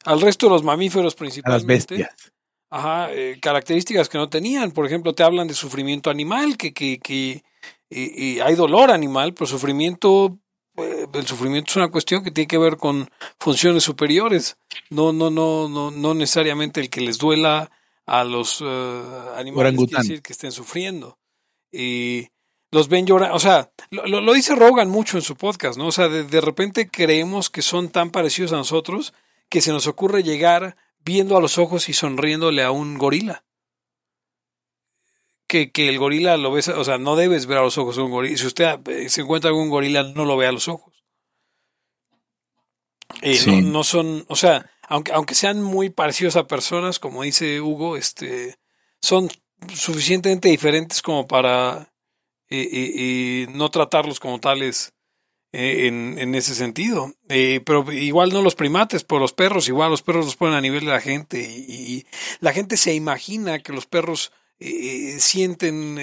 al 0.04 0.20
resto 0.20 0.46
de 0.46 0.52
los 0.52 0.62
mamíferos 0.62 1.14
principalmente. 1.14 1.64
A 1.64 1.66
las 1.66 1.66
bestias. 1.66 2.32
Ajá, 2.70 3.12
eh, 3.12 3.38
características 3.40 4.08
que 4.08 4.18
no 4.18 4.28
tenían. 4.28 4.72
Por 4.72 4.86
ejemplo, 4.86 5.14
te 5.14 5.22
hablan 5.22 5.48
de 5.48 5.54
sufrimiento 5.54 6.10
animal, 6.10 6.56
que, 6.56 6.72
que, 6.72 6.98
que 6.98 7.44
eh, 7.90 8.42
hay 8.42 8.54
dolor 8.54 8.90
animal, 8.90 9.34
pero 9.34 9.46
sufrimiento, 9.46 10.38
el 10.76 11.26
sufrimiento 11.26 11.70
es 11.70 11.76
una 11.76 11.88
cuestión 11.88 12.24
que 12.24 12.30
tiene 12.30 12.48
que 12.48 12.58
ver 12.58 12.76
con 12.76 13.08
funciones 13.38 13.84
superiores. 13.84 14.58
No, 14.90 15.12
no, 15.12 15.30
no, 15.30 15.68
no, 15.68 15.90
no 15.90 16.14
necesariamente 16.14 16.80
el 16.80 16.90
que 16.90 17.00
les 17.00 17.18
duela 17.18 17.70
a 18.06 18.24
los 18.24 18.60
uh, 18.60 19.34
animales 19.36 19.74
quiere 19.76 20.02
decir 20.02 20.22
que 20.22 20.32
estén 20.32 20.52
sufriendo. 20.52 21.18
Y 21.72 22.28
los 22.70 22.88
ven 22.88 23.06
llorar, 23.06 23.32
o 23.32 23.38
sea, 23.38 23.70
lo, 23.90 24.06
lo, 24.06 24.32
dice 24.32 24.54
Rogan 24.54 24.88
mucho 24.88 25.16
en 25.16 25.22
su 25.22 25.36
podcast, 25.36 25.78
¿no? 25.78 25.88
O 25.88 25.92
sea, 25.92 26.08
de, 26.08 26.24
de, 26.24 26.40
repente 26.40 26.88
creemos 26.88 27.50
que 27.50 27.62
son 27.62 27.90
tan 27.90 28.10
parecidos 28.10 28.52
a 28.52 28.56
nosotros 28.56 29.12
que 29.48 29.60
se 29.60 29.72
nos 29.72 29.86
ocurre 29.86 30.22
llegar, 30.22 30.76
viendo 31.06 31.36
a 31.36 31.40
los 31.40 31.56
ojos 31.56 31.88
y 31.88 31.94
sonriéndole 31.94 32.64
a 32.64 32.72
un 32.72 32.98
gorila. 32.98 33.44
Que, 35.46 35.70
que 35.70 35.88
el 35.88 36.00
gorila 36.00 36.36
lo 36.36 36.50
ves, 36.50 36.68
o 36.68 36.82
sea, 36.82 36.98
no 36.98 37.14
debes 37.14 37.46
ver 37.46 37.58
a 37.58 37.62
los 37.62 37.78
ojos 37.78 37.96
a 37.96 38.02
un 38.02 38.10
gorila. 38.10 38.36
Si 38.36 38.46
usted 38.46 38.76
eh, 38.88 39.08
se 39.08 39.20
encuentra 39.20 39.48
algún 39.48 39.70
gorila, 39.70 40.02
no 40.02 40.24
lo 40.24 40.36
ve 40.36 40.48
a 40.48 40.52
los 40.52 40.66
ojos. 40.66 40.92
Eh, 43.22 43.38
no, 43.46 43.60
no, 43.60 43.84
son, 43.84 44.26
o 44.28 44.34
sea, 44.34 44.68
aunque, 44.82 45.12
aunque 45.12 45.36
sean 45.36 45.62
muy 45.62 45.90
parecidos 45.90 46.34
a 46.34 46.48
personas, 46.48 46.98
como 46.98 47.22
dice 47.22 47.60
Hugo, 47.60 47.96
este, 47.96 48.56
son 49.00 49.30
suficientemente 49.72 50.48
diferentes 50.48 51.00
como 51.00 51.28
para 51.28 51.94
eh, 52.50 53.46
no 53.50 53.70
tratarlos 53.70 54.18
como 54.18 54.40
tales 54.40 54.95
eh, 55.58 55.86
en, 55.86 56.18
en, 56.18 56.34
ese 56.34 56.54
sentido. 56.54 57.14
Eh, 57.30 57.62
pero 57.64 57.90
igual 57.90 58.30
no 58.30 58.42
los 58.42 58.54
primates, 58.54 59.04
por 59.04 59.22
los 59.22 59.32
perros, 59.32 59.68
igual 59.68 59.90
los 59.90 60.02
perros 60.02 60.26
los 60.26 60.36
ponen 60.36 60.54
a 60.54 60.60
nivel 60.60 60.84
de 60.84 60.90
la 60.90 61.00
gente 61.00 61.40
y, 61.40 62.04
la 62.40 62.52
gente 62.52 62.76
se 62.76 62.92
imagina 62.92 63.60
que 63.60 63.72
los 63.72 63.86
perros 63.86 64.32
eh, 64.60 65.16
sienten 65.18 65.98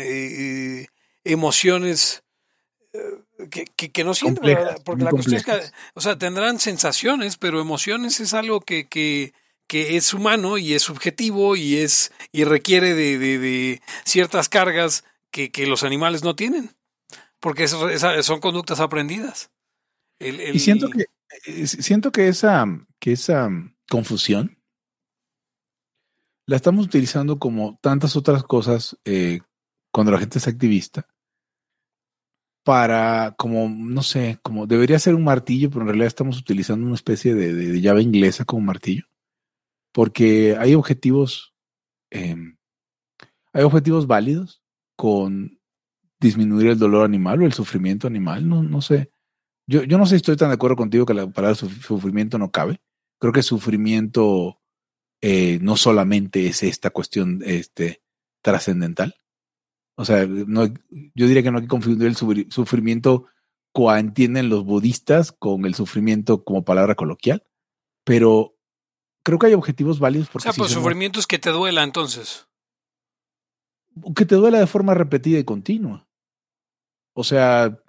emociones 1.24 2.24
que, 3.52 3.66
que, 3.66 4.04
no 4.04 4.16
sienten, 4.16 4.58
porque 4.84 5.04
la 5.04 5.12
cuestión 5.12 5.36
es 5.36 5.46
que, 5.46 5.60
o 5.94 6.02
sea, 6.02 6.18
tendrán 6.18 6.60
sensaciones, 6.60 7.38
pero 7.38 7.62
emociones 7.62 8.22
es 8.22 8.34
algo 8.34 8.60
que, 8.60 8.88
que, 8.88 9.34
que 9.68 9.98
es 9.98 10.16
humano 10.16 10.58
y 10.58 10.74
es 10.74 10.82
subjetivo 10.82 11.56
y 11.56 11.78
es 11.78 12.12
y 12.32 12.44
requiere 12.44 12.96
de, 12.96 13.20
de, 13.20 13.38
de 13.38 13.82
ciertas 14.04 14.50
cargas 14.50 15.04
que, 15.30 15.52
que 15.52 15.68
los 15.68 15.84
animales 15.84 16.24
no 16.24 16.36
tienen 16.36 16.72
porque 17.44 17.68
son 17.68 18.40
conductas 18.40 18.80
aprendidas. 18.80 19.52
Y 20.18 20.60
siento 20.60 20.90
que, 20.90 21.08
eh, 21.46 21.68
siento 21.68 22.14
que 22.14 22.30
esa, 22.30 22.66
que 23.00 23.12
esa 23.12 23.50
confusión 23.90 24.64
la 26.48 26.56
estamos 26.56 26.86
utilizando 26.86 27.40
como 27.40 27.78
tantas 27.82 28.16
otras 28.16 28.44
cosas 28.44 28.98
eh, 29.04 29.42
cuando 29.92 30.14
la 30.14 30.20
gente 30.20 30.38
es 30.38 30.48
activista 30.48 31.06
para 32.64 33.36
como, 33.38 33.68
no 33.68 34.04
sé, 34.04 34.40
como 34.42 34.66
debería 34.66 34.98
ser 34.98 35.14
un 35.14 35.26
martillo, 35.26 35.70
pero 35.70 35.82
en 35.82 35.88
realidad 35.88 36.08
estamos 36.08 36.40
utilizando 36.40 36.86
una 36.86 36.96
especie 36.96 37.34
de, 37.34 37.82
llave 37.82 38.02
inglesa 38.04 38.46
como 38.46 38.62
martillo, 38.62 39.04
porque 39.92 40.56
hay 40.58 40.76
objetivos, 40.76 41.54
em, 42.10 42.56
hay 43.52 43.64
objetivos 43.64 44.08
válidos 44.08 44.64
con 44.96 45.60
disminuir 46.24 46.72
el 46.72 46.80
dolor 46.80 47.06
animal 47.06 47.42
o 47.42 47.46
el 47.46 47.54
sufrimiento 47.54 48.08
animal, 48.08 48.48
no, 48.48 48.64
no 48.64 48.82
sé. 48.82 49.12
Yo, 49.68 49.84
yo 49.84 49.98
no 49.98 50.06
sé 50.06 50.12
si 50.12 50.16
estoy 50.18 50.38
tan 50.38 50.50
de 50.50 50.56
acuerdo 50.56 50.76
contigo 50.76 51.06
que 51.06 51.14
la 51.14 51.30
palabra 51.30 51.56
sufrimiento 51.56 52.38
no 52.38 52.52
cabe. 52.52 52.82
Creo 53.20 53.32
que 53.32 53.44
sufrimiento 53.44 54.60
eh, 55.22 55.60
no 55.62 55.78
solamente 55.78 56.48
es 56.48 56.64
esta 56.64 56.90
cuestión 56.90 57.42
este, 57.46 58.02
trascendental. 58.42 59.16
O 59.96 60.06
sea, 60.06 60.26
no, 60.26 60.66
yo 60.66 61.28
diría 61.28 61.44
que 61.44 61.52
no 61.52 61.60
hay 61.60 61.64
que 61.64 61.70
confundir 61.70 62.08
el 62.08 62.16
sufrimiento 62.16 63.28
como 63.72 63.96
entienden 63.96 64.50
los 64.50 64.64
budistas 64.64 65.32
con 65.32 65.66
el 65.66 65.76
sufrimiento 65.76 66.44
como 66.44 66.64
palabra 66.64 66.96
coloquial, 66.96 67.44
pero 68.04 68.56
creo 69.24 69.40
que 69.40 69.48
hay 69.48 69.54
objetivos 69.54 70.00
válidos. 70.00 70.30
Porque 70.30 70.50
o 70.50 70.54
sea, 70.54 70.58
pues 70.58 70.72
sufrimiento 70.72 71.20
es 71.20 71.28
que 71.28 71.40
te 71.40 71.50
duela 71.50 71.84
entonces. 71.84 72.48
Que 74.16 74.26
te 74.26 74.36
duela 74.36 74.60
de 74.60 74.68
forma 74.68 74.94
repetida 74.94 75.40
y 75.40 75.44
continua. 75.44 76.08
O 77.14 77.24
sea, 77.24 77.80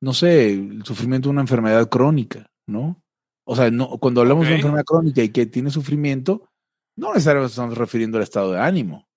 no 0.00 0.14
sé, 0.14 0.52
el 0.54 0.84
sufrimiento 0.84 1.28
de 1.28 1.32
una 1.32 1.42
enfermedad 1.42 1.88
crónica, 1.88 2.50
¿no? 2.66 3.02
O 3.44 3.56
sea, 3.56 3.70
no, 3.70 3.98
cuando 3.98 4.20
hablamos 4.20 4.44
de 4.44 4.50
una 4.50 4.56
enfermedad 4.56 4.84
crónica 4.84 5.22
y 5.22 5.30
que 5.30 5.46
tiene 5.46 5.70
sufrimiento, 5.70 6.48
no 6.96 7.12
necesariamente 7.12 7.50
estamos 7.50 7.76
refiriendo 7.76 8.18
al 8.18 8.22
estado 8.22 8.52
de 8.52 8.60
ánimo. 8.60 9.08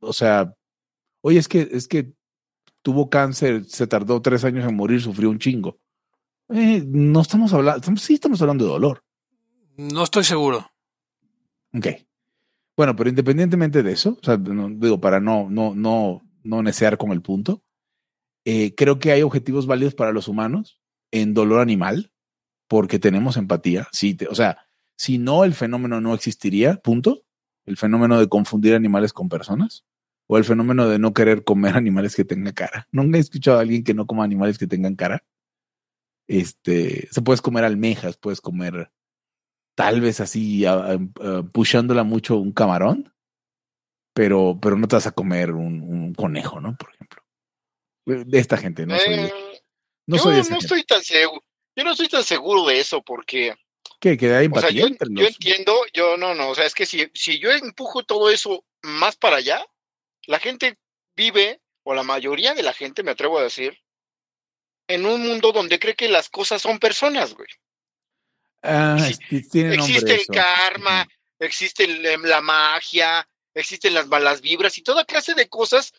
O 0.00 0.12
sea, 0.12 0.54
oye, 1.22 1.38
es 1.38 1.48
que, 1.48 1.68
es 1.72 1.88
que 1.88 2.12
tuvo 2.82 3.08
cáncer, 3.08 3.64
se 3.64 3.86
tardó 3.86 4.20
tres 4.20 4.44
años 4.44 4.68
en 4.68 4.76
morir, 4.76 5.00
sufrió 5.00 5.30
un 5.30 5.38
chingo. 5.38 5.78
Eh, 6.50 6.84
no 6.86 7.22
estamos 7.22 7.52
hablando, 7.54 7.96
sí 7.96 8.14
estamos 8.14 8.40
hablando 8.42 8.66
de 8.66 8.70
dolor. 8.70 9.02
No 9.76 10.04
estoy 10.04 10.24
seguro. 10.24 10.70
Ok. 11.72 11.86
Bueno, 12.76 12.94
pero 12.94 13.08
independientemente 13.08 13.82
de 13.82 13.92
eso, 13.92 14.18
o 14.20 14.24
sea, 14.24 14.36
digo, 14.36 15.00
para 15.00 15.20
no, 15.20 15.48
no, 15.48 15.74
no, 15.74 16.22
no 16.42 16.62
necear 16.62 16.98
con 16.98 17.12
el 17.12 17.22
punto, 17.22 17.62
eh, 18.44 18.74
creo 18.74 18.98
que 18.98 19.12
hay 19.12 19.22
objetivos 19.22 19.66
válidos 19.66 19.94
para 19.94 20.12
los 20.12 20.28
humanos 20.28 20.80
en 21.10 21.34
dolor 21.34 21.60
animal, 21.60 22.12
porque 22.68 22.98
tenemos 22.98 23.36
empatía. 23.36 23.88
Sí, 23.92 24.16
o 24.28 24.34
sea, 24.34 24.66
si 24.96 25.18
no, 25.18 25.44
el 25.44 25.54
fenómeno 25.54 26.00
no 26.00 26.14
existiría, 26.14 26.76
punto. 26.76 27.24
El 27.66 27.76
fenómeno 27.76 28.18
de 28.18 28.28
confundir 28.28 28.74
animales 28.74 29.12
con 29.12 29.28
personas. 29.28 29.84
O 30.26 30.38
el 30.38 30.44
fenómeno 30.44 30.88
de 30.88 30.98
no 30.98 31.12
querer 31.12 31.44
comer 31.44 31.76
animales 31.76 32.16
que 32.16 32.24
tengan 32.24 32.52
cara. 32.52 32.88
Nunca 32.92 33.18
he 33.18 33.20
escuchado 33.20 33.58
a 33.58 33.60
alguien 33.62 33.84
que 33.84 33.94
no 33.94 34.06
coma 34.06 34.24
animales 34.24 34.58
que 34.58 34.66
tengan 34.66 34.96
cara. 34.96 35.24
Este, 36.26 37.08
se 37.10 37.22
puedes 37.22 37.42
comer 37.42 37.64
almejas, 37.64 38.16
puedes 38.16 38.40
comer 38.40 38.90
tal 39.74 40.00
vez 40.00 40.20
así, 40.20 40.64
pushándola 41.52 42.04
mucho 42.04 42.38
un 42.38 42.52
camarón, 42.52 43.12
pero, 44.14 44.58
pero 44.60 44.76
no 44.76 44.86
te 44.88 44.96
vas 44.96 45.06
a 45.06 45.12
comer 45.12 45.52
un, 45.52 46.14
conejo, 46.14 46.60
¿no? 46.60 46.76
De 48.04 48.38
esta 48.38 48.56
gente, 48.56 48.86
no 48.86 48.98
soy, 48.98 49.14
eh, 49.14 49.32
no 50.06 50.16
yo 50.16 50.50
no 50.50 50.58
estoy 50.58 50.84
tan 50.84 51.02
seguro, 51.02 51.44
yo 51.74 51.84
no 51.84 51.92
estoy 51.92 52.08
tan 52.08 52.24
seguro 52.24 52.66
de 52.66 52.80
eso 52.80 53.02
porque 53.02 53.54
¿Qué? 54.00 54.16
¿Que 54.16 54.34
hay 54.34 54.46
empatía? 54.46 54.82
yo, 54.82 55.26
entiendo, 55.26 55.74
yo 55.92 56.16
no, 56.16 56.34
no, 56.34 56.50
o 56.50 56.54
sea, 56.54 56.66
es 56.66 56.74
que 56.74 56.86
si, 56.86 57.10
si 57.14 57.38
yo 57.38 57.50
empujo 57.50 58.04
todo 58.04 58.30
eso 58.30 58.64
más 58.82 59.16
para 59.16 59.36
allá, 59.36 59.64
la 60.26 60.38
gente 60.38 60.76
vive, 61.16 61.60
o 61.84 61.94
la 61.94 62.02
mayoría 62.02 62.54
de 62.54 62.62
la 62.62 62.72
gente, 62.72 63.02
me 63.02 63.12
atrevo 63.12 63.38
a 63.38 63.44
decir, 63.44 63.78
en 64.88 65.06
un 65.06 65.22
mundo 65.22 65.52
donde 65.52 65.78
cree 65.78 65.94
que 65.94 66.08
las 66.08 66.28
cosas 66.28 66.60
son 66.60 66.78
personas, 66.78 67.34
güey. 67.34 67.48
Ah, 68.62 68.96
existe 68.98 69.62
el 69.70 70.26
karma, 70.26 71.06
existe 71.38 71.86
la 71.86 72.40
magia, 72.40 73.28
existen 73.52 73.94
las 73.94 74.06
malas 74.06 74.40
vibras 74.40 74.78
y 74.78 74.82
toda 74.82 75.04
clase 75.04 75.34
de 75.34 75.48
cosas 75.48 75.92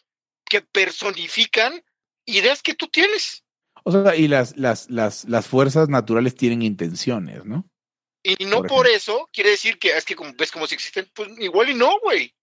que 0.43 0.61
personifican 0.61 1.83
ideas 2.25 2.61
que 2.61 2.73
tú 2.73 2.87
tienes. 2.87 3.43
O 3.83 3.91
sea, 3.91 4.15
y 4.15 4.27
las, 4.27 4.57
las, 4.57 4.89
las, 4.89 5.25
las 5.25 5.47
fuerzas 5.47 5.89
naturales 5.89 6.35
tienen 6.35 6.61
intenciones, 6.61 7.45
¿no? 7.45 7.69
Y 8.23 8.45
no 8.45 8.63
por, 8.63 8.87
eso 8.87 9.29
quiere 9.31 9.51
decir 9.51 9.77
que 9.77 9.95
es 9.95 10.03
que 10.03 10.15
como 10.15 10.33
ves 10.33 10.51
como 10.51 10.65
si 10.65 10.73
existen, 10.73 11.07
pues 11.13 11.29
igual 11.37 11.69
y 11.69 11.75
no, 11.75 11.99
güey. 11.99 12.33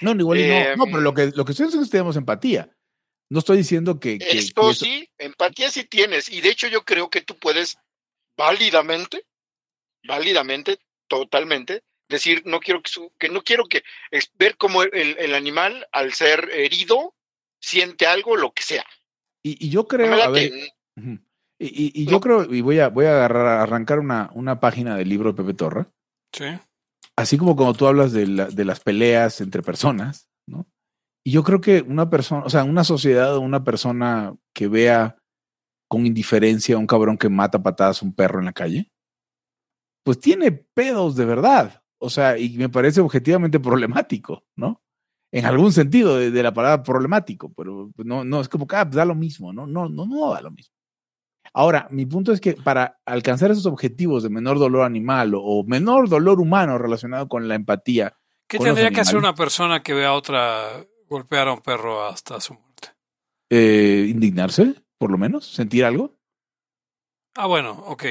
No, 0.00 0.10
igual 0.12 0.40
y 0.40 0.48
no. 0.48 0.76
No, 0.76 0.84
pero 0.86 1.00
lo 1.00 1.14
que, 1.14 1.30
lo 1.34 1.44
que 1.44 1.52
estoy 1.52 1.66
diciendo 1.66 1.84
es 1.84 1.88
que 1.88 1.92
tenemos 1.92 2.16
empatía. 2.16 2.72
No 3.30 3.38
estoy 3.38 3.58
diciendo 3.58 4.00
que. 4.00 4.18
Esto 4.20 4.74
sí, 4.74 5.08
empatía 5.18 5.70
sí 5.70 5.84
tienes. 5.84 6.28
Y 6.28 6.40
de 6.40 6.48
hecho, 6.48 6.66
yo 6.66 6.84
creo 6.84 7.08
que 7.10 7.20
tú 7.20 7.38
puedes 7.38 7.78
válidamente, 8.36 9.26
válidamente, 10.04 10.78
totalmente, 11.08 11.84
decir, 12.08 12.42
no 12.46 12.58
quiero 12.58 12.82
que, 12.82 12.90
que 13.18 13.28
no 13.28 13.42
quiero 13.42 13.66
que 13.66 13.84
ver 14.34 14.56
cómo 14.56 14.82
el, 14.82 15.16
el, 15.18 15.34
animal, 15.34 15.86
al 15.92 16.14
ser 16.14 16.48
herido, 16.52 17.14
siente 17.60 18.06
algo, 18.06 18.36
lo 18.36 18.52
que 18.52 18.62
sea. 18.62 18.86
Y, 19.42 19.68
yo 19.70 19.86
creo, 19.86 20.12
a 20.22 20.28
ver, 20.28 20.52
y, 21.58 22.04
yo 22.06 22.20
creo, 22.20 22.52
y 22.52 22.60
voy 22.60 22.80
a, 22.80 22.88
voy 22.88 23.06
a 23.06 23.14
agarrar, 23.14 23.46
arrancar 23.60 23.98
una, 23.98 24.30
una 24.34 24.60
página 24.60 24.96
del 24.96 25.08
libro 25.08 25.32
de 25.32 25.42
Pepe 25.42 25.54
Torra. 25.54 25.90
Sí. 26.32 26.44
Así 27.16 27.38
como 27.38 27.56
cuando 27.56 27.74
tú 27.74 27.86
hablas 27.86 28.12
de, 28.12 28.26
de 28.26 28.64
las 28.64 28.80
peleas 28.80 29.40
entre 29.40 29.62
personas, 29.62 30.28
¿no? 30.46 30.66
Y 31.24 31.32
yo 31.32 31.42
creo 31.44 31.60
que 31.60 31.82
una 31.82 32.08
persona, 32.08 32.44
o 32.44 32.50
sea, 32.50 32.64
una 32.64 32.84
sociedad 32.84 33.36
o 33.36 33.40
una 33.40 33.64
persona 33.64 34.34
que 34.54 34.68
vea 34.68 35.18
con 35.88 36.06
indiferencia 36.06 36.76
a 36.76 36.78
un 36.78 36.86
cabrón 36.86 37.18
que 37.18 37.28
mata 37.28 37.62
patadas 37.62 38.02
a 38.02 38.06
un 38.06 38.14
perro 38.14 38.38
en 38.38 38.46
la 38.46 38.52
calle, 38.52 38.92
pues 40.04 40.20
tiene 40.20 40.52
pedos 40.52 41.16
de 41.16 41.24
verdad. 41.24 41.82
O 42.00 42.10
sea, 42.10 42.38
y 42.38 42.56
me 42.56 42.68
parece 42.68 43.00
objetivamente 43.00 43.58
problemático, 43.58 44.44
¿no? 44.56 44.82
En 45.30 45.44
algún 45.44 45.72
sentido 45.72 46.16
de, 46.16 46.42
la 46.42 46.52
palabra 46.52 46.82
problemático, 46.82 47.52
pero 47.54 47.90
no, 47.96 48.24
no 48.24 48.40
es 48.40 48.48
como 48.48 48.66
que 48.66 48.76
ah, 48.76 48.84
pues 48.84 48.96
da 48.96 49.04
lo 49.04 49.14
mismo, 49.14 49.52
¿no? 49.52 49.66
No, 49.66 49.88
no, 49.88 50.06
no 50.06 50.32
da 50.32 50.40
lo 50.40 50.50
mismo. 50.50 50.74
Ahora, 51.52 51.88
mi 51.90 52.06
punto 52.06 52.32
es 52.32 52.40
que 52.40 52.54
para 52.54 53.00
alcanzar 53.04 53.50
esos 53.50 53.66
objetivos 53.66 54.22
de 54.22 54.30
menor 54.30 54.58
dolor 54.58 54.84
animal 54.84 55.32
o, 55.34 55.64
menor 55.64 56.08
dolor 56.08 56.40
humano 56.40 56.78
relacionado 56.78 57.28
con 57.28 57.48
la 57.48 57.54
empatía. 57.54 58.16
¿Qué 58.46 58.58
tendría 58.58 58.90
que 58.90 59.00
hacer 59.00 59.16
una 59.16 59.34
persona 59.34 59.82
que 59.82 59.94
vea 59.94 60.08
a 60.08 60.14
otra 60.14 60.84
golpear 61.08 61.48
a 61.48 61.54
un 61.54 61.60
perro 61.60 62.06
hasta 62.06 62.40
su 62.40 62.54
muerte? 62.54 62.88
Eh, 63.50 64.06
indignarse, 64.08 64.74
por 64.98 65.10
lo 65.10 65.18
menos, 65.18 65.46
sentir 65.46 65.84
algo. 65.84 66.16
Ah, 67.34 67.46
bueno, 67.46 67.72
ok. 67.86 68.04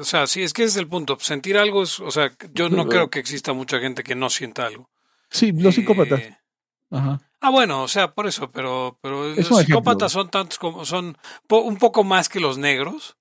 O 0.00 0.04
sea, 0.04 0.26
sí, 0.26 0.42
es 0.42 0.52
que 0.52 0.62
ese 0.62 0.70
es 0.72 0.76
el 0.76 0.88
punto. 0.88 1.16
Sentir 1.20 1.56
algo 1.58 1.82
es, 1.82 2.00
o 2.00 2.10
sea, 2.10 2.32
yo 2.52 2.68
no 2.68 2.86
creo 2.88 3.10
que 3.10 3.18
exista 3.18 3.52
mucha 3.52 3.78
gente 3.78 4.02
que 4.02 4.14
no 4.14 4.30
sienta 4.30 4.66
algo. 4.66 4.90
Sí, 5.30 5.52
los 5.52 5.74
psicópatas. 5.74 6.22
Eh, 6.90 7.18
Ah, 7.40 7.50
bueno, 7.50 7.82
o 7.84 7.88
sea, 7.88 8.12
por 8.12 8.26
eso, 8.26 8.50
pero, 8.50 8.98
pero 9.00 9.28
los 9.34 9.46
psicópatas 9.46 10.10
son 10.10 10.28
tantos 10.30 10.58
como 10.58 10.84
son 10.84 11.16
un 11.48 11.76
poco 11.76 12.02
más 12.02 12.28
que 12.28 12.40
los 12.40 12.58
negros 12.58 13.16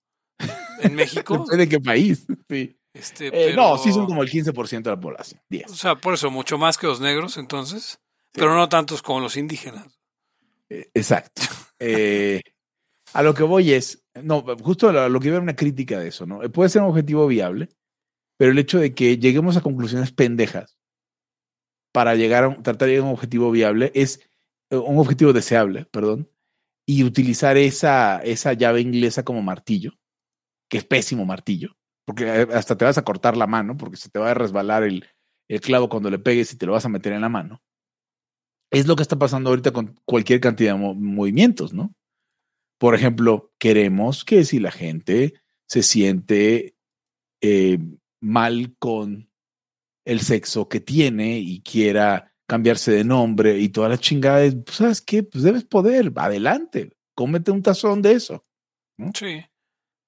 en 0.81 0.95
México. 0.95 1.45
¿De 1.51 1.69
qué 1.69 1.79
país? 1.79 2.25
Sí. 2.49 2.75
Este, 2.93 3.51
eh, 3.51 3.53
No, 3.55 3.77
sí 3.77 3.91
son 3.91 4.05
como 4.05 4.23
el 4.23 4.31
15% 4.31 4.81
de 4.81 4.89
la 4.89 4.99
población. 4.99 5.41
O 5.69 5.75
sea, 5.75 5.95
por 5.95 6.13
eso, 6.13 6.31
mucho 6.31 6.57
más 6.57 6.77
que 6.77 6.87
los 6.87 7.01
negros 7.01 7.37
entonces, 7.37 7.99
pero 8.31 8.55
no 8.55 8.69
tantos 8.69 9.01
como 9.01 9.19
los 9.19 9.37
indígenas. 9.37 9.99
Eh, 10.69 10.89
exacto. 10.93 11.43
Eh, 11.77 12.41
a 13.13 13.21
lo 13.21 13.33
que 13.33 13.43
voy 13.43 13.73
es, 13.73 14.05
no, 14.23 14.43
justo 14.63 14.89
a 14.89 15.09
lo 15.09 15.19
que 15.19 15.27
iba 15.27 15.39
una 15.39 15.55
crítica 15.55 15.99
de 15.99 16.07
eso, 16.07 16.25
¿no? 16.25 16.39
Puede 16.51 16.69
ser 16.69 16.81
un 16.81 16.89
objetivo 16.89 17.27
viable, 17.27 17.69
pero 18.37 18.51
el 18.51 18.57
hecho 18.57 18.79
de 18.79 18.95
que 18.95 19.17
lleguemos 19.17 19.57
a 19.57 19.61
conclusiones 19.61 20.13
pendejas 20.13 20.74
para 21.95 22.13
llegar 22.15 22.43
a 22.43 22.61
tratar 22.61 22.89
de 22.89 22.95
llegar 22.95 23.05
a 23.05 23.07
un 23.07 23.13
objetivo 23.13 23.51
viable 23.51 23.89
es 23.95 24.19
un 24.69 24.97
objetivo 24.97 25.31
deseable, 25.31 25.85
perdón, 25.85 26.29
y 26.85 27.05
utilizar 27.05 27.55
esa, 27.55 28.19
esa 28.21 28.51
llave 28.51 28.81
inglesa 28.81 29.23
como 29.23 29.41
martillo, 29.41 29.93
que 30.69 30.79
es 30.79 30.83
pésimo 30.83 31.23
martillo, 31.25 31.77
porque 32.05 32.29
hasta 32.29 32.77
te 32.77 32.83
vas 32.83 32.97
a 32.97 33.05
cortar 33.05 33.37
la 33.37 33.47
mano, 33.47 33.77
porque 33.77 33.95
se 33.95 34.09
te 34.09 34.19
va 34.19 34.31
a 34.31 34.33
resbalar 34.33 34.83
el, 34.83 35.05
el 35.47 35.61
clavo 35.61 35.87
cuando 35.87 36.09
le 36.09 36.19
pegues 36.19 36.51
y 36.51 36.57
te 36.57 36.65
lo 36.65 36.73
vas 36.73 36.83
a 36.83 36.89
meter 36.89 37.13
en 37.13 37.21
la 37.21 37.29
mano. 37.29 37.63
Es 38.71 38.87
lo 38.87 38.97
que 38.97 39.03
está 39.03 39.17
pasando 39.17 39.51
ahorita 39.51 39.71
con 39.71 39.97
cualquier 40.03 40.41
cantidad 40.41 40.73
de 40.75 40.93
movimientos, 40.95 41.73
¿no? 41.73 41.95
Por 42.77 42.93
ejemplo, 42.93 43.53
queremos 43.57 44.25
que 44.25 44.43
si 44.43 44.59
la 44.59 44.71
gente 44.71 45.35
se 45.65 45.81
siente 45.81 46.75
eh, 47.39 47.79
mal 48.19 48.75
con 48.79 49.29
el 50.05 50.21
sexo 50.21 50.69
que 50.69 50.79
tiene 50.79 51.39
y 51.39 51.61
quiera 51.61 52.31
cambiarse 52.47 52.91
de 52.91 53.03
nombre 53.03 53.59
y 53.59 53.69
todas 53.69 53.89
las 53.89 53.99
chingadas, 53.99 54.55
pues, 54.63 54.77
¿sabes 54.77 55.01
qué? 55.01 55.23
Pues 55.23 55.43
debes 55.43 55.63
poder, 55.63 56.13
adelante, 56.15 56.95
cómete 57.15 57.51
un 57.51 57.63
tazón 57.63 58.01
de 58.01 58.13
eso. 58.13 58.45
Sí. 59.13 59.43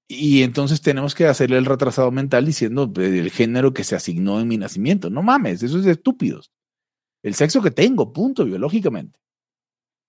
Y 0.08 0.44
entonces 0.44 0.82
tenemos 0.82 1.16
que 1.16 1.26
hacerle 1.26 1.58
el 1.58 1.66
retrasado 1.66 2.12
mental 2.12 2.46
diciendo 2.46 2.92
el 2.96 3.32
género 3.32 3.74
que 3.74 3.84
se 3.84 3.96
asignó 3.96 4.40
en 4.40 4.48
mi 4.48 4.58
nacimiento. 4.58 5.10
No 5.10 5.22
mames, 5.22 5.64
eso 5.64 5.80
es 5.80 5.84
de 5.84 5.92
estúpidos. 5.92 6.52
El 7.24 7.34
sexo 7.34 7.62
que 7.62 7.72
tengo, 7.72 8.14
punto, 8.14 8.46
biológicamente. 8.46 9.20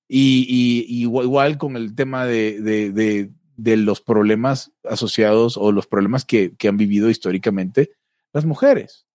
Y, 0.06 0.86
igual, 1.02 1.58
con 1.58 1.76
el 1.76 1.94
tema 1.94 2.24
de, 2.26 2.62
de, 2.62 3.30
de, 3.56 3.76
los 3.76 4.00
problemas 4.00 4.72
asociados 4.84 5.56
o 5.58 5.72
los 5.72 5.86
problemas 5.86 6.24
que, 6.24 6.56
que 6.56 6.68
han 6.68 6.76
vivido 6.76 7.10
históricamente 7.10 7.90
las 8.32 8.46
mujeres. 8.46 9.07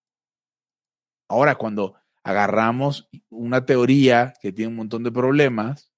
Ahora, 1.28 1.56
cuando 1.56 1.94
agarramos 2.22 3.08
una 3.28 3.66
teoría 3.66 4.34
que 4.40 4.52
tiene 4.52 4.70
un 4.70 4.76
montón 4.76 5.04
de 5.04 5.12
problemas, 5.12 5.90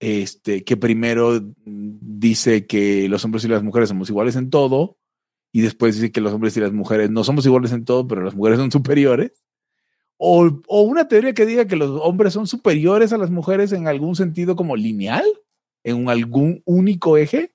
este, 0.00 0.64
que 0.64 0.76
primero 0.76 1.40
dice 1.64 2.66
que 2.66 3.08
los 3.08 3.24
hombres 3.24 3.44
y 3.44 3.48
las 3.48 3.62
mujeres 3.62 3.88
somos 3.90 4.08
iguales 4.08 4.36
en 4.36 4.50
todo, 4.50 4.98
y 5.52 5.60
después 5.60 5.96
dice 5.96 6.12
que 6.12 6.20
los 6.20 6.32
hombres 6.32 6.56
y 6.56 6.60
las 6.60 6.72
mujeres 6.72 7.10
no 7.10 7.24
somos 7.24 7.44
iguales 7.46 7.72
en 7.72 7.84
todo, 7.84 8.06
pero 8.06 8.22
las 8.22 8.34
mujeres 8.34 8.58
son 8.58 8.70
superiores. 8.72 9.44
O, 10.16 10.60
o 10.66 10.82
una 10.82 11.06
teoría 11.06 11.32
que 11.32 11.46
diga 11.46 11.66
que 11.66 11.76
los 11.76 12.00
hombres 12.02 12.32
son 12.32 12.46
superiores 12.46 13.12
a 13.12 13.18
las 13.18 13.30
mujeres 13.30 13.72
en 13.72 13.86
algún 13.86 14.16
sentido 14.16 14.56
como 14.56 14.74
lineal, 14.74 15.24
en 15.84 16.08
algún 16.08 16.62
único 16.64 17.16
eje. 17.16 17.54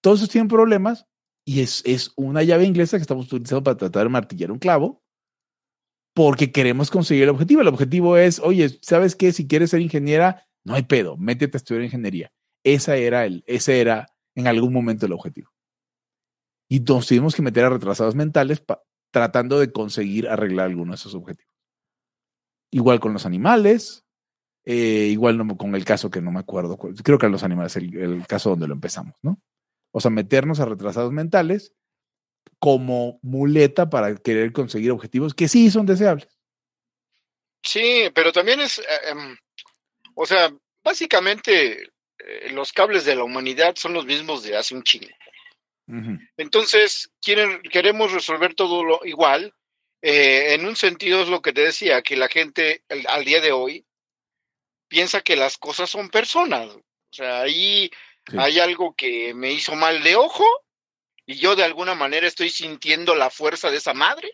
Todos 0.00 0.20
esos 0.20 0.30
tienen 0.30 0.48
problemas 0.48 1.06
y 1.44 1.60
es, 1.60 1.82
es 1.84 2.12
una 2.16 2.42
llave 2.42 2.64
inglesa 2.64 2.96
que 2.96 3.02
estamos 3.02 3.26
utilizando 3.26 3.62
para 3.62 3.76
tratar 3.76 4.04
de 4.04 4.08
martillar 4.08 4.50
un 4.50 4.58
clavo 4.58 5.02
porque 6.18 6.50
queremos 6.50 6.90
conseguir 6.90 7.22
el 7.22 7.28
objetivo. 7.28 7.60
El 7.60 7.68
objetivo 7.68 8.16
es, 8.16 8.40
oye, 8.40 8.76
¿sabes 8.82 9.14
qué? 9.14 9.30
Si 9.30 9.46
quieres 9.46 9.70
ser 9.70 9.80
ingeniera, 9.80 10.48
no 10.64 10.74
hay 10.74 10.82
pedo, 10.82 11.16
métete 11.16 11.56
a 11.56 11.58
estudiar 11.58 11.84
ingeniería. 11.84 12.32
Esa 12.64 12.96
era 12.96 13.24
el, 13.24 13.44
ese 13.46 13.80
era 13.80 14.08
en 14.34 14.48
algún 14.48 14.72
momento 14.72 15.06
el 15.06 15.12
objetivo. 15.12 15.52
Y 16.68 16.80
nos 16.80 17.06
tuvimos 17.06 17.36
que 17.36 17.42
meter 17.42 17.64
a 17.66 17.70
retrasados 17.70 18.16
mentales 18.16 18.60
tratando 19.12 19.60
de 19.60 19.70
conseguir 19.70 20.28
arreglar 20.28 20.66
algunos 20.66 20.96
de 20.96 21.02
esos 21.02 21.14
objetivos. 21.14 21.54
Igual 22.72 22.98
con 22.98 23.12
los 23.12 23.24
animales, 23.24 24.04
eh, 24.64 25.10
igual 25.12 25.56
con 25.56 25.76
el 25.76 25.84
caso 25.84 26.10
que 26.10 26.20
no 26.20 26.32
me 26.32 26.40
acuerdo, 26.40 26.76
creo 27.04 27.18
que 27.18 27.28
los 27.28 27.44
animales, 27.44 27.76
el, 27.76 27.96
el 27.96 28.26
caso 28.26 28.50
donde 28.50 28.66
lo 28.66 28.74
empezamos, 28.74 29.14
¿no? 29.22 29.40
O 29.92 30.00
sea, 30.00 30.10
meternos 30.10 30.58
a 30.58 30.64
retrasados 30.64 31.12
mentales 31.12 31.76
como 32.58 33.18
muleta 33.22 33.88
para 33.88 34.14
querer 34.16 34.52
conseguir 34.52 34.90
objetivos 34.90 35.34
que 35.34 35.48
sí 35.48 35.70
son 35.70 35.86
deseables. 35.86 36.28
Sí, 37.62 38.10
pero 38.14 38.32
también 38.32 38.60
es, 38.60 38.78
eh, 38.78 38.84
em, 39.10 39.36
o 40.14 40.26
sea, 40.26 40.52
básicamente 40.82 41.82
eh, 42.18 42.50
los 42.52 42.72
cables 42.72 43.04
de 43.04 43.16
la 43.16 43.24
humanidad 43.24 43.76
son 43.76 43.92
los 43.92 44.06
mismos 44.06 44.42
de 44.42 44.56
hace 44.56 44.74
un 44.74 44.82
chingo. 44.82 45.08
Entonces, 46.36 47.10
quieren, 47.22 47.62
queremos 47.62 48.12
resolver 48.12 48.54
todo 48.54 48.84
lo 48.84 49.00
igual. 49.04 49.54
Eh, 50.02 50.52
en 50.52 50.66
un 50.66 50.76
sentido 50.76 51.22
es 51.22 51.30
lo 51.30 51.40
que 51.40 51.54
te 51.54 51.62
decía, 51.62 52.02
que 52.02 52.14
la 52.14 52.28
gente 52.28 52.84
al 53.08 53.24
día 53.24 53.40
de 53.40 53.52
hoy 53.52 53.86
piensa 54.88 55.22
que 55.22 55.34
las 55.34 55.56
cosas 55.56 55.88
son 55.88 56.10
personas. 56.10 56.68
O 56.74 56.82
sea, 57.10 57.40
ahí 57.40 57.90
hay 58.36 58.60
algo 58.60 58.94
que 58.94 59.32
me 59.32 59.50
hizo 59.50 59.74
mal 59.76 60.02
de 60.02 60.16
ojo 60.16 60.44
y 61.28 61.34
yo 61.34 61.54
de 61.54 61.62
alguna 61.62 61.94
manera 61.94 62.26
estoy 62.26 62.48
sintiendo 62.48 63.14
la 63.14 63.28
fuerza 63.28 63.70
de 63.70 63.76
esa 63.76 63.92
madre, 63.92 64.32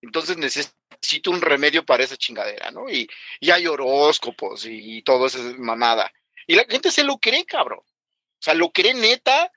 entonces 0.00 0.36
necesito 0.36 1.32
un 1.32 1.40
remedio 1.40 1.84
para 1.84 2.04
esa 2.04 2.16
chingadera, 2.16 2.70
¿no? 2.70 2.88
Y, 2.88 3.10
y 3.40 3.50
hay 3.50 3.66
horóscopos 3.66 4.66
y, 4.66 5.02
todo 5.02 5.26
eso 5.26 5.38
es 5.38 5.58
mamada. 5.58 6.12
Y 6.46 6.54
la 6.54 6.64
gente 6.64 6.92
se 6.92 7.02
lo 7.02 7.18
cree, 7.18 7.44
cabrón. 7.44 7.80
O 7.80 8.40
sea, 8.40 8.54
lo 8.54 8.70
cree 8.70 8.94
neta, 8.94 9.50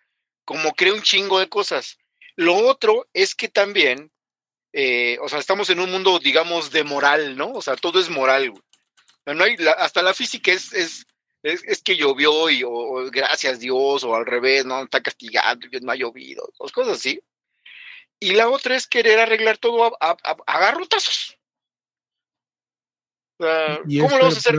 como 0.43 0.73
cree 0.73 0.91
un 0.91 1.03
chingo 1.03 1.38
de 1.38 1.49
cosas. 1.49 1.99
Lo 2.35 2.55
otro 2.55 3.07
es 3.13 3.35
que 3.35 3.47
también, 3.47 4.12
eh, 4.73 5.19
o 5.21 5.29
sea, 5.29 5.38
estamos 5.38 5.69
en 5.69 5.79
un 5.79 5.91
mundo, 5.91 6.17
digamos, 6.17 6.71
de 6.71 6.83
moral, 6.83 7.38
¿no? 7.38 7.51
O 7.51 7.62
sea, 7.62 7.75
todo 7.75 7.99
es 7.99 8.09
moral. 8.09 8.51
No 9.27 9.43
hay, 9.43 9.55
hasta 9.77 10.01
la 10.01 10.15
física 10.15 10.51
es, 10.51 10.73
es, 10.73 11.05
es, 11.43 11.82
que 11.82 11.95
llovió 11.95 12.49
y 12.49 12.63
o, 12.63 13.10
gracias 13.12 13.60
Dios, 13.60 14.04
o 14.04 14.15
al 14.15 14.25
revés, 14.25 14.65
no 14.65 14.84
está 14.84 15.02
castigando, 15.02 15.67
no 15.82 15.91
ha 15.91 15.95
llovido, 15.95 16.52
dos 16.60 16.71
cosas 16.71 16.97
así. 16.97 17.21
Y 18.19 18.32
la 18.32 18.49
otra 18.49 18.75
es 18.75 18.88
querer 18.88 19.19
arreglar 19.19 19.58
todo 19.58 19.97
a, 20.02 20.17
a, 20.45 20.60
garrotazos. 20.60 21.38
¿Cómo 23.38 23.47
lo 23.88 24.10
vamos 24.10 24.36
a 24.36 24.39
hacer? 24.39 24.56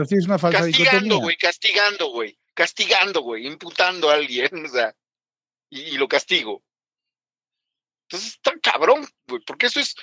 castigando, 0.51 1.19
güey, 1.19 1.37
castigando, 1.37 2.07
güey, 2.07 2.39
castigando, 2.55 3.21
güey, 3.21 3.45
imputando 3.45 4.09
a 4.09 4.15
alguien, 4.15 4.49
o 4.65 4.69
sea, 4.69 4.95
y, 5.69 5.97
lo 5.97 6.07
castigo. 6.07 6.63
Entonces 8.07 8.33
está 8.33 8.57
cabrón, 8.59 9.07
güey, 9.27 9.41
porque 9.45 9.67
eso 9.67 9.79
es, 9.79 9.95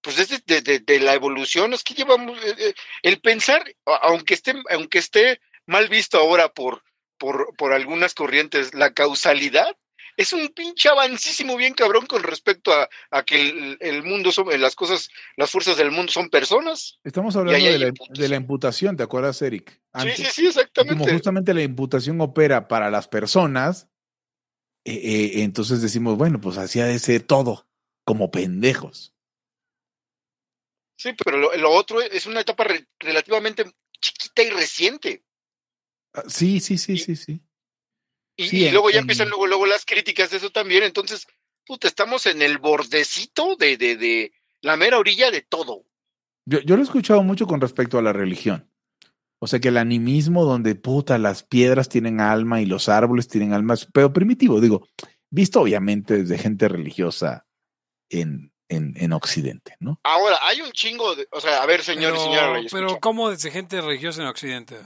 pues 0.00 0.16
desde 0.16 0.42
de, 0.44 0.80
de, 0.80 1.00
la 1.00 1.14
evolución, 1.14 1.72
es 1.72 1.84
que 1.84 1.94
llevamos, 1.94 2.36
eh, 2.44 2.54
eh, 2.58 2.74
el 3.02 3.20
pensar, 3.20 3.64
aunque 3.84 4.34
esté, 4.34 4.54
aunque 4.70 4.98
esté 4.98 5.40
mal 5.68 5.88
visto 5.88 6.18
ahora 6.18 6.48
por, 6.52 6.82
por, 7.18 7.54
por 7.56 7.72
algunas 7.72 8.14
corrientes, 8.14 8.74
la 8.74 8.92
causalidad, 8.92 9.76
es 10.16 10.32
un 10.32 10.48
pinche 10.48 10.88
avancísimo 10.88 11.56
bien 11.56 11.74
cabrón 11.74 12.06
con 12.06 12.24
respecto 12.24 12.72
a, 12.72 12.88
a 13.12 13.22
que 13.22 13.76
el, 13.78 14.02
mundo 14.02 14.32
son, 14.32 14.48
las 14.60 14.74
cosas, 14.74 15.08
las 15.36 15.48
fuerzas 15.48 15.76
del 15.76 15.92
mundo 15.92 16.10
son 16.10 16.28
personas. 16.28 16.98
Estamos 17.04 17.36
hablando 17.36 17.64
de 17.64 17.78
la, 17.78 17.92
de 18.10 18.28
la, 18.28 18.36
imputación, 18.36 18.96
¿te 18.96 19.04
acuerdas, 19.04 19.40
Eric? 19.42 19.80
Sí, 20.02 20.10
sí, 20.16 20.24
sí, 20.24 20.46
exactamente. 20.48 20.98
Como 20.98 21.12
justamente 21.12 21.54
la 21.54 21.62
imputación 21.62 22.20
opera 22.20 22.66
para 22.66 22.90
las 22.90 23.06
personas, 23.06 23.86
eh, 24.84 24.94
eh, 24.94 25.42
entonces 25.42 25.82
decimos, 25.82 26.16
bueno, 26.16 26.40
pues 26.40 26.58
hacía 26.58 26.86
de 26.86 26.98
ser 26.98 27.22
todo, 27.22 27.68
como 28.04 28.32
pendejos. 28.32 29.14
Sí, 30.96 31.12
pero 31.24 31.54
lo, 31.56 31.70
otro 31.70 32.00
es 32.00 32.26
una 32.26 32.40
etapa 32.40 32.66
relativamente 32.98 33.70
chiquita 34.00 34.42
y 34.42 34.50
reciente. 34.50 35.22
Ah, 36.18 36.24
sí, 36.28 36.60
sí, 36.60 36.78
sí, 36.78 36.98
sí, 36.98 37.16
sí. 37.16 37.40
Y, 38.36 38.70
luego 38.70 38.90
ya 38.90 39.00
empiezan 39.00 39.28
luego, 39.28 39.46
luego 39.46 39.66
las 39.66 39.84
críticas 39.84 40.30
de 40.30 40.36
eso 40.36 40.50
también. 40.50 40.84
Entonces, 40.84 41.26
puta, 41.66 41.88
estamos 41.88 42.26
en 42.26 42.40
el 42.40 42.58
bordecito 42.58 43.56
de, 43.56 43.76
de, 43.76 43.96
de 43.96 44.32
la 44.60 44.76
mera 44.76 44.98
orilla 44.98 45.30
de 45.30 45.42
todo. 45.42 45.84
Yo, 46.46 46.60
yo 46.60 46.76
lo 46.76 46.82
he 46.82 46.84
escuchado 46.84 47.22
mucho 47.22 47.46
con 47.46 47.60
respecto 47.60 47.98
a 47.98 48.02
la 48.02 48.12
religión. 48.12 48.70
O 49.40 49.46
sea 49.46 49.60
que 49.60 49.68
el 49.68 49.76
animismo 49.76 50.44
donde, 50.44 50.74
puta, 50.74 51.18
las 51.18 51.42
piedras 51.42 51.88
tienen 51.88 52.20
alma 52.20 52.60
y 52.60 52.66
los 52.66 52.88
árboles 52.88 53.28
tienen 53.28 53.52
alma, 53.52 53.74
pero 53.92 54.12
primitivo, 54.12 54.60
digo, 54.60 54.86
visto 55.30 55.60
obviamente 55.60 56.18
desde 56.18 56.38
gente 56.38 56.68
religiosa 56.68 57.46
en, 58.08 58.52
en, 58.68 58.94
en 58.96 59.12
Occidente, 59.12 59.76
¿no? 59.78 60.00
Ahora, 60.02 60.38
hay 60.42 60.60
un 60.60 60.72
chingo 60.72 61.14
de, 61.14 61.28
o 61.30 61.40
sea, 61.40 61.62
a 61.62 61.66
ver, 61.66 61.82
señor 61.82 62.14
y 62.16 62.18
señora. 62.18 62.60
Pero, 62.70 62.98
¿cómo 63.00 63.30
desde 63.30 63.50
gente 63.50 63.80
religiosa 63.80 64.22
en 64.22 64.28
Occidente? 64.28 64.76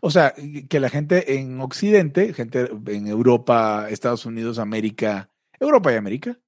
O 0.00 0.10
sea, 0.10 0.34
que 0.68 0.80
la 0.80 0.88
gente 0.88 1.38
en 1.38 1.60
Occidente, 1.60 2.32
gente 2.34 2.68
en 2.86 3.06
Europa, 3.06 3.86
Estados 3.90 4.26
Unidos, 4.26 4.58
América, 4.58 5.30
Europa 5.58 5.92
y 5.92 5.96
América, 5.96 6.38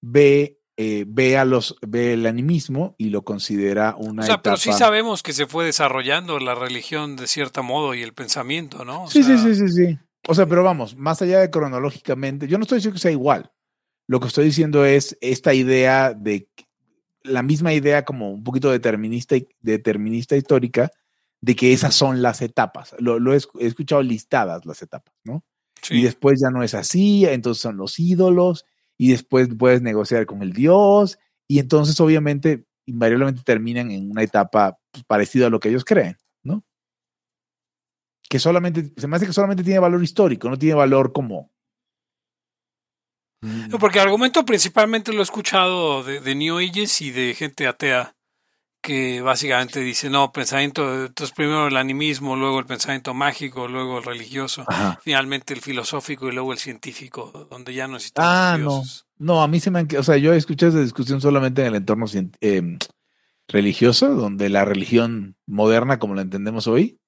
ve, 0.00 0.60
eh, 0.76 1.04
ve, 1.06 1.38
a 1.38 1.44
los, 1.44 1.76
ve 1.86 2.12
el 2.12 2.26
animismo 2.26 2.94
y 2.98 3.10
lo 3.10 3.22
considera 3.22 3.94
una. 3.96 4.22
O 4.22 4.26
sea, 4.26 4.42
pero 4.42 4.56
sí 4.56 4.72
sabemos 4.72 5.22
que 5.22 5.32
se 5.32 5.46
fue 5.46 5.64
desarrollando 5.64 6.38
la 6.38 6.54
religión 6.54 7.16
de 7.16 7.26
cierto 7.26 7.62
modo 7.62 7.94
y 7.94 8.02
el 8.02 8.12
pensamiento, 8.12 8.84
¿no? 8.84 9.08
sí, 9.08 9.22
sí, 9.22 9.38
sí, 9.38 9.54
sí, 9.54 9.68
sí. 9.68 9.98
O 10.28 10.34
sea, 10.34 10.46
pero 10.46 10.62
vamos, 10.62 10.96
más 10.96 11.22
allá 11.22 11.40
de 11.40 11.50
cronológicamente, 11.50 12.46
yo 12.46 12.58
no 12.58 12.62
estoy 12.62 12.76
diciendo 12.76 12.94
que 12.94 13.00
sea 13.00 13.10
igual. 13.10 13.50
Lo 14.06 14.20
que 14.20 14.26
estoy 14.26 14.44
diciendo 14.44 14.84
es 14.84 15.16
esta 15.20 15.54
idea 15.54 16.12
de 16.12 16.48
la 17.22 17.42
misma 17.42 17.72
idea 17.72 18.04
como 18.04 18.30
un 18.32 18.42
poquito 18.42 18.70
determinista, 18.70 19.36
determinista 19.60 20.36
histórica 20.36 20.90
de 21.42 21.56
que 21.56 21.72
esas 21.72 21.94
son 21.94 22.22
las 22.22 22.42
etapas. 22.42 22.94
Lo, 22.98 23.32
he, 23.32 23.40
escuchado 23.60 24.02
listadas 24.02 24.66
las 24.66 24.82
etapas, 24.82 25.14
¿no? 25.24 25.44
Y 25.88 26.02
después 26.02 26.40
ya 26.42 26.50
no 26.50 26.62
es 26.62 26.74
así, 26.74 27.24
entonces 27.24 27.62
son 27.62 27.78
los 27.78 27.98
ídolos, 27.98 28.66
y 28.98 29.12
después 29.12 29.48
puedes 29.58 29.80
negociar 29.80 30.26
con 30.26 30.42
el 30.42 30.52
Dios, 30.52 31.18
y 31.48 31.58
entonces 31.58 31.98
obviamente 32.00 32.66
invariablemente 32.86 33.42
terminan 33.42 33.90
en 33.90 34.10
una 34.10 34.22
etapa 34.22 34.78
pues, 34.90 35.04
parecida 35.04 35.46
a 35.46 35.50
lo 35.50 35.58
que 35.58 35.70
ellos 35.70 35.84
creen, 35.84 36.18
¿no? 36.42 36.64
Que 38.28 38.38
solamente, 38.38 38.92
se 38.96 39.08
me 39.08 39.16
hace 39.16 39.26
que 39.26 39.32
solamente 39.32 39.64
tiene 39.64 39.78
valor 39.78 40.02
histórico, 40.02 40.50
no 40.50 40.58
tiene 40.58 40.74
valor 40.74 41.12
como... 41.12 41.50
porque 43.80 43.98
el 43.98 44.04
argumento 44.04 44.44
principalmente 44.44 45.14
lo 45.14 45.20
he 45.20 45.22
escuchado 45.22 46.04
de, 46.04 46.20
de 46.20 46.34
New 46.34 46.58
Ages 46.58 47.00
y 47.00 47.10
de 47.10 47.34
gente 47.34 47.66
atea 47.66 48.14
que 48.80 49.20
básicamente 49.20 49.80
dice, 49.80 50.08
no, 50.08 50.32
pensamiento, 50.32 51.06
entonces 51.06 51.34
primero 51.34 51.68
el 51.68 51.76
animismo, 51.76 52.36
luego 52.36 52.58
el 52.58 52.66
pensamiento 52.66 53.12
mágico, 53.14 53.68
luego 53.68 53.98
el 53.98 54.04
religioso, 54.04 54.64
finalmente 55.02 55.52
el 55.52 55.60
filosófico 55.60 56.28
y 56.28 56.32
luego 56.32 56.52
el 56.52 56.58
científico, 56.58 57.46
donde 57.50 57.74
ya 57.74 57.86
no 57.86 57.96
existen 57.96 58.24
Ah, 58.26 58.56
no. 58.58 58.82
No, 59.18 59.42
a 59.42 59.48
mí 59.48 59.60
se 59.60 59.70
me 59.70 59.80
han... 59.80 59.88
O 59.98 60.02
sea, 60.02 60.16
yo 60.16 60.32
he 60.32 60.36
escuchado 60.38 60.72
esa 60.72 60.80
discusión 60.80 61.20
solamente 61.20 61.60
en 61.60 61.68
el 61.68 61.74
entorno 61.74 62.06
eh, 62.40 62.78
religioso, 63.48 64.14
donde 64.14 64.48
la 64.48 64.64
religión 64.64 65.36
moderna, 65.46 65.98
como 65.98 66.14
la 66.14 66.22
entendemos 66.22 66.66
hoy, 66.66 66.98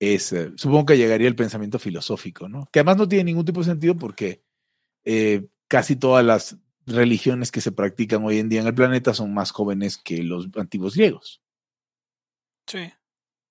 es, 0.00 0.32
eh, 0.32 0.50
supongo 0.56 0.86
que 0.86 0.96
llegaría 0.96 1.28
el 1.28 1.36
pensamiento 1.36 1.78
filosófico, 1.78 2.48
¿no? 2.48 2.68
Que 2.72 2.80
además 2.80 2.96
no 2.96 3.08
tiene 3.08 3.24
ningún 3.24 3.44
tipo 3.44 3.60
de 3.60 3.66
sentido 3.66 3.96
porque 3.96 4.42
eh, 5.04 5.46
casi 5.68 5.96
todas 5.96 6.24
las 6.24 6.56
religiones 6.88 7.52
que 7.52 7.60
se 7.60 7.72
practican 7.72 8.24
hoy 8.24 8.38
en 8.38 8.48
día 8.48 8.60
en 8.60 8.66
el 8.66 8.74
planeta 8.74 9.14
son 9.14 9.34
más 9.34 9.50
jóvenes 9.50 9.98
que 9.98 10.22
los 10.22 10.48
antiguos 10.56 10.94
griegos. 10.94 11.42
Sí. 12.66 12.92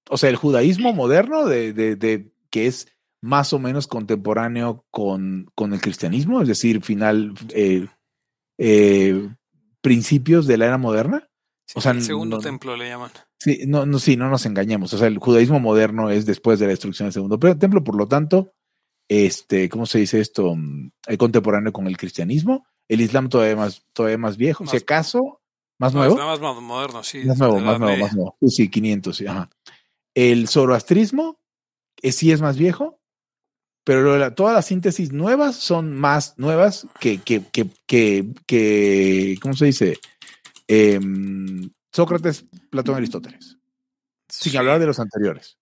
O 0.10 0.18
sea, 0.18 0.30
el 0.30 0.36
judaísmo 0.36 0.94
moderno, 0.94 1.46
de, 1.46 1.74
de, 1.74 2.32
que 2.50 2.68
es 2.68 2.88
más 3.22 3.52
o 3.54 3.60
menos 3.60 3.88
contemporáneo 3.88 4.86
con, 4.92 5.52
con 5.56 5.74
el 5.74 5.82
cristianismo, 5.82 6.42
es 6.42 6.48
decir, 6.48 6.82
final, 6.82 7.34
eh, 7.54 7.88
eh, 8.58 9.30
principios 9.82 10.48
de 10.48 10.58
la 10.58 10.68
era 10.68 10.78
moderna. 10.78 11.30
o 11.76 11.82
sea, 11.82 11.92
el 11.92 12.04
segundo 12.04 12.40
templo 12.40 12.78
le 12.78 12.90
llaman. 12.90 13.12
Sí, 13.40 13.62
no, 13.68 13.86
no, 13.86 14.00
sí, 14.00 14.16
no 14.18 14.30
nos 14.30 14.46
engañemos. 14.46 14.94
O 14.94 14.98
sea, 14.98 15.08
el 15.08 15.18
judaísmo 15.18 15.60
moderno 15.60 16.10
es 16.10 16.26
después 16.26 16.60
de 16.60 16.66
la 16.66 16.72
destrucción 16.72 17.08
del 17.08 17.14
segundo 17.14 17.38
templo, 17.38 17.84
por 17.84 17.96
lo 17.96 18.08
tanto, 18.08 18.54
este, 19.10 19.70
¿cómo 19.70 19.86
se 19.86 20.00
dice 20.00 20.20
esto? 20.20 20.56
Mm, 20.56 20.92
el 21.08 21.18
contemporáneo 21.18 21.74
con 21.74 21.88
el 21.88 21.98
cristianismo 21.98 22.66
el 22.88 23.02
Islam 23.02 23.30
todavía 23.30 23.56
más, 23.56 23.84
todavía 23.94 24.18
más 24.18 24.38
viejo, 24.38 24.66
si 24.66 24.78
acaso, 24.78 25.42
más 25.80 25.94
nuevo. 25.94 26.16
más 26.16 26.40
moderno, 26.40 27.04
sí. 27.04 27.24
Más 27.26 27.38
nuevo, 27.38 27.60
más 27.60 27.80
nuevo, 27.80 27.98
más 27.98 28.14
nuevo. 28.14 28.38
Sí, 28.48 28.70
500, 28.70 29.16
sí, 29.16 29.28
ajá. 29.28 29.50
El 30.14 30.48
zoroastrismo 30.48 31.40
eh, 32.02 32.12
sí 32.12 32.32
es 32.32 32.42
más 32.42 32.58
viejo, 32.58 33.00
pero 33.84 34.34
todas 34.34 34.54
las 34.54 34.66
síntesis 34.66 35.12
nuevas 35.12 35.56
son 35.56 35.94
más 35.94 36.38
nuevas 36.38 36.88
que, 37.00 37.20
que, 37.20 37.44
que, 37.52 37.70
que, 38.46 39.38
¿cómo 39.42 39.54
se 39.54 39.66
dice? 39.66 40.00
Em, 40.68 41.70
Sócrates, 41.94 42.46
Platón, 42.70 42.96
Aristóteles. 42.96 43.58
Sin 44.28 44.58
hablar 44.58 44.80
de 44.80 44.88
los 44.88 45.00
anteriores. 45.00 45.58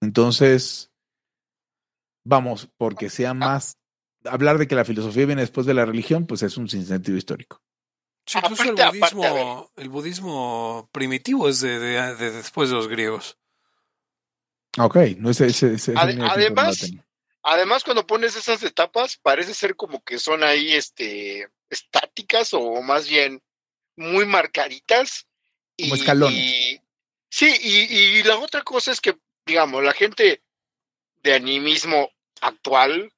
Entonces, 0.00 0.90
vamos, 2.24 2.68
porque 2.76 3.08
sea 3.08 3.30
ah. 3.30 3.34
más 3.34 3.78
hablar 4.24 4.58
de 4.58 4.66
que 4.66 4.74
la 4.74 4.84
filosofía 4.84 5.26
viene 5.26 5.42
después 5.42 5.66
de 5.66 5.74
la 5.74 5.84
religión, 5.84 6.26
pues 6.26 6.42
es 6.42 6.56
un 6.56 6.68
sinsentido 6.68 7.16
histórico. 7.16 7.62
incluso 8.34 8.62
el 8.62 8.74
budismo, 8.74 9.70
el 9.76 9.88
budismo 9.88 10.88
primitivo 10.92 11.48
es 11.48 11.60
de, 11.60 11.78
después 12.16 12.70
de 12.70 12.76
los 12.76 12.88
griegos. 12.88 13.38
Ok, 14.78 14.96
no 15.18 15.30
es 15.30 15.40
ese. 15.40 15.76
además, 15.96 16.90
además, 17.42 17.84
cuando 17.84 18.06
pones 18.06 18.34
esas 18.34 18.62
etapas, 18.62 19.16
parece 19.16 19.54
ser 19.54 19.76
como 19.76 20.02
que 20.02 20.18
son 20.18 20.42
ahí 20.42 20.72
este, 20.72 21.48
estáticas 21.70 22.54
o 22.54 22.82
más 22.82 23.08
bien 23.08 23.40
muy 23.96 24.26
marcaditas. 24.26 25.26
Como 25.78 25.94
escalones. 25.94 26.80
sí, 27.28 27.52
y, 27.60 27.94
y 27.94 28.22
la 28.22 28.38
otra 28.38 28.62
cosa 28.62 28.90
es 28.90 29.00
que, 29.00 29.16
digamos, 29.46 29.82
la 29.82 29.92
gente 29.92 30.42
de 31.22 31.34
animismo 31.34 32.10
actual 32.40 33.12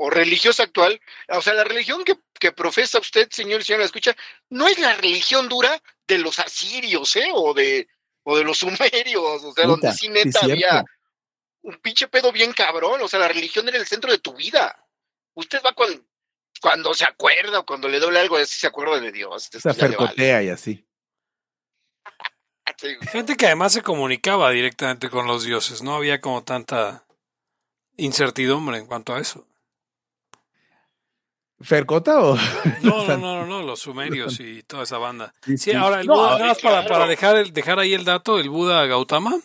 o 0.00 0.10
religiosa 0.10 0.62
actual, 0.62 1.00
o 1.28 1.42
sea, 1.42 1.54
la 1.54 1.64
religión 1.64 2.04
que, 2.04 2.16
que 2.38 2.52
profesa 2.52 3.00
usted, 3.00 3.28
señor 3.30 3.60
y 3.60 3.64
señora, 3.64 3.84
escucha, 3.84 4.16
no 4.48 4.68
es 4.68 4.78
la 4.78 4.94
religión 4.94 5.48
dura 5.48 5.82
de 6.06 6.18
los 6.18 6.38
asirios, 6.38 7.16
¿eh? 7.16 7.30
O 7.34 7.52
de, 7.52 7.88
o 8.22 8.38
de 8.38 8.44
los 8.44 8.58
sumerios, 8.58 9.44
o 9.44 9.52
sea, 9.52 9.66
donde 9.66 9.92
sí 9.92 10.08
neta 10.08 10.40
había 10.44 10.84
un 11.62 11.76
pinche 11.78 12.06
pedo 12.06 12.30
bien 12.30 12.52
cabrón, 12.52 13.02
o 13.02 13.08
sea, 13.08 13.18
la 13.18 13.26
religión 13.26 13.68
era 13.68 13.76
el 13.76 13.88
centro 13.88 14.12
de 14.12 14.18
tu 14.18 14.34
vida. 14.34 14.86
Usted 15.34 15.60
va 15.66 15.72
cuando, 15.72 16.00
cuando 16.60 16.94
se 16.94 17.04
acuerda 17.04 17.58
o 17.58 17.66
cuando 17.66 17.88
le 17.88 17.98
doble 17.98 18.20
algo, 18.20 18.36
así 18.36 18.56
se 18.56 18.68
acuerda 18.68 19.00
de 19.00 19.10
Dios. 19.10 19.50
Se 19.50 19.74
fercotea 19.74 20.44
y 20.44 20.48
así. 20.50 20.86
Gente 23.10 23.36
que 23.36 23.46
además 23.46 23.72
se 23.72 23.82
comunicaba 23.82 24.52
directamente 24.52 25.10
con 25.10 25.26
los 25.26 25.42
dioses, 25.42 25.82
no 25.82 25.96
había 25.96 26.20
como 26.20 26.44
tanta 26.44 27.04
incertidumbre 27.96 28.78
en 28.78 28.86
cuanto 28.86 29.12
a 29.12 29.20
eso. 29.20 29.48
¿Fercota 31.60 32.20
o.? 32.20 32.36
No, 32.82 33.04
no, 33.06 33.16
no, 33.18 33.46
no, 33.46 33.62
los 33.62 33.80
sumerios 33.80 34.38
y 34.40 34.62
toda 34.62 34.84
esa 34.84 34.98
banda. 34.98 35.34
Sí, 35.56 35.72
ahora, 35.72 36.00
el 36.00 36.06
Buda, 36.06 36.38
nada 36.38 36.46
más 36.46 36.60
para, 36.60 36.86
para 36.86 37.06
dejar, 37.06 37.52
dejar 37.52 37.78
ahí 37.78 37.94
el 37.94 38.04
dato, 38.04 38.38
el 38.38 38.48
Buda 38.48 38.86
Gautama, 38.86 39.40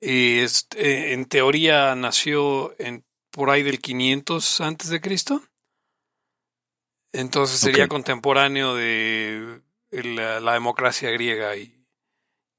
es, 0.00 0.66
eh, 0.76 1.12
en 1.12 1.26
teoría 1.26 1.94
nació 1.94 2.74
en, 2.78 3.04
por 3.30 3.50
ahí 3.50 3.62
del 3.62 3.80
500 3.80 4.60
antes 4.60 4.88
de 4.88 5.00
Cristo. 5.00 5.42
Entonces 7.12 7.58
sería 7.58 7.88
contemporáneo 7.88 8.74
de 8.76 9.62
la, 9.90 10.52
democracia 10.52 11.10
griega 11.10 11.56
y, 11.56 11.84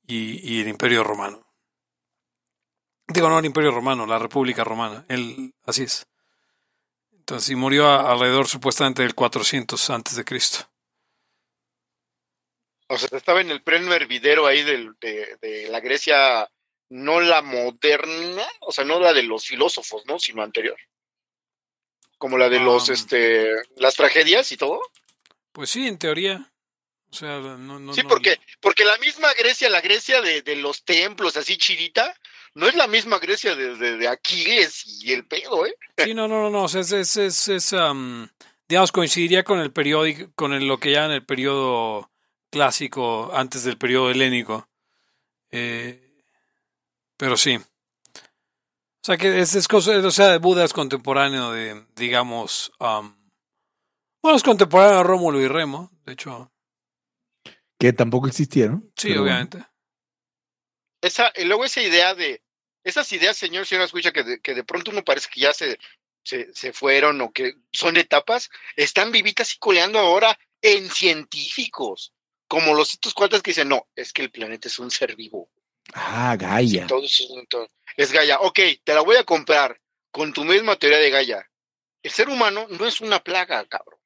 y, 0.06 0.56
y, 0.56 0.62
el 0.62 0.68
Imperio 0.68 1.06
Romano. 1.06 1.48
Digo, 3.08 3.30
no 3.30 3.40
el 3.40 3.46
Imperio 3.46 3.72
Romano, 3.72 4.06
la 4.06 4.20
República 4.20 4.66
Romana. 4.66 5.06
El, 5.08 5.54
así 5.66 5.84
es. 5.84 6.06
Entonces, 7.22 7.50
y 7.52 7.56
murió 7.56 7.88
alrededor 7.88 8.48
supuestamente 8.48 9.04
del 9.04 9.14
400 9.14 9.90
antes 9.92 10.16
de 10.16 10.26
Cristo. 10.26 10.68
O 12.88 12.98
sea, 12.98 13.16
estaba 13.16 13.42
en 13.42 13.52
el 13.52 13.62
pleno 13.62 13.94
hervidero 13.94 14.48
ahí 14.48 14.64
de, 14.64 15.68
la 15.70 15.80
Grecia, 15.80 16.50
no 16.90 17.22
la 17.22 17.44
moderna, 17.44 18.44
o 18.62 18.72
sea, 18.72 18.84
no 18.84 19.00
la 19.00 19.14
de 19.14 19.22
los 19.22 19.46
filósofos, 19.46 20.04
¿no? 20.08 20.18
Sino 20.18 20.42
anterior. 20.42 20.76
Como 22.18 22.40
la 22.40 22.50
de 22.50 22.60
los, 22.60 22.90
um, 22.90 22.96
este, 22.96 23.52
las 23.78 23.94
tragedias 23.94 24.52
y 24.52 24.58
todo. 24.58 24.82
Pues 25.52 25.70
sí, 25.70 25.88
en 25.88 26.00
teoría. 26.00 26.52
O 27.12 27.14
sea, 27.14 27.38
no, 27.40 27.80
no, 27.80 27.94
sí, 27.94 28.02
porque, 28.02 28.40
porque 28.60 28.84
la 28.84 28.98
misma 28.98 29.32
Grecia, 29.36 29.70
la 29.70 29.82
Grecia 29.82 30.22
de, 30.22 30.42
de 30.42 30.56
los 30.56 30.84
templos 30.84 31.38
así 31.38 31.58
chidita, 31.58 32.16
no 32.54 32.68
es 32.68 32.76
la 32.76 32.88
misma 32.88 33.20
Grecia 33.20 33.56
de, 33.56 33.76
de, 33.76 34.08
Aquiles 34.08 35.04
y 35.04 35.14
el 35.14 35.26
pedo, 35.26 35.66
¿eh? 35.66 35.76
Sí, 35.98 36.14
no, 36.14 36.28
no, 36.28 36.42
no, 36.44 36.50
no, 36.50 36.66
es, 36.66 36.76
es, 36.76 37.18
es, 37.18 37.48
es 37.48 37.76
digamos, 38.68 38.92
coincidiría 38.92 39.44
con 39.44 39.60
el 39.60 39.72
periódico, 39.72 40.32
con 40.36 40.68
lo 40.68 40.80
que 40.80 40.92
llaman 40.92 41.12
el 41.12 41.26
periodo 41.26 42.12
clásico 42.50 43.32
antes 43.34 43.64
del 43.64 43.78
periodo 43.78 44.12
helénico. 44.12 44.68
Eh, 45.50 46.24
pero 47.18 47.38
sí. 47.38 47.56
O 47.56 49.04
sea, 49.04 49.18
que 49.18 49.40
es, 49.40 49.56
es 49.56 49.68
cosa, 49.68 49.98
o 49.98 50.12
sea, 50.12 50.38
Buda 50.38 50.64
es 50.64 50.74
contemporáneo 50.74 51.52
de, 51.52 51.86
digamos, 51.96 52.72
bueno, 52.80 54.38
es 54.38 54.44
contemporáneo 54.44 54.98
de 54.98 55.04
Rómulo 55.04 55.42
y 55.42 55.48
Remo, 55.48 55.92
de 56.06 56.14
hecho. 56.14 56.52
Que 57.80 57.94
tampoco 57.94 58.28
existieron. 58.28 58.92
Sí, 58.96 59.16
obviamente 59.16 59.71
esa, 61.02 61.32
y 61.36 61.46
luego 61.46 61.66
esa 61.66 61.82
idea 61.82 62.14
de, 62.16 62.42
esas 62.84 63.12
ideas, 63.12 63.38
señor, 63.38 63.66
señora, 63.66 63.86
escucha 63.86 64.12
que 64.12 64.24
de, 64.24 64.42
que 64.42 64.54
de 64.54 64.64
pronto 64.64 64.92
uno 64.92 65.04
parece 65.04 65.30
que 65.32 65.42
ya 65.42 65.54
se, 65.54 65.78
se, 66.24 66.54
se, 66.54 66.74
fueron 66.74 67.22
o 67.22 67.32
que 67.32 67.56
son 67.72 67.98
etapas, 67.98 68.50
están 68.76 69.12
vivitas 69.12 69.54
y 69.54 69.58
coleando 69.60 70.00
ahora 70.00 70.38
en 70.62 70.90
científicos, 70.90 72.14
como 72.48 72.74
los 72.74 72.94
estos 72.94 73.14
cuantos 73.14 73.42
que 73.42 73.52
dicen, 73.52 73.70
no, 73.70 73.88
es 73.96 74.14
que 74.14 74.22
el 74.22 74.32
planeta 74.32 74.68
es 74.68 74.80
un 74.80 74.92
ser 74.92 75.16
vivo. 75.16 75.50
Ah, 75.94 76.36
Gaia. 76.38 76.88
es 77.98 78.12
Gaia. 78.12 78.40
Ok, 78.40 78.60
te 78.84 78.94
la 78.94 79.02
voy 79.02 79.18
a 79.18 79.24
comprar 79.24 79.80
con 80.12 80.34
tu 80.34 80.44
misma 80.44 80.76
teoría 80.76 81.00
de 81.00 81.10
Gaia. 81.10 81.50
El 82.04 82.12
ser 82.12 82.30
humano 82.30 82.68
no 82.70 82.86
es 82.86 83.02
una 83.02 83.24
plaga, 83.24 83.66
cabrón. 83.66 84.00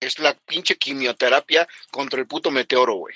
Es 0.00 0.18
la 0.18 0.34
pinche 0.34 0.76
quimioterapia 0.76 1.68
contra 1.90 2.20
el 2.20 2.26
puto 2.26 2.50
meteoro, 2.50 2.94
güey. 2.94 3.14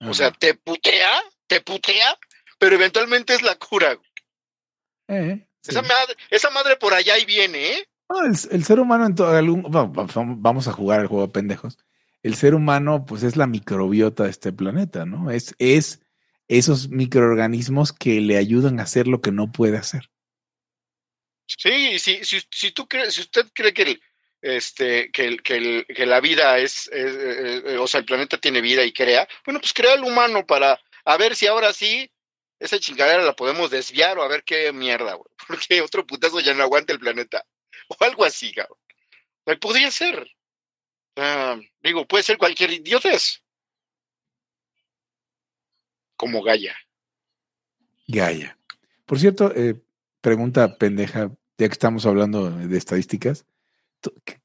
O 0.00 0.14
sea, 0.14 0.30
te 0.30 0.54
putea, 0.54 1.22
te 1.46 1.60
putea, 1.60 2.18
pero 2.58 2.76
eventualmente 2.76 3.34
es 3.34 3.42
la 3.42 3.56
cura. 3.56 3.98
Eh, 5.08 5.46
esa, 5.66 5.82
madre, 5.82 6.16
esa 6.30 6.50
madre 6.50 6.76
por 6.76 6.94
allá 6.94 7.18
y 7.18 7.24
viene, 7.24 7.72
¿eh? 7.72 7.88
el, 8.50 8.64
ser 8.64 8.80
humano 8.80 9.06
en 9.06 9.14
todo 9.14 9.36
algún, 9.36 9.64
vamos 10.40 10.68
a 10.68 10.72
jugar 10.72 11.00
el 11.00 11.06
juego 11.06 11.26
de 11.26 11.32
pendejos. 11.32 11.78
El 12.22 12.34
ser 12.34 12.54
humano, 12.54 13.04
pues 13.06 13.22
es 13.22 13.36
la 13.36 13.46
microbiota 13.46 14.24
de 14.24 14.30
este 14.30 14.52
planeta, 14.52 15.06
¿no? 15.06 15.30
Es, 15.30 15.54
es 15.58 16.00
esos 16.48 16.88
microorganismos 16.88 17.92
que 17.92 18.20
le 18.20 18.36
ayudan 18.36 18.80
a 18.80 18.84
hacer 18.84 19.06
lo 19.06 19.20
que 19.20 19.32
no 19.32 19.52
puede 19.52 19.76
hacer. 19.76 20.10
Sí, 21.46 21.98
si, 21.98 22.24
si, 22.24 22.40
si 22.50 22.72
tú 22.72 22.88
crees, 22.88 23.14
si 23.14 23.20
usted 23.20 23.46
cree 23.54 23.72
que 23.72 24.00
este, 24.46 25.10
que, 25.10 25.84
la 26.06 26.20
vida 26.20 26.58
es, 26.58 26.88
eh, 26.92 27.62
eh, 27.66 27.78
o 27.78 27.88
sea, 27.88 27.98
el 27.98 28.06
planeta 28.06 28.38
tiene 28.38 28.60
vida 28.60 28.84
y 28.84 28.92
crea, 28.92 29.26
bueno, 29.44 29.58
pues 29.60 29.72
crea 29.72 29.94
el 29.94 30.04
humano 30.04 30.46
para 30.46 30.80
a 31.04 31.16
ver 31.16 31.34
si 31.34 31.48
ahora 31.48 31.72
sí 31.72 32.08
esa 32.60 32.78
chingadera 32.78 33.24
la 33.24 33.34
podemos 33.34 33.70
desviar 33.70 34.16
o 34.18 34.22
a 34.22 34.28
ver 34.28 34.44
qué 34.44 34.72
mierda, 34.72 35.14
güey, 35.14 35.28
porque 35.48 35.80
otro 35.82 36.06
putazo 36.06 36.38
ya 36.38 36.54
no 36.54 36.62
aguanta 36.62 36.92
el 36.92 37.00
planeta, 37.00 37.44
o 37.88 38.04
algo 38.04 38.24
así, 38.24 38.52
cabrón. 38.52 38.78
Podría 39.60 39.90
ser. 39.90 40.28
digo, 41.82 42.06
puede 42.06 42.24
ser 42.24 42.38
cualquier 42.38 42.72
idiotez. 42.72 43.42
Como 46.16 46.42
Gaia. 46.42 46.76
Gaia. 48.08 48.58
Por 49.04 49.20
cierto, 49.20 49.52
eh, 49.54 49.80
pregunta 50.20 50.78
pendeja, 50.78 51.30
ya 51.58 51.68
que 51.68 51.72
estamos 51.72 52.06
hablando 52.06 52.50
de 52.50 52.76
estadísticas. 52.76 53.44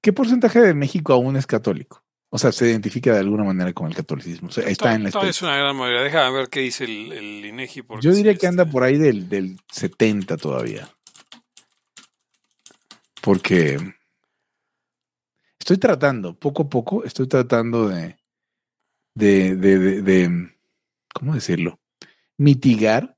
¿Qué 0.01 0.13
porcentaje 0.13 0.59
de 0.59 0.73
México 0.73 1.13
aún 1.13 1.35
es 1.35 1.47
católico? 1.47 2.03
O 2.33 2.37
sea, 2.37 2.53
se 2.53 2.65
identifica 2.65 3.13
de 3.13 3.19
alguna 3.19 3.43
manera 3.43 3.73
con 3.73 3.87
el 3.87 3.95
catolicismo. 3.95 4.49
está 4.49 4.95
en 4.95 5.03
la 5.03 5.09
es 5.09 5.41
una 5.41 5.57
gran 5.57 5.75
mayoría. 5.75 6.01
Déjame 6.03 6.37
ver 6.37 6.49
qué 6.49 6.61
dice 6.61 6.85
el, 6.85 7.45
INEGI. 7.45 7.83
Yo 7.99 8.13
diría 8.13 8.35
que 8.35 8.47
anda 8.47 8.65
por 8.65 8.83
ahí 8.83 8.97
del, 8.97 9.27
del 9.27 9.59
70 9.69 10.37
todavía. 10.37 10.89
Porque 13.21 13.77
estoy 15.59 15.77
tratando, 15.77 16.33
poco 16.39 16.63
a 16.63 16.69
poco, 16.69 17.03
estoy 17.03 17.27
tratando 17.27 17.89
de, 17.89 18.17
de, 19.13 19.55
de, 19.57 20.01
de, 20.01 20.55
¿cómo 21.13 21.33
decirlo? 21.33 21.81
Mitigar 22.37 23.17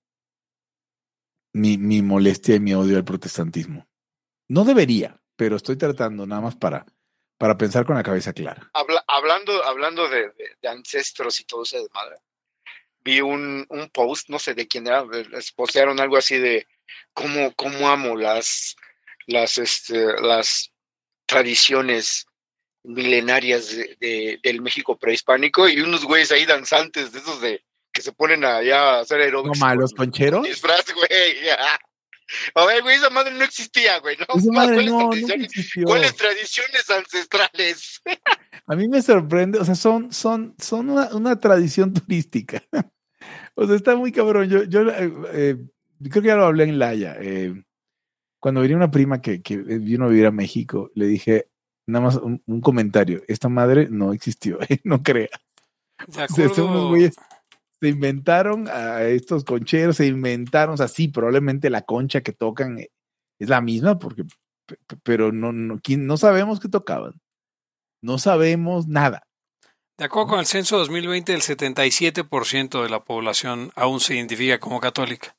mi, 1.54 1.78
mi 1.78 2.02
molestia 2.02 2.56
y 2.56 2.60
mi 2.60 2.74
odio 2.74 2.98
al 2.98 3.06
protestantismo. 3.06 3.88
No 4.50 4.66
debería, 4.66 5.23
pero 5.44 5.58
estoy 5.58 5.76
tratando 5.76 6.26
nada 6.26 6.40
más 6.40 6.56
para, 6.56 6.86
para 7.38 7.58
pensar 7.58 7.86
con 7.86 7.98
la 7.98 8.04
cabeza 8.04 8.32
clara. 8.32 8.72
hablando 9.08 9.62
hablando 9.66 10.08
de, 10.08 10.32
ancestros 10.70 11.38
y 11.42 11.44
todo 11.44 11.64
eso 11.64 11.84
de 11.84 11.90
madre, 11.94 12.16
vi 13.02 13.20
un, 13.20 13.66
un, 13.68 13.90
post, 13.90 14.30
no 14.30 14.40
sé 14.40 14.54
de 14.54 14.70
quién 14.70 14.88
era, 14.88 15.04
les 15.04 15.52
postearon 15.52 16.00
algo 16.00 16.16
así 16.16 16.38
de 16.38 16.66
cómo, 17.12 17.54
cómo 17.58 17.90
amo 17.90 18.16
las, 18.16 18.78
las, 19.28 19.58
este, 19.58 20.14
las 20.22 20.72
tradiciones 21.26 22.26
milenarias 22.84 23.76
de, 24.00 24.40
del 24.42 24.62
México 24.62 24.98
prehispánico 24.98 25.68
y 25.68 25.82
unos 25.82 26.06
güeyes 26.06 26.32
ahí 26.32 26.46
danzantes 26.46 27.12
de 27.12 27.20
esos 27.20 27.42
de 27.42 27.66
que 27.92 28.02
se 28.02 28.14
ponen 28.14 28.46
allá 28.46 28.80
a 28.80 29.00
hacer 29.02 29.20
aeróbicos. 29.20 29.60
¿No 29.60 29.66
malos 29.66 29.94
concheros? 29.94 30.44
Disfraz, 30.44 30.86
güey. 30.94 31.10
A 32.56 32.66
ver, 32.66 32.82
güey, 32.82 32.98
esa 32.98 33.10
madre 33.10 33.34
no 33.34 33.44
existía, 33.44 34.00
güey. 34.00 34.18
¿no? 34.18 34.26
¿Cuáles, 34.26 34.86
no, 34.92 35.10
tradiciones, 35.10 35.72
¿Cuáles 35.86 36.16
tradiciones 36.16 36.90
ancestrales? 36.90 38.02
A 38.68 38.76
mí 38.76 38.88
me 38.88 39.02
sorprende, 39.02 39.60
o 39.60 39.66
sea, 39.66 39.76
son, 39.76 40.14
son, 40.14 40.56
son 40.58 40.90
una, 40.90 41.40
tradición 41.40 41.94
turística. 41.94 42.64
O 43.56 43.68
sea, 43.68 43.76
está 43.76 43.96
muy 43.96 44.12
cabrón. 44.12 44.50
Yo, 44.50 44.64
yo 44.64 44.90
eh, 44.90 45.14
eh, 45.34 45.58
creo 46.10 46.22
que 46.22 46.28
ya 46.28 46.36
lo 46.36 46.46
hablé 46.46 46.64
en 46.64 46.80
Laya. 46.80 47.16
Eh, 47.20 47.54
cuando 48.40 48.62
venía 48.62 48.78
una 48.78 48.92
prima 48.92 49.22
que, 49.22 49.42
que, 49.42 49.58
vino 49.58 50.06
a 50.06 50.10
vivir 50.10 50.26
a 50.26 50.32
México, 50.32 50.92
le 50.96 51.08
dije 51.08 51.48
nada 51.88 52.06
más 52.06 52.16
un, 52.16 52.62
comentario. 52.62 53.22
Esta 53.28 53.50
madre 53.50 53.88
no 53.90 54.14
existió, 54.14 54.60
no 54.84 55.04
crea. 55.04 55.30
De 56.08 56.24
acuerdo 56.24 56.96
se 57.84 57.90
inventaron 57.90 58.70
a 58.70 59.04
estos 59.04 59.44
concheros, 59.44 59.98
se 59.98 60.06
inventaron, 60.06 60.76
o 60.76 60.78
sea, 60.78 60.88
sí, 60.88 61.10
probablemente 61.10 61.70
la 61.70 61.82
concha 61.82 62.22
que 62.22 62.32
tocan 62.32 62.80
eh, 62.80 62.92
es 63.40 63.50
la 63.50 63.60
misma, 63.60 64.00
porque, 64.00 64.24
pero 65.04 65.34
no, 65.34 65.52
no, 65.52 65.82
no 65.86 66.18
sabemos 66.18 66.62
qué 66.62 66.70
tocaban. 66.70 67.20
No 68.02 68.20
sabemos 68.20 68.88
nada. 68.88 69.28
De 69.98 70.06
acuerdo 70.06 70.30
con 70.30 70.40
el 70.40 70.46
censo 70.46 70.78
2020, 70.78 71.34
el 71.34 71.42
77% 71.42 72.84
de 72.84 72.90
la 72.90 73.04
población 73.04 73.74
aún 73.76 74.00
se 74.00 74.16
identifica 74.16 74.62
como 74.62 74.80
católica. 74.80 75.36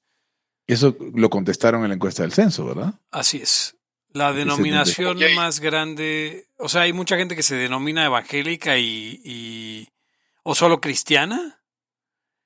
Eso 0.67 0.95
lo 1.15 1.31
contestaron 1.31 1.83
en 1.85 1.89
la 1.89 1.95
encuesta 1.95 2.25
del 2.25 2.33
censo, 2.33 2.67
¿verdad? 2.67 3.01
Así 3.11 3.39
es. 3.39 3.79
La 4.11 4.35
denominación 4.35 5.17
más 5.35 5.61
grande, 5.61 6.51
o 6.59 6.69
sea, 6.69 6.83
hay 6.83 6.93
mucha 6.93 7.17
gente 7.17 7.37
que 7.37 7.43
se 7.43 7.57
denomina 7.57 8.05
evangélica 8.05 8.77
y 8.77 9.89
o 10.43 10.55
solo 10.55 10.83
cristiana. 10.83 11.64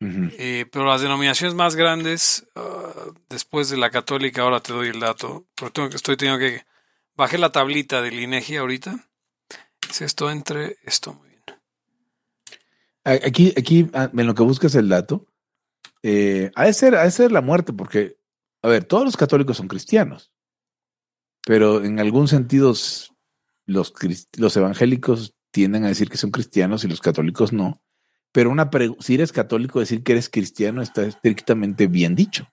Eh, 0.00 0.66
pero 0.70 0.86
las 0.86 1.02
denominaciones 1.02 1.54
más 1.54 1.74
grandes, 1.74 2.46
ah, 2.54 3.12
después 3.28 3.68
de 3.68 3.76
la 3.76 3.90
católica, 3.90 4.42
ahora 4.42 4.60
te 4.60 4.72
doy 4.72 4.88
el 4.88 5.00
dato, 5.00 5.46
porque 5.54 5.88
estoy 5.94 6.16
teniendo 6.16 6.38
que... 6.38 6.62
Bajé 7.16 7.36
la 7.36 7.50
tablita 7.50 8.00
del 8.00 8.20
INEGI 8.20 8.56
ahorita. 8.58 9.08
Es 9.90 10.02
esto 10.02 10.30
entre 10.30 10.76
esto, 10.84 11.14
muy 11.14 11.28
bien. 11.30 11.42
Aquí, 13.02 13.52
aquí 13.56 13.90
ah, 13.92 14.08
en 14.16 14.26
lo 14.26 14.34
que 14.34 14.44
buscas 14.44 14.76
el 14.76 14.88
dato, 14.88 15.26
eh, 16.02 16.52
ha, 16.54 16.66
de 16.66 16.72
ser, 16.72 16.94
ha 16.94 17.02
de 17.02 17.10
ser 17.10 17.32
la 17.32 17.40
muerte, 17.40 17.72
porque, 17.72 18.18
a 18.62 18.68
ver, 18.68 18.84
todos 18.84 19.04
los 19.04 19.16
católicos 19.16 19.56
son 19.56 19.66
cristianos, 19.66 20.32
pero 21.44 21.84
en 21.84 21.98
algún 21.98 22.28
sentido 22.28 22.72
los, 23.66 23.92
los 24.36 24.56
evangélicos 24.56 25.34
tienden 25.50 25.84
a 25.84 25.88
decir 25.88 26.08
que 26.08 26.18
son 26.18 26.30
cristianos 26.30 26.84
y 26.84 26.88
los 26.88 27.00
católicos 27.00 27.52
no. 27.52 27.82
Pero 28.32 28.50
una 28.50 28.70
si 29.00 29.14
eres 29.14 29.32
católico, 29.32 29.80
decir 29.80 30.02
que 30.02 30.12
eres 30.12 30.28
cristiano 30.28 30.82
está 30.82 31.04
estrictamente 31.04 31.86
bien 31.86 32.14
dicho. 32.14 32.48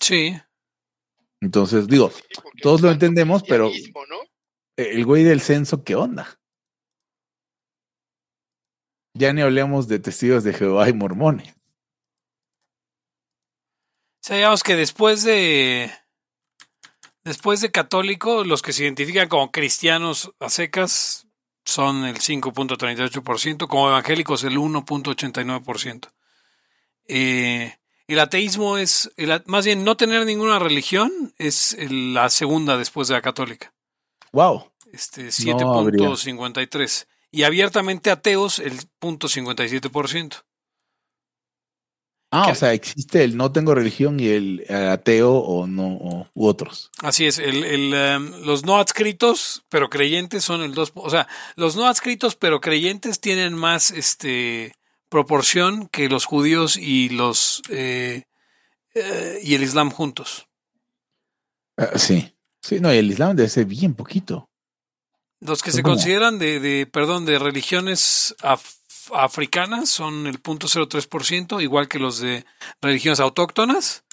Sí. 0.00 0.40
Entonces, 1.40 1.86
digo, 1.86 2.12
todos 2.62 2.80
lo 2.80 2.90
entendemos, 2.90 3.42
pero 3.42 3.70
el 4.76 5.04
güey 5.04 5.24
del 5.24 5.40
censo, 5.40 5.84
¿qué 5.84 5.94
onda? 5.94 6.38
Ya 9.14 9.32
ni 9.32 9.42
hablemos 9.42 9.88
de 9.88 9.98
testigos 9.98 10.44
de 10.44 10.52
Jehová 10.52 10.88
y 10.88 10.92
mormones. 10.92 11.54
Sabíamos 14.22 14.62
que 14.62 14.76
después 14.76 15.24
de 15.24 15.90
después 17.24 17.60
de 17.60 17.70
católico, 17.70 18.44
los 18.44 18.62
que 18.62 18.72
se 18.72 18.84
identifican 18.84 19.28
como 19.28 19.50
cristianos 19.50 20.32
a 20.40 20.50
secas 20.50 21.26
son 21.64 22.04
el 22.04 22.16
5.38%, 22.16 23.66
como 23.68 23.88
evangélicos 23.88 24.44
el 24.44 24.56
1.89%. 24.56 26.08
Eh, 27.08 27.74
el 28.06 28.18
ateísmo 28.18 28.76
es, 28.78 29.12
más 29.46 29.64
bien 29.64 29.84
no 29.84 29.96
tener 29.96 30.26
ninguna 30.26 30.58
religión 30.58 31.32
es 31.38 31.76
la 31.90 32.28
segunda 32.28 32.76
después 32.76 33.08
de 33.08 33.14
la 33.14 33.22
católica. 33.22 33.72
Wow. 34.32 34.72
Este 34.92 35.28
7.53. 35.28 37.06
y 37.30 37.44
abiertamente 37.44 38.10
ateos 38.10 38.58
el 38.58 38.80
0.57%. 39.00 40.42
Ah, 42.32 42.48
o 42.50 42.54
sea, 42.54 42.72
existe 42.74 43.24
el 43.24 43.36
no 43.36 43.50
tengo 43.50 43.74
religión 43.74 44.20
y 44.20 44.28
el 44.28 44.64
eh, 44.68 44.74
ateo 44.74 45.32
o 45.32 45.66
no 45.66 46.28
u 46.32 46.46
otros. 46.46 46.92
Así 47.02 47.26
es, 47.26 47.40
el, 47.40 47.64
el, 47.64 47.92
em, 47.92 48.32
los 48.44 48.64
no 48.64 48.78
adscritos 48.78 49.64
pero 49.68 49.90
creyentes 49.90 50.44
son 50.44 50.62
el 50.62 50.72
2, 50.72 50.92
o 50.94 51.10
sea, 51.10 51.26
los 51.56 51.74
no 51.74 51.86
adscritos 51.86 52.36
pero 52.36 52.60
creyentes 52.60 53.20
tienen 53.20 53.54
más 53.54 53.90
este 53.90 54.74
proporción 55.08 55.88
que 55.88 56.08
los 56.08 56.24
judíos 56.24 56.76
y 56.76 57.08
los 57.08 57.62
eh, 57.68 58.22
eh, 58.94 59.40
y 59.42 59.56
el 59.56 59.64
Islam 59.64 59.90
juntos. 59.90 60.46
Ah, 61.76 61.98
sí, 61.98 62.32
sí, 62.62 62.78
no, 62.78 62.94
y 62.94 62.98
el 62.98 63.10
Islam 63.10 63.34
debe 63.34 63.48
ser 63.48 63.64
bien 63.64 63.94
poquito. 63.94 64.48
Los 65.40 65.62
que 65.62 65.72
se 65.72 65.82
consideran 65.82 66.38
de, 66.38 66.60
de, 66.60 66.86
perdón, 66.86 67.24
de 67.24 67.38
religiones 67.38 68.36
af 68.42 68.79
africanas 69.14 69.88
son 69.88 70.26
el 70.26 70.42
0.03%, 70.42 71.62
igual 71.62 71.88
que 71.88 71.98
los 71.98 72.20
de 72.20 72.44
religiones 72.80 73.20
autóctonas. 73.20 74.04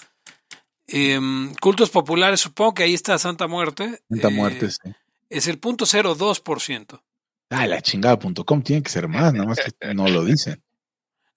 Em, 0.86 1.54
cultos 1.56 1.90
populares, 1.90 2.40
supongo 2.40 2.74
que 2.74 2.82
ahí 2.84 2.94
está 2.94 3.18
Santa 3.18 3.46
Muerte. 3.46 4.00
Santa 4.08 4.30
Muerte, 4.30 4.66
eh, 4.66 4.70
sí. 4.70 4.94
Es 5.28 5.46
el 5.46 5.60
0.02%. 5.60 7.02
Ah, 7.50 7.66
la 7.66 7.80
chingada.com 7.80 8.62
tiene 8.62 8.82
que 8.82 8.90
ser 8.90 9.08
más, 9.08 9.32
nada 9.32 9.46
más 9.46 9.58
que 9.58 9.94
no 9.94 10.08
lo 10.08 10.24
dicen. 10.24 10.62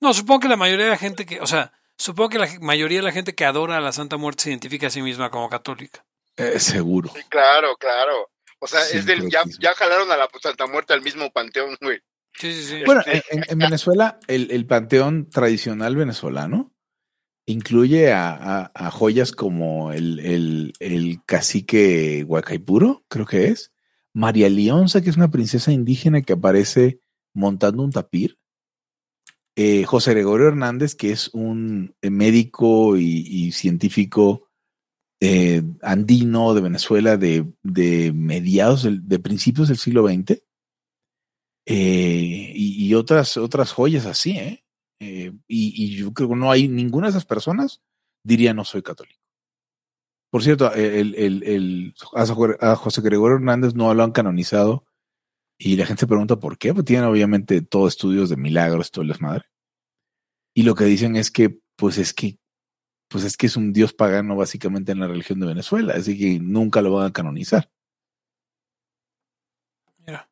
No, 0.02 0.16
supongo 0.16 0.40
que 0.40 0.48
la 0.48 0.56
mayoría 0.56 0.86
de 0.86 0.92
la 0.94 0.98
gente 0.98 1.28
que, 1.28 1.40
o 1.42 1.46
sea, 1.46 1.74
supongo 1.96 2.30
que 2.30 2.40
la 2.40 2.50
mayoría 2.60 2.98
de 2.98 3.04
la 3.04 3.12
gente 3.12 3.36
que 3.36 3.46
adora 3.46 3.78
a 3.78 3.82
la 3.82 3.92
Santa 3.92 4.18
Muerte 4.18 4.42
se 4.42 4.50
identifica 4.50 4.88
a 4.88 4.90
sí 4.90 5.04
misma 5.04 5.30
como 5.30 5.48
católica. 5.48 6.04
Eh, 6.38 6.60
seguro. 6.60 7.14
claro, 7.30 7.76
claro. 7.78 8.32
O 8.58 8.66
sea, 8.66 8.82
es 8.82 9.06
del, 9.06 9.30
ya, 9.30 9.44
ya 9.60 9.76
jalaron 9.76 10.12
a 10.12 10.18
la 10.18 10.28
Santa 10.42 10.66
Muerte 10.66 10.94
al 10.94 11.04
mismo 11.04 11.32
panteón, 11.32 11.78
güey. 11.80 12.02
Sí, 12.34 12.54
sí, 12.54 12.64
sí. 12.64 12.84
Bueno, 12.86 13.02
este, 13.06 13.52
en, 13.52 13.60
Venezuela, 13.60 14.20
el, 14.28 14.66
panteón 14.66 15.30
tradicional 15.30 15.96
venezolano 15.96 16.74
incluye 17.46 18.12
a, 18.14 18.72
joyas 18.92 19.32
como 19.32 19.92
el, 19.92 20.20
el, 20.20 20.74
el, 20.80 21.20
cacique 21.26 22.24
Huacaipuro, 22.28 23.04
creo 23.08 23.26
que 23.26 23.48
es. 23.48 23.72
María 24.14 24.50
Leonza, 24.50 25.02
que 25.02 25.10
es 25.10 25.18
una 25.18 25.32
princesa 25.32 25.72
indígena 25.72 26.22
que 26.22 26.34
aparece 26.34 27.00
montando 27.34 27.84
un 27.84 27.92
tapir. 27.92 28.38
Eh, 29.56 29.84
José 29.84 30.12
Gregorio 30.12 30.48
Hernández, 30.48 30.96
que 30.96 31.12
es 31.12 31.30
un 31.34 31.96
eh, 32.02 32.10
médico 32.10 32.98
y, 32.98 33.52
científico 33.52 34.50
eh, 35.20 35.62
andino 35.82 36.54
de 36.54 36.62
Venezuela 36.62 37.18
de, 37.18 37.46
mediados, 38.14 38.88
de 38.90 39.20
principios 39.20 39.68
del 39.68 39.78
siglo 39.78 40.08
XX. 40.08 40.42
Y, 41.66 42.94
otras, 42.94 43.38
otras 43.38 43.72
joyas 43.72 44.06
así, 44.06 44.38
¿eh? 44.38 44.66
y, 45.48 45.96
yo 45.96 46.14
creo 46.14 46.30
que 46.30 46.36
no 46.36 46.52
hay 46.52 46.68
ninguna 46.68 47.08
de 47.08 47.12
esas 47.12 47.26
personas 47.26 47.82
diría 48.24 48.54
no 48.54 48.66
soy 48.66 48.82
católico. 48.82 49.20
Por 50.30 50.44
cierto, 50.44 50.74
el, 50.74 51.16
el, 51.16 51.94
a 52.16 52.76
José 52.76 53.02
Gregorio 53.02 53.36
Hernández 53.36 53.76
no 53.76 53.94
lo 53.94 54.04
han 54.04 54.12
canonizado 54.12 54.86
y 55.58 55.76
la 55.76 55.86
gente 55.86 56.02
se 56.02 56.08
pregunta 56.08 56.38
por 56.38 56.58
qué, 56.58 56.74
pues 56.74 56.86
tienen 56.86 57.06
obviamente 57.06 57.62
todo 57.62 57.88
estudios 57.88 58.30
de 58.30 58.38
milagros, 58.38 58.92
todo 58.92 59.10
es 59.12 59.22
madre. 59.22 59.46
Y 60.56 60.64
lo 60.64 60.74
que 60.74 60.86
dicen 60.86 61.16
es 61.16 61.32
que, 61.32 61.60
pues 61.76 61.98
es 61.98 62.14
que, 62.14 62.40
pues 63.10 63.24
es 63.26 63.38
que 63.38 63.48
es 63.48 63.58
un 63.58 63.74
dios 63.74 63.94
pagano 63.94 64.36
básicamente 64.36 64.92
en 64.92 65.02
la 65.02 65.08
religión 65.08 65.40
de 65.40 65.48
Venezuela, 65.48 65.94
así 65.96 66.18
que 66.18 66.40
nunca 66.40 66.82
lo 66.82 66.94
van 66.94 67.08
a 67.08 67.14
canonizar. 67.14 67.70
Mira. 70.00 70.30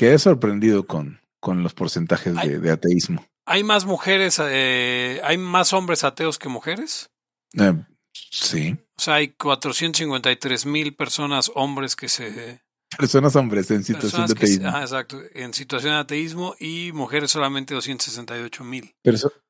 Quedé 0.00 0.18
sorprendido 0.18 0.86
con, 0.86 1.20
con 1.40 1.62
los 1.62 1.74
porcentajes 1.74 2.34
de, 2.34 2.70
ateísmo. 2.70 3.22
¿Hay 3.44 3.62
más 3.62 3.84
mujeres, 3.84 4.40
eh, 4.42 5.20
hay 5.22 5.36
más 5.36 5.74
hombres 5.74 6.04
ateos 6.04 6.38
que 6.38 6.48
mujeres? 6.48 7.10
Eh, 7.52 7.74
sí. 8.14 8.78
O 8.96 9.02
sea, 9.02 9.16
hay 9.16 9.34
453 9.34 10.64
mil 10.64 10.96
personas, 10.96 11.52
hombres 11.54 11.96
que 11.96 12.08
se 12.08 12.62
Personas 12.96 13.36
hombres 13.36 13.70
en 13.72 13.84
situación 13.84 14.26
de 14.26 14.32
ateísmo. 14.32 14.68
exacto, 14.70 15.20
en 15.34 15.52
situación 15.52 15.92
de 15.92 15.98
ateísmo 15.98 16.56
y 16.58 16.92
mujeres 16.92 17.30
solamente 17.30 17.74
268 17.74 18.64
mil. 18.64 18.94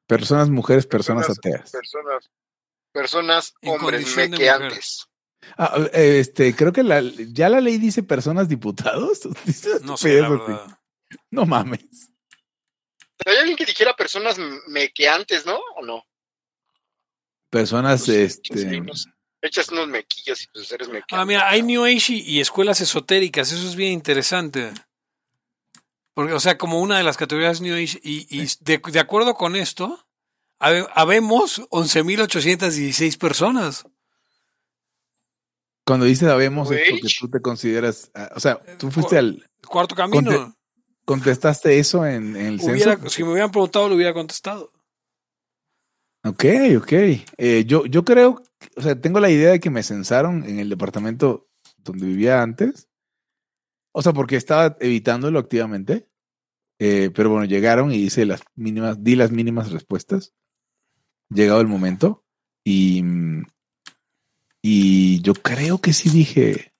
personas, 0.09 0.51
mujeres, 0.51 0.85
personas, 0.85 1.31
ateas. 1.31 1.71
Personas, 1.71 2.29
personas 2.93 3.55
hombres 3.63 4.17
mequeantes. 4.17 5.10
Ah, 5.57 5.89
este, 5.93 6.55
creo 6.55 6.73
que 6.73 6.83
la, 6.83 7.01
ya 7.01 7.49
la 7.49 7.61
ley 7.61 7.79
dice 7.79 8.03
personas 8.03 8.49
diputados. 8.49 9.21
no 9.83 9.97
sé, 9.97 10.21
la 10.21 10.29
verdad. 10.29 10.79
No 11.31 11.47
mames. 11.47 12.11
Hay 13.27 13.37
alguien 13.37 13.57
que 13.57 13.67
dijera 13.67 13.95
personas 13.95 14.37
mequeantes, 14.69 15.45
¿no? 15.45 15.59
¿O 15.77 15.85
no? 15.85 16.05
Personas, 17.51 18.07
pues, 18.07 18.41
este 18.43 18.83
echas 19.43 19.71
unos 19.71 19.89
mequillos 19.89 20.43
y 20.43 20.47
pues 20.49 20.71
eres 20.73 20.89
mequillos. 20.89 21.21
Ah, 21.21 21.25
mira, 21.25 21.49
hay 21.49 21.63
New 21.63 21.85
Age 21.85 22.13
y, 22.13 22.41
escuelas 22.41 22.81
esotéricas, 22.81 23.53
eso 23.53 23.67
es 23.67 23.77
bien 23.77 23.93
interesante. 23.93 24.73
Porque, 26.15 26.33
o 26.33 26.41
sea, 26.41 26.59
como 26.59 26.81
una 26.81 26.99
de 26.99 27.05
las 27.05 27.17
categorías 27.17 27.61
New 27.61 27.75
Age, 27.75 27.99
y, 28.03 28.47
de, 28.61 29.01
acuerdo 29.01 29.35
con 29.35 29.57
esto, 29.57 30.07
habemos 30.59 31.61
11.816 31.71 33.19
personas. 33.19 33.87
Cuando 35.85 36.07
dices 36.07 36.29
habemos 36.29 36.71
es 36.71 36.91
porque 36.91 37.09
tú 37.19 37.31
te 37.31 37.41
consideras, 37.41 38.11
ah, 38.15 38.31
o 38.37 38.41
sea, 38.41 38.61
tú 38.79 38.91
fuiste 38.91 39.19
al... 39.19 39.45
Cuarto 39.67 39.95
camino. 39.95 40.55
¿Contestaste 41.05 41.79
eso 41.79 42.07
en, 42.07 42.37
el 42.37 42.61
censo? 42.61 43.09
Si 43.09 43.25
me 43.25 43.33
hubieran 43.33 43.51
preguntado, 43.51 43.89
lo 43.89 43.97
hubiera 43.97 44.15
contestado. 44.15 44.71
Ok, 46.25 46.45
ok. 46.77 46.93
Eh, 47.39 47.65
yo, 47.67 47.87
yo 47.87 48.05
creo, 48.05 48.43
o 48.77 48.83
sea, 48.83 49.01
tengo 49.01 49.21
la 49.21 49.31
idea 49.31 49.51
de 49.51 49.61
que 49.61 49.71
me 49.71 49.83
censaron 49.83 50.45
en 50.45 50.61
el 50.61 50.69
departamento 50.69 51.49
donde 51.79 52.07
vivía 52.07 52.43
antes. 52.43 52.89
O 53.93 54.03
sea, 54.03 54.13
porque 54.13 54.37
estaba 54.37 54.77
evitándolo 54.81 55.39
activamente. 55.39 56.07
Eh, 56.79 57.11
pero 57.15 57.31
bueno, 57.31 57.45
llegaron 57.45 57.93
y 57.93 57.97
hice 57.97 58.25
las 58.25 58.43
mínimas, 58.55 59.03
di 59.03 59.17
las 59.17 59.33
mínimas 59.33 59.73
respuestas. 59.73 60.35
Llegado 61.29 61.61
el 61.61 61.67
momento. 61.67 62.25
Y, 62.65 63.03
y 64.63 65.23
yo 65.23 65.35
creo 65.35 65.79
que 65.79 65.93
sí 65.93 66.11
dije, 66.11 66.73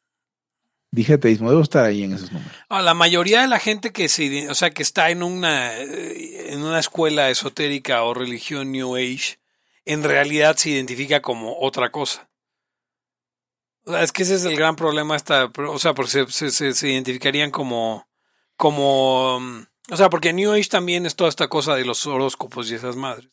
dije 0.91 1.15
ateísmo, 1.15 1.51
debo 1.51 1.63
estar 1.63 1.85
ahí 1.85 2.03
en 2.03 2.15
esos 2.15 2.33
números. 2.33 2.53
Ah, 2.69 2.83
la 2.83 2.95
mayoría 2.95 3.43
de 3.43 3.49
la 3.49 3.59
gente 3.59 3.93
que 3.93 4.09
se, 4.09 4.49
o 4.51 4.55
sea, 4.55 4.71
que 4.71 4.83
está 4.83 5.11
en 5.11 5.23
una, 5.23 5.77
eh, 5.79 6.53
en 6.53 6.63
una 6.63 6.79
escuela 6.79 7.31
esotérica 7.31 8.03
o 8.03 8.15
religión 8.15 8.73
New 8.73 8.97
Age, 8.97 9.39
en 9.85 10.03
realidad 10.03 10.57
se 10.57 10.71
identifica 10.71 11.23
como 11.23 11.59
otra 11.59 11.91
cosa. 11.91 12.29
es 13.87 14.13
que 14.13 14.23
ese 14.25 14.35
es 14.35 14.45
el 14.45 14.57
gran 14.57 14.77
problema 14.77 15.17
esta, 15.17 15.47
o 15.47 15.79
sea, 15.79 15.95
porque 15.95 16.27
se, 16.29 16.51
se, 16.51 16.89
identificarían 16.89 17.51
como, 17.51 18.07
como, 18.57 19.37
o 19.37 19.97
sea, 19.97 20.11
porque 20.11 20.33
New 20.33 20.53
Age 20.53 20.69
también 20.69 21.07
es 21.07 21.17
toda 21.17 21.31
esta 21.31 21.49
cosa 21.49 21.75
de 21.75 21.85
los 21.85 22.07
horóscopos 22.07 22.71
y 22.71 22.75
esas 22.75 22.97
madres. 22.97 23.31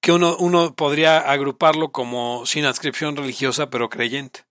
Que 0.00 0.12
uno, 0.12 0.36
uno 0.38 0.74
podría 0.74 1.18
agruparlo 1.18 1.90
como 1.90 2.46
sin 2.46 2.64
adscripción 2.64 3.16
religiosa, 3.16 3.68
pero 3.70 3.88
creyente. 3.88 4.46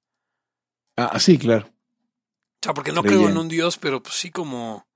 Ah, 0.98 1.20
sí, 1.20 1.38
claro. 1.38 1.68
O 1.68 2.64
sea, 2.64 2.74
porque 2.74 2.91
no 2.91 3.04
creo 3.04 3.30
en 3.30 3.38
un 3.38 3.48
Dios, 3.48 3.78
pero 3.78 4.02
pues 4.02 4.16
sí 4.16 4.32
como, 4.32 4.88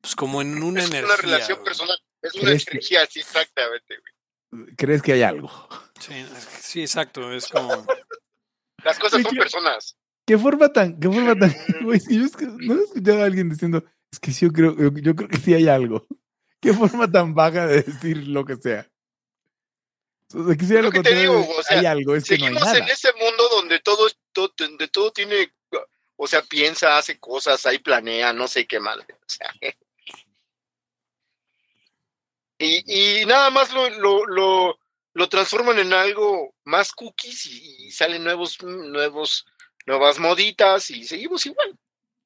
pues 0.00 0.16
como 0.16 0.40
en 0.40 0.62
una 0.62 0.82
energía. 0.82 1.00
Es 1.00 1.04
una 1.04 1.16
relación 1.16 1.64
personal, 1.64 1.98
es 2.22 2.34
una 2.34 2.50
energía, 2.50 3.06
sí, 3.06 3.20
exactamente, 3.20 3.96
¿Crees 4.76 5.00
que 5.00 5.12
hay 5.12 5.22
algo? 5.22 5.50
Sí, 6.00 6.26
sí, 6.60 6.80
exacto, 6.80 7.32
es 7.32 7.46
como... 7.48 7.70
Las 8.84 8.98
cosas 8.98 9.22
son 9.22 9.36
personas. 9.36 9.96
¿Qué 10.26 10.38
forma 10.38 10.72
tan, 10.72 10.98
qué 10.98 11.08
forma 11.08 11.34
tan, 11.34 11.54
güey, 11.84 12.00
si 12.00 12.16
yo 12.18 12.26
no 12.58 12.74
he 12.74 12.84
escuchado 12.84 13.22
a 13.22 13.26
alguien 13.26 13.50
diciendo, 13.50 13.84
es 14.10 14.18
que 14.18 14.32
sí, 14.32 14.46
yo 14.46 14.52
creo, 14.52 14.74
yo, 14.94 15.14
creo 15.14 15.28
que 15.28 15.38
sí 15.38 15.54
hay 15.54 15.68
algo. 15.68 16.06
¿Qué 16.60 16.72
forma 16.72 17.10
tan 17.10 17.34
vaga 17.34 17.66
de 17.66 17.82
decir 17.82 18.28
lo 18.28 18.44
que 18.44 18.56
sea? 18.56 18.90
Lo 20.32 20.90
que 20.90 21.02
te 21.02 21.14
digo, 21.14 21.40
o 21.40 21.62
sea, 21.62 21.80
hay 21.80 21.86
algo, 21.86 22.14
es 22.14 22.24
seguimos 22.24 22.62
en 22.74 22.84
ese 22.84 23.12
mundo 23.14 23.48
donde 23.50 23.80
todo, 23.80 24.08
todo, 24.32 24.52
donde 24.56 24.88
todo 24.88 25.10
tiene 25.10 25.52
o 26.22 26.26
sea, 26.26 26.42
piensa, 26.42 26.98
hace 26.98 27.18
cosas, 27.18 27.64
ahí 27.64 27.78
planea, 27.78 28.34
no 28.34 28.46
sé 28.46 28.66
qué 28.66 28.78
mal. 28.78 29.00
O 29.00 29.24
sea, 29.26 29.50
y, 32.58 33.22
y, 33.22 33.24
nada 33.24 33.48
más 33.48 33.72
lo, 33.72 33.88
lo, 33.88 34.26
lo, 34.26 34.78
lo, 35.14 35.28
transforman 35.30 35.78
en 35.78 35.94
algo 35.94 36.54
más 36.64 36.92
cookies 36.92 37.46
y, 37.46 37.90
salen 37.90 38.22
nuevos, 38.22 38.58
nuevos, 38.62 39.46
nuevas 39.86 40.18
moditas 40.18 40.90
y 40.90 41.04
seguimos 41.04 41.46
igual. 41.46 41.74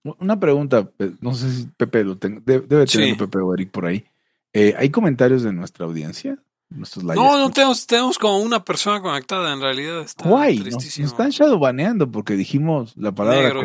Una 0.02 0.40
pregunta, 0.40 0.90
no 1.20 1.32
sé 1.34 1.52
si 1.52 1.66
Pepe 1.76 2.02
lo 2.02 2.18
tenga, 2.18 2.42
debe, 2.44 2.86
tener 2.86 3.16
Pepe 3.16 3.38
o 3.38 3.54
Eric 3.54 3.70
por 3.70 3.86
ahí. 3.86 4.04
Eh, 4.52 4.74
¿Hay 4.76 4.90
comentarios 4.90 5.44
de 5.44 5.52
nuestra 5.52 5.86
audiencia? 5.86 6.36
No, 6.74 7.38
no 7.38 7.50
tenemos, 7.50 7.86
tenemos 7.86 8.18
como 8.18 8.38
una 8.38 8.64
persona 8.64 9.00
conectada, 9.00 9.52
en 9.52 9.60
realidad. 9.60 10.00
Está 10.00 10.28
Guay, 10.28 10.58
nos, 10.58 10.98
están 10.98 11.30
shadowbaneando 11.30 12.10
porque 12.10 12.34
dijimos 12.34 12.94
la 12.96 13.12
palabra 13.12 13.62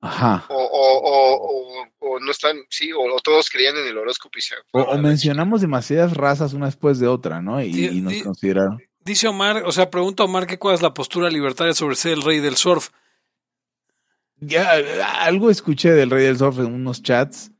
Ajá. 0.00 0.44
O, 0.48 0.56
o, 0.56 1.88
o, 2.00 2.18
no 2.18 2.30
están, 2.32 2.56
sí, 2.68 2.90
o, 2.92 3.20
todos 3.22 3.48
creían 3.48 3.76
en 3.76 3.86
el 3.86 3.96
horóscopo 3.96 4.36
y 4.36 4.42
se 4.42 4.56
o, 4.72 4.98
mencionamos 4.98 5.60
demasiadas 5.60 6.16
razas 6.16 6.54
una 6.54 6.66
después 6.66 6.98
de 6.98 7.06
otra, 7.06 7.40
¿no? 7.40 7.62
Y, 7.62 8.00
nos 8.00 8.14
consideraron. 8.22 8.82
Dice 9.04 9.28
Omar, 9.28 9.62
o 9.64 9.70
sea, 9.70 9.90
pregunta 9.90 10.24
Omar 10.24 10.46
que 10.46 10.58
cuál 10.58 10.74
es 10.74 10.82
la 10.82 10.92
postura 10.92 11.30
libertaria 11.30 11.72
sobre 11.72 11.94
ser 11.94 12.12
el 12.12 12.22
rey 12.22 12.40
del 12.40 12.56
surf. 12.56 12.90
Ya, 14.38 14.72
algo 15.20 15.50
escuché 15.50 15.92
del 15.92 16.10
rey 16.10 16.24
del 16.24 16.36
surf 16.36 16.58
en 16.58 16.72
unos 16.72 17.02
chats. 17.02 17.52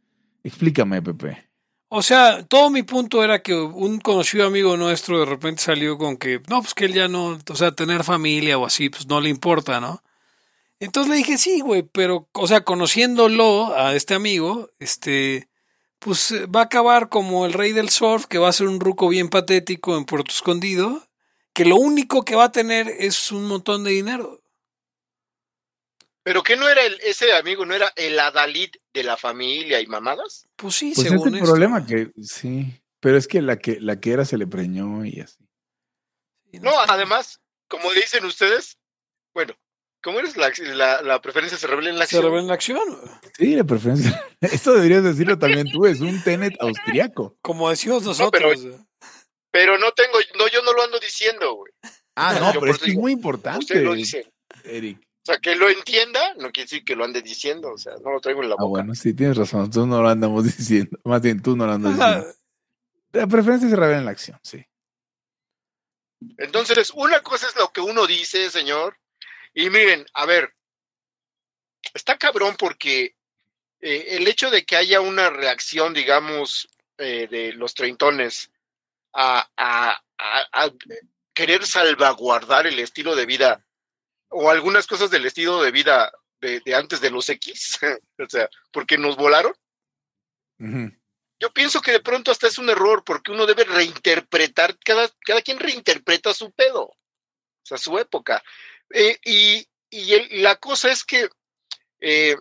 Explícame, 0.43 1.01
Pepe. 1.01 1.52
O 1.95 2.01
sea, 2.01 2.43
todo 2.45 2.71
mi 2.71 2.83
punto 2.85 3.23
era 3.23 3.43
que 3.43 3.55
un 3.55 4.01
conocido 4.01 4.47
amigo 4.47 4.79
nuestro 4.79 5.21
de 5.21 5.27
repente 5.27 5.61
salió 5.61 5.99
con 5.99 6.17
que, 6.17 6.41
no, 6.49 6.63
pues 6.63 6.73
que 6.73 6.87
él 6.87 6.95
ya 6.95 7.07
no, 7.07 7.39
o 7.47 7.55
sea, 7.55 7.73
tener 7.73 8.03
familia 8.03 8.57
o 8.57 8.65
así, 8.65 8.89
pues 8.89 9.07
no 9.09 9.21
le 9.21 9.29
importa, 9.29 9.79
¿no? 9.79 10.03
Entonces 10.81 11.11
le 11.11 11.19
dije, 11.19 11.37
sí, 11.37 11.61
güey, 11.61 11.83
pero, 11.83 12.31
o 12.33 12.47
sea, 12.47 12.65
conociéndolo 12.65 13.77
a 13.77 13.95
este 13.95 14.15
amigo, 14.15 14.71
este, 14.79 15.51
pues 15.99 16.33
va 16.47 16.61
a 16.61 16.65
acabar 16.65 17.11
como 17.11 17.45
el 17.45 17.53
rey 17.53 17.73
del 17.73 17.91
surf, 17.91 18.25
que 18.25 18.39
va 18.39 18.49
a 18.49 18.53
ser 18.53 18.69
un 18.69 18.81
ruco 18.81 19.09
bien 19.09 19.29
patético 19.29 19.99
en 19.99 20.07
Puerto 20.07 20.33
Escondido, 20.33 21.07
que 21.53 21.67
lo 21.67 21.77
único 21.77 22.25
que 22.25 22.37
va 22.37 22.45
a 22.45 22.53
tener 22.53 22.89
es 22.89 23.31
un 23.33 23.47
montón 23.47 23.85
de 23.85 23.91
dinero. 23.91 24.42
¿Pero 26.25 26.43
qué 26.43 26.57
no 26.57 26.69
era 26.69 26.85
el, 26.85 27.01
ese 27.03 27.33
amigo, 27.33 27.67
no 27.67 27.75
era 27.75 27.93
el 27.97 28.19
Adalid 28.19 28.71
de 28.95 29.03
la 29.03 29.17
familia 29.17 29.81
y 29.81 29.87
mamadas? 29.87 30.47
Pues 30.57 30.75
sí, 30.77 30.93
pues 30.95 31.09
según 31.09 31.35
es 31.35 31.41
el 31.43 31.49
problema 31.49 31.85
que, 31.85 32.13
sí, 32.23 32.81
pero 33.01 33.17
es 33.17 33.27
que 33.27 33.43
la 33.43 33.59
que 33.59 33.81
la 33.81 33.99
que 33.99 34.13
era 34.13 34.25
se 34.25 34.39
le 34.39 34.47
preñó 34.47 35.05
y 35.05 35.21
así. 35.21 35.45
No, 36.61 36.71
además, 36.89 37.41
como 37.69 37.93
dicen 37.93 38.25
ustedes, 38.25 38.79
bueno, 39.35 39.55
¿cómo 40.03 40.21
eres? 40.21 40.37
La, 40.37 41.03
la, 41.03 41.21
preferencia 41.21 41.59
se 41.59 41.67
revela 41.67 41.91
en 41.91 41.97
la 41.97 42.05
acción. 42.05 42.21
Se 42.21 42.25
revela 42.25 42.43
en 42.43 42.49
la 42.49 42.55
acción. 42.55 43.01
Sí, 43.37 43.57
la 43.57 43.65
preferencia. 43.65 44.25
Esto 44.41 44.75
deberías 44.75 45.03
decirlo 45.03 45.39
también 45.39 45.67
tú, 45.73 45.87
es 45.87 46.01
un 46.01 46.23
tenet 46.23 46.55
austriaco. 46.61 47.37
Como 47.43 47.71
decimos 47.71 48.05
nosotros. 48.05 48.67
Pero 49.51 49.79
no 49.79 49.93
tengo, 49.93 50.19
no, 50.39 50.49
yo 50.49 50.63
no 50.63 50.73
lo 50.73 50.83
ando 50.83 50.99
diciendo, 51.01 51.55
güey. 51.55 51.73
Ah, 52.15 52.35
no, 52.41 52.61
pero 52.61 52.73
es 52.73 52.95
muy 52.95 53.13
importante. 53.13 53.61
Usted 53.61 53.83
lo 53.83 53.95
dice. 53.95 54.31
Eric. 54.65 55.01
O 55.23 55.25
sea, 55.25 55.39
que 55.39 55.55
lo 55.55 55.69
entienda, 55.69 56.35
no 56.35 56.51
quiere 56.51 56.65
decir 56.65 56.85
que 56.85 56.97
lo 56.97 57.05
ande 57.05 57.23
diciendo, 57.23 57.73
o 57.73 57.79
sea, 57.79 57.95
no 58.03 58.11
lo 58.11 58.21
traigo 58.21 58.43
en 58.43 58.49
la 58.49 58.57
ah, 58.59 58.63
boca. 58.63 58.81
Ah, 58.81 58.83
bueno, 58.83 58.95
sí, 58.97 59.15
tienes 59.15 59.37
razón, 59.37 59.71
tú 59.71 59.87
no 59.87 60.03
lo 60.03 60.09
andamos 60.09 60.45
diciendo, 60.57 60.99
más 61.05 61.23
bien 61.23 61.41
tú 61.41 61.57
no 61.57 61.67
lo 61.67 61.73
andas 61.73 61.97
diciendo. 61.97 62.27
La 63.13 63.27
preferencia 63.29 63.69
se 63.69 63.77
revela 63.77 63.99
en 63.99 64.05
la 64.05 64.11
acción, 64.11 64.41
sí. 64.43 64.67
Entonces, 66.39 66.91
una 66.95 67.21
cosa 67.21 67.47
es 67.47 67.57
lo 67.57 67.73
que 67.73 67.81
uno 67.81 68.07
dice, 68.07 68.51
señor, 68.51 68.97
y 69.55 69.71
miren, 69.71 70.07
a 70.15 70.27
ver, 70.27 70.55
está 71.95 72.19
cabrón 72.19 72.57
porque 72.59 73.17
eh, 73.81 74.17
el 74.17 74.27
hecho 74.27 74.51
de 74.51 74.65
que 74.65 74.77
haya 74.77 75.01
una 75.01 75.31
reacción, 75.31 75.95
digamos, 75.95 76.69
eh, 76.99 77.29
de 77.31 77.53
los 77.53 77.75
treintones 77.75 78.51
a, 79.13 79.49
a, 79.57 80.03
a, 80.19 80.71
querer 81.35 81.67
salvaguardar 81.67 82.67
el 82.67 82.79
estilo 82.79 83.17
de 83.17 83.27
vida 83.27 83.65
o 84.33 84.51
algunas 84.51 84.87
cosas 84.87 85.11
del 85.11 85.27
estilo 85.27 85.63
de 85.63 85.71
vida 85.71 86.13
de, 86.41 86.63
antes 86.75 87.01
de 87.01 87.11
los 87.11 87.29
X, 87.29 87.79
o 88.19 88.29
sea, 88.29 88.49
porque 88.73 88.99
nos 88.99 89.17
volaron. 89.17 89.55
Yo 90.59 91.53
pienso 91.53 91.81
que 91.81 91.93
de 91.93 92.01
pronto 92.01 92.31
hasta 92.31 92.47
es 92.47 92.59
un 92.59 92.71
error, 92.71 93.03
porque 93.05 93.33
uno 93.33 93.47
debe 93.47 93.65
reinterpretar, 93.65 94.79
cada, 94.79 95.09
cada 95.25 95.43
quien 95.43 95.59
reinterpreta 95.59 96.33
su 96.33 96.53
pedo, 96.53 96.83
o 96.85 96.97
sea, 97.65 97.79
su 97.79 97.99
época. 97.99 98.43
Eh, 98.91 99.19
y, 99.25 99.67
y 99.91 100.41
la 100.41 100.57
cosa 100.57 100.91
es 100.91 101.05
que 101.05 101.29
eh, 102.01 102.37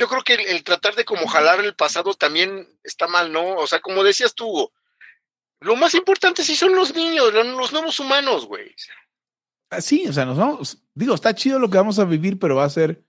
yo 0.00 0.08
creo 0.08 0.22
que 0.22 0.34
el, 0.34 0.64
tratar 0.64 0.94
de 0.94 1.04
como 1.04 1.26
jalar 1.26 1.60
el 1.60 1.76
pasado 1.76 2.14
también 2.14 2.66
está 2.82 3.06
mal, 3.06 3.30
¿no? 3.30 3.56
O 3.56 3.66
sea, 3.66 3.80
como 3.80 4.02
decías 4.02 4.34
tú, 4.34 4.72
lo 5.60 5.76
más 5.76 5.94
importante 5.94 6.42
sí 6.42 6.56
son 6.56 6.74
los 6.74 6.94
niños, 6.94 7.32
los 7.32 7.72
nuevos 7.72 8.00
humanos, 8.00 8.46
güey. 8.46 8.74
Ah, 9.70 9.80
sí, 9.80 10.06
o 10.08 10.12
sea, 10.12 10.24
nos 10.24 10.38
vamos, 10.38 10.82
digo, 10.94 11.14
está 11.14 11.34
chido 11.34 11.58
lo 11.58 11.70
que 11.70 11.76
vamos 11.76 11.98
a 11.98 12.04
vivir, 12.04 12.38
pero 12.38 12.56
va 12.56 12.64
a 12.64 12.70
ser, 12.70 13.04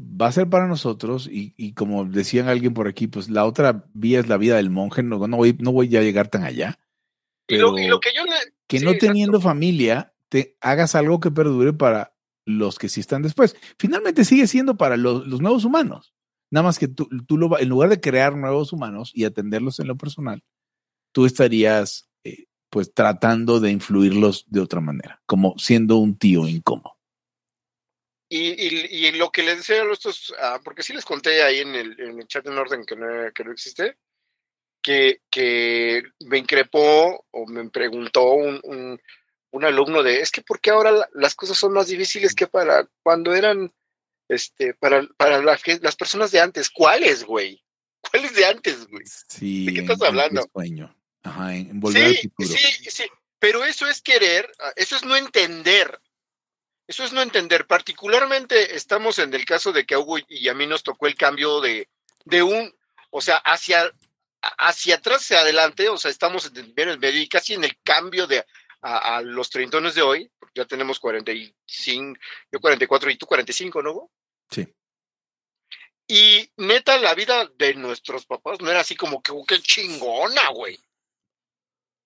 va 0.00 0.28
a 0.28 0.32
ser 0.32 0.48
para 0.48 0.66
nosotros 0.66 1.28
y, 1.30 1.74
como 1.74 2.04
decían 2.04 2.48
alguien 2.48 2.72
por 2.72 2.88
aquí, 2.88 3.08
pues 3.08 3.28
la 3.28 3.44
otra 3.44 3.84
vía 3.92 4.20
es 4.20 4.28
la 4.28 4.38
vida 4.38 4.56
del 4.56 4.70
monje, 4.70 5.02
no, 5.02 5.26
no, 5.26 5.36
voy, 5.36 5.56
no 5.58 5.72
voy 5.72 5.88
ya 5.88 6.00
a 6.00 6.04
llegar 6.04 6.28
tan 6.28 6.44
allá. 6.44 6.78
Pero 7.46 7.76
y 7.78 7.88
lo, 7.88 8.00
que 8.00 8.10
yo 8.14 8.22
Que 8.68 8.80
no 8.80 8.94
teniendo 8.94 9.40
familia, 9.40 10.14
te 10.28 10.56
hagas 10.60 10.94
algo 10.94 11.20
que 11.20 11.30
perdure 11.30 11.72
para 11.72 12.14
los 12.46 12.78
que 12.78 12.88
sí 12.88 13.00
están 13.00 13.22
después. 13.22 13.56
Finalmente 13.78 14.24
sigue 14.24 14.46
siendo 14.46 14.76
para 14.76 14.96
los, 14.96 15.26
nuevos 15.26 15.64
humanos. 15.64 16.14
Nada 16.50 16.64
más 16.64 16.78
que 16.78 16.88
tú, 16.88 17.08
tú 17.26 17.36
lo, 17.36 17.58
en 17.58 17.68
lugar 17.68 17.90
de 17.90 18.00
crear 18.00 18.36
nuevos 18.36 18.72
humanos 18.72 19.10
y 19.14 19.24
atenderlos 19.24 19.80
en 19.80 19.88
lo 19.88 19.96
personal, 19.96 20.42
tú 21.12 21.26
estarías 21.26 22.08
eh, 22.24 22.46
pues 22.70 22.92
tratando 22.92 23.60
de 23.60 23.70
influirlos 23.70 24.44
de 24.48 24.60
otra 24.60 24.80
manera, 24.80 25.22
como 25.26 25.58
siendo 25.58 25.96
un 25.96 26.18
tío 26.18 26.48
incómodo. 26.48 26.96
Y, 28.28 28.48
y, 28.64 29.12
lo 29.12 29.30
que 29.30 29.42
les 29.42 29.58
decía 29.58 29.82
a 29.82 29.92
estos, 29.92 30.34
ah, 30.40 30.58
porque 30.64 30.82
sí 30.82 30.94
les 30.94 31.04
conté 31.04 31.42
ahí 31.42 31.58
en 31.58 31.74
el, 31.74 32.00
en 32.00 32.18
el 32.18 32.26
chat 32.26 32.46
en 32.46 32.56
orden 32.56 32.82
que 32.86 32.96
no, 32.96 33.06
que 33.34 33.44
no 33.44 33.52
existe, 33.52 33.98
que, 34.80 35.20
que, 35.30 36.02
me 36.20 36.38
increpó 36.38 37.26
o 37.30 37.46
me 37.46 37.68
preguntó 37.68 38.32
un, 38.32 38.98
un 39.52 39.64
alumno 39.64 40.02
de, 40.02 40.20
es 40.20 40.30
que 40.30 40.42
¿por 40.42 40.60
qué 40.60 40.70
ahora 40.70 41.08
las 41.12 41.34
cosas 41.34 41.58
son 41.58 41.74
más 41.74 41.88
difíciles 41.88 42.34
que 42.34 42.46
para 42.46 42.88
cuando 43.02 43.34
eran, 43.34 43.70
este, 44.28 44.74
para, 44.74 45.06
para 45.18 45.42
las, 45.42 45.62
las 45.82 45.96
personas 45.96 46.32
de 46.32 46.40
antes? 46.40 46.70
¿Cuáles, 46.70 47.24
güey? 47.24 47.62
¿Cuáles 48.00 48.34
de 48.34 48.46
antes, 48.46 48.86
güey? 48.88 49.04
Sí, 49.06 49.66
¿De 49.66 49.74
qué 49.74 49.80
estás 49.80 50.00
hablando? 50.02 50.48
Sueño. 50.52 50.96
Ajá, 51.22 51.54
en 51.54 51.80
volver 51.80 52.04
al 52.04 52.16
futuro. 52.16 52.48
Sí, 52.48 52.90
sí, 52.90 53.04
pero 53.38 53.64
eso 53.64 53.86
es 53.86 54.02
querer, 54.02 54.50
ah, 54.60 54.72
eso 54.76 54.96
es 54.96 55.04
no 55.04 55.16
entender. 55.16 56.00
Eso 56.86 57.04
es 57.04 57.12
no 57.12 57.22
entender. 57.22 57.66
Particularmente 57.66 58.74
estamos 58.76 59.18
en 59.18 59.32
el 59.34 59.44
caso 59.44 59.72
de 59.72 59.86
que 59.86 59.94
a 59.94 59.98
Hugo 59.98 60.18
y 60.28 60.48
a 60.48 60.54
mí 60.54 60.66
nos 60.66 60.82
tocó 60.82 61.06
el 61.06 61.14
cambio 61.14 61.60
de, 61.60 61.88
de 62.24 62.42
un, 62.42 62.74
o 63.10 63.20
sea, 63.20 63.36
hacia, 63.36 63.92
hacia 64.40 64.96
atrás, 64.96 65.22
hacia 65.22 65.40
adelante, 65.40 65.88
o 65.88 65.96
sea, 65.96 66.10
estamos 66.10 66.46
en 66.46 66.56
el 66.88 66.98
medio 66.98 67.20
y 67.20 67.28
casi 67.28 67.54
en 67.54 67.64
el 67.64 67.78
cambio 67.82 68.26
de 68.26 68.44
a, 68.82 69.22
los 69.22 69.48
treintones 69.48 69.94
de 69.94 70.02
hoy, 70.02 70.30
porque 70.38 70.60
ya 70.60 70.64
tenemos 70.64 70.98
45, 70.98 72.18
yo 72.50 72.60
44 72.60 73.10
y 73.10 73.16
tú 73.16 73.26
45, 73.26 73.82
¿no? 73.82 74.10
Sí. 74.50 74.66
Y 76.08 76.50
neta, 76.56 76.98
la 76.98 77.14
vida 77.14 77.48
de 77.56 77.74
nuestros 77.74 78.26
papás 78.26 78.60
no 78.60 78.70
era 78.70 78.80
así 78.80 78.96
como 78.96 79.22
que, 79.22 79.32
qué 79.46 79.60
chingona, 79.60 80.50
güey. 80.50 80.78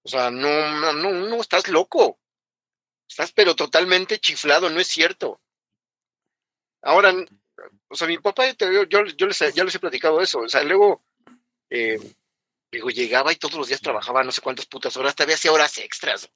O 0.06 0.08
sea, 0.08 0.30
no, 0.30 0.48
no, 0.80 0.92
no, 0.92 1.10
no, 1.10 1.40
estás 1.40 1.66
loco. 1.66 2.20
Estás 3.08 3.32
pero 3.32 3.56
totalmente 3.56 4.20
chiflado, 4.20 4.70
no 4.70 4.78
es 4.78 4.86
cierto. 4.86 5.40
Ahora, 6.80 7.12
o 7.88 7.96
sea, 7.96 8.06
mi 8.06 8.16
papá, 8.18 8.48
yo, 8.52 8.84
yo, 8.84 9.02
les, 9.02 9.16
ya 9.52 9.64
les 9.64 9.74
he 9.74 9.80
platicado 9.80 10.20
eso. 10.20 10.38
O 10.38 10.48
sea, 10.48 10.62
luego, 10.62 11.02
eh, 11.70 11.98
digo, 12.70 12.90
llegaba 12.90 13.32
y 13.32 13.36
todos 13.36 13.56
los 13.56 13.66
días 13.66 13.80
trabajaba 13.80 14.22
no 14.22 14.30
sé 14.30 14.40
cuántas 14.40 14.66
putas 14.66 14.96
horas, 14.96 15.16
todavía 15.16 15.34
hacía 15.34 15.50
horas 15.50 15.76
extras. 15.78 16.30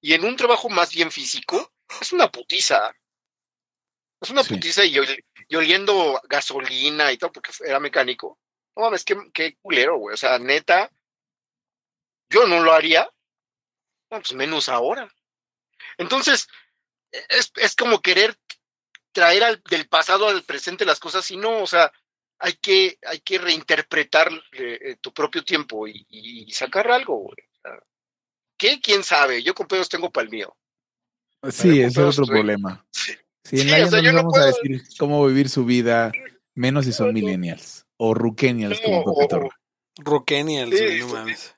Y 0.00 0.14
en 0.14 0.24
un 0.24 0.34
trabajo 0.34 0.68
más 0.68 0.92
bien 0.92 1.12
físico, 1.12 1.72
es 2.00 2.12
una 2.12 2.32
putiza. 2.32 2.92
Es 4.20 4.30
una 4.30 4.42
putiza 4.42 4.84
y, 4.84 4.98
oliendo 5.54 6.20
gasolina 6.24 7.12
y 7.12 7.16
todo, 7.16 7.30
porque 7.30 7.52
era 7.64 7.78
mecánico. 7.78 8.40
No 8.74 8.82
mames, 8.82 9.04
qué, 9.04 9.16
qué 9.32 9.56
culero, 9.62 9.98
güey. 9.98 10.14
O 10.14 10.16
sea, 10.16 10.40
neta, 10.40 10.90
yo 12.34 12.46
no 12.46 12.62
lo 12.62 12.72
haría. 12.72 13.08
pues 14.08 14.34
menos 14.34 14.68
ahora. 14.68 15.08
Entonces, 15.98 16.48
es, 17.28 17.52
es 17.56 17.76
como 17.76 18.00
querer 18.00 18.36
traer 19.12 19.44
al, 19.44 19.62
del 19.70 19.88
pasado 19.88 20.28
al 20.28 20.42
presente 20.42 20.84
las 20.84 20.98
cosas 20.98 21.30
y 21.30 21.36
no, 21.36 21.62
o 21.62 21.66
sea, 21.66 21.92
hay 22.38 22.54
que, 22.54 22.98
hay 23.06 23.20
que 23.20 23.38
reinterpretar 23.38 24.30
eh, 24.52 24.78
eh, 24.82 24.96
tu 25.00 25.12
propio 25.12 25.44
tiempo 25.44 25.86
y, 25.86 26.04
y 26.08 26.52
sacar 26.52 26.90
algo, 26.90 27.18
güey. 27.18 27.36
¿Qué? 28.56 28.80
¿Quién 28.80 29.02
sabe? 29.02 29.42
Yo 29.42 29.54
con 29.54 29.66
pedos 29.66 29.88
tengo 29.88 30.10
para 30.10 30.24
el 30.24 30.30
mío. 30.30 30.56
Sí, 31.50 31.80
ese 31.80 32.08
es 32.08 32.18
otro 32.18 32.26
problema. 32.26 32.86
Sí, 32.90 33.60
en 33.60 33.70
la 33.70 34.12
no 34.12 34.22
vamos 34.22 34.38
a 34.38 34.46
decir 34.46 34.82
cómo 34.98 35.26
vivir 35.26 35.48
su 35.50 35.64
vida, 35.64 36.12
menos 36.54 36.86
si 36.86 36.92
son 36.92 37.12
millennials 37.12 37.86
o 37.98 38.14
ruquenials, 38.14 38.80
como 38.80 39.04
Coquetorro. 39.04 39.50
Ruquenials, 39.96 40.74
no 41.00 41.08
mames. 41.08 41.54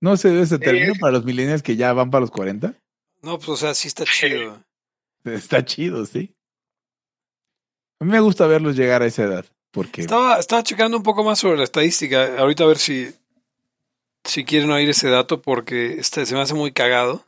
No 0.00 0.16
sé, 0.16 0.40
ese 0.40 0.58
término 0.58 0.94
para 1.00 1.12
los 1.12 1.24
millennials 1.24 1.62
que 1.62 1.76
ya 1.76 1.92
van 1.92 2.10
para 2.10 2.20
los 2.20 2.30
40. 2.30 2.74
No, 3.22 3.38
pues 3.38 3.48
o 3.48 3.56
sea, 3.56 3.74
sí 3.74 3.88
está 3.88 4.04
chido. 4.20 4.62
Está 5.24 5.64
chido, 5.64 6.06
sí. 6.06 6.34
A 8.00 8.04
mí 8.04 8.12
me 8.12 8.20
gusta 8.20 8.46
verlos 8.46 8.76
llegar 8.76 9.02
a 9.02 9.06
esa 9.06 9.24
edad. 9.24 9.46
Porque... 9.70 10.02
Estaba, 10.02 10.38
estaba 10.38 10.62
checando 10.62 10.96
un 10.96 11.02
poco 11.02 11.24
más 11.24 11.40
sobre 11.40 11.58
la 11.58 11.64
estadística. 11.64 12.38
Ahorita 12.38 12.64
a 12.64 12.68
ver 12.68 12.78
si, 12.78 13.12
si 14.24 14.44
quieren 14.44 14.70
oír 14.70 14.88
ese 14.88 15.08
dato 15.08 15.42
porque 15.42 15.94
este, 15.94 16.24
se 16.24 16.34
me 16.34 16.40
hace 16.40 16.54
muy 16.54 16.72
cagado. 16.72 17.24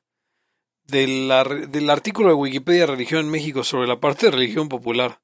Del, 0.87 1.31
del 1.69 1.89
artículo 1.89 2.31
de 2.31 2.35
Wikipedia 2.35 2.85
Religión 2.85 3.21
en 3.21 3.31
México 3.31 3.63
sobre 3.63 3.87
la 3.87 4.01
parte 4.01 4.27
de 4.27 4.33
religión 4.33 4.69
popular. 4.69 5.21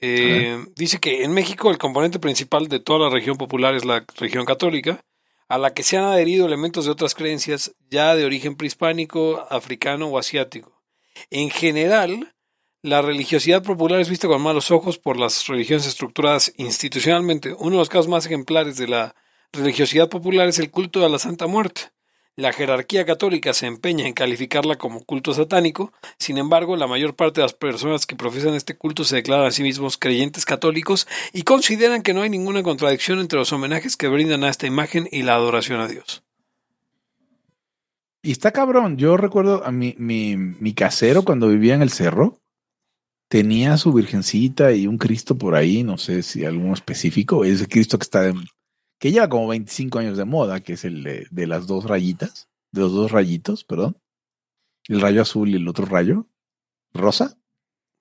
Eh, 0.00 0.64
dice 0.76 1.00
que 1.00 1.24
en 1.24 1.32
México 1.32 1.70
el 1.70 1.78
componente 1.78 2.20
principal 2.20 2.68
de 2.68 2.78
toda 2.78 3.00
la 3.00 3.08
religión 3.08 3.36
popular 3.36 3.74
es 3.74 3.84
la 3.84 4.04
religión 4.16 4.44
católica, 4.44 5.04
a 5.52 5.58
la 5.58 5.74
que 5.74 5.82
se 5.82 5.98
han 5.98 6.04
adherido 6.04 6.46
elementos 6.46 6.86
de 6.86 6.90
otras 6.90 7.14
creencias 7.14 7.74
ya 7.90 8.16
de 8.16 8.24
origen 8.24 8.56
prehispánico, 8.56 9.46
africano 9.50 10.06
o 10.06 10.16
asiático. 10.16 10.82
En 11.28 11.50
general, 11.50 12.34
la 12.80 13.02
religiosidad 13.02 13.62
popular 13.62 14.00
es 14.00 14.08
vista 14.08 14.28
con 14.28 14.40
malos 14.40 14.70
ojos 14.70 14.96
por 14.96 15.18
las 15.18 15.46
religiones 15.48 15.86
estructuradas 15.86 16.54
institucionalmente. 16.56 17.52
Uno 17.52 17.72
de 17.72 17.76
los 17.76 17.90
casos 17.90 18.08
más 18.08 18.24
ejemplares 18.24 18.78
de 18.78 18.88
la 18.88 19.14
religiosidad 19.52 20.08
popular 20.08 20.48
es 20.48 20.58
el 20.58 20.70
culto 20.70 21.04
a 21.04 21.10
la 21.10 21.18
Santa 21.18 21.46
Muerte. 21.46 21.90
La 22.34 22.54
jerarquía 22.54 23.04
católica 23.04 23.52
se 23.52 23.66
empeña 23.66 24.06
en 24.06 24.14
calificarla 24.14 24.76
como 24.76 25.04
culto 25.04 25.34
satánico, 25.34 25.92
sin 26.18 26.38
embargo, 26.38 26.76
la 26.76 26.86
mayor 26.86 27.14
parte 27.14 27.40
de 27.40 27.44
las 27.44 27.52
personas 27.52 28.06
que 28.06 28.16
profesan 28.16 28.54
este 28.54 28.74
culto 28.74 29.04
se 29.04 29.16
declaran 29.16 29.44
a 29.44 29.50
sí 29.50 29.62
mismos 29.62 29.98
creyentes 29.98 30.46
católicos 30.46 31.06
y 31.34 31.42
consideran 31.42 32.02
que 32.02 32.14
no 32.14 32.22
hay 32.22 32.30
ninguna 32.30 32.62
contradicción 32.62 33.18
entre 33.18 33.38
los 33.38 33.52
homenajes 33.52 33.98
que 33.98 34.08
brindan 34.08 34.44
a 34.44 34.48
esta 34.48 34.66
imagen 34.66 35.06
y 35.12 35.24
la 35.24 35.34
adoración 35.34 35.80
a 35.80 35.88
Dios. 35.88 36.22
Y 38.22 38.32
está 38.32 38.50
cabrón, 38.50 38.96
yo 38.96 39.18
recuerdo 39.18 39.62
a 39.66 39.70
mi, 39.70 39.94
mi, 39.98 40.36
mi 40.36 40.72
casero 40.72 41.24
cuando 41.24 41.48
vivía 41.48 41.74
en 41.74 41.82
el 41.82 41.90
cerro, 41.90 42.40
tenía 43.28 43.76
su 43.76 43.92
virgencita 43.92 44.72
y 44.72 44.86
un 44.86 44.96
Cristo 44.96 45.36
por 45.36 45.54
ahí, 45.54 45.82
no 45.82 45.98
sé 45.98 46.22
si 46.22 46.46
algún 46.46 46.72
específico, 46.72 47.44
ese 47.44 47.66
Cristo 47.68 47.98
que 47.98 48.04
está 48.04 48.32
que 49.02 49.10
lleva 49.10 49.28
como 49.28 49.48
25 49.48 49.98
años 49.98 50.16
de 50.16 50.24
moda, 50.24 50.60
que 50.60 50.74
es 50.74 50.84
el 50.84 51.02
de, 51.02 51.46
las 51.48 51.66
dos 51.66 51.86
rayitas, 51.86 52.48
de 52.70 52.82
los 52.82 52.92
dos 52.92 53.10
rayitos, 53.10 53.64
perdón. 53.64 53.98
El 54.86 55.00
rayo 55.00 55.22
azul 55.22 55.48
y 55.48 55.56
el 55.56 55.66
otro 55.66 55.86
rayo. 55.86 56.28
¿Rosa? 56.94 57.36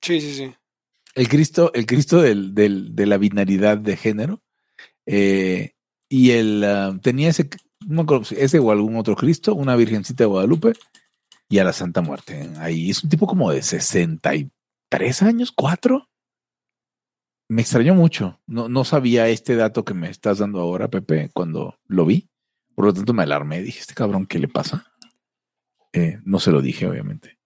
Sí, 0.03 0.21
sí, 0.21 0.35
sí. 0.35 0.53
El 1.15 1.27
Cristo, 1.27 1.71
el 1.73 1.87
Cristo 1.87 2.21
del, 2.21 2.53
del, 2.53 2.95
de 2.95 3.07
la 3.07 3.17
binaridad 3.17 3.79
de 3.79 3.97
género. 3.97 4.43
Eh, 5.07 5.73
y 6.07 6.31
él 6.31 6.63
ah, 6.65 6.95
tenía 7.01 7.29
ese, 7.29 7.49
no 7.79 8.05
ese 8.29 8.59
o 8.59 8.69
algún 8.69 8.95
otro 8.95 9.15
Cristo, 9.15 9.55
una 9.55 9.75
Virgencita 9.75 10.25
de 10.25 10.27
Guadalupe 10.27 10.73
y 11.49 11.57
a 11.57 11.63
la 11.63 11.73
Santa 11.73 12.01
Muerte. 12.01 12.47
Ahí 12.57 12.91
es 12.91 13.03
un 13.03 13.09
tipo 13.09 13.25
como 13.25 13.51
de 13.51 13.63
63 13.63 15.23
años, 15.23 15.51
cuatro. 15.51 16.10
Me 17.51 17.63
extrañó 17.63 17.93
mucho. 17.95 18.39
No, 18.47 18.69
no 18.69 18.85
sabía 18.85 19.27
este 19.27 19.57
dato 19.57 19.83
que 19.83 19.93
me 19.93 20.09
estás 20.09 20.37
dando 20.37 20.61
ahora, 20.61 20.87
Pepe, 20.87 21.31
cuando 21.33 21.77
lo 21.85 22.05
vi. 22.05 22.29
Por 22.73 22.85
lo 22.85 22.93
tanto, 22.93 23.13
me 23.13 23.23
alarmé. 23.23 23.61
Dije, 23.61 23.81
este 23.81 23.93
cabrón, 23.93 24.25
¿qué 24.25 24.39
le 24.39 24.47
pasa? 24.47 24.93
Eh, 25.91 26.19
no 26.23 26.39
se 26.39 26.51
lo 26.51 26.61
dije, 26.61 26.87
obviamente. 26.87 27.39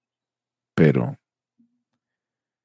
Pero, 0.75 1.17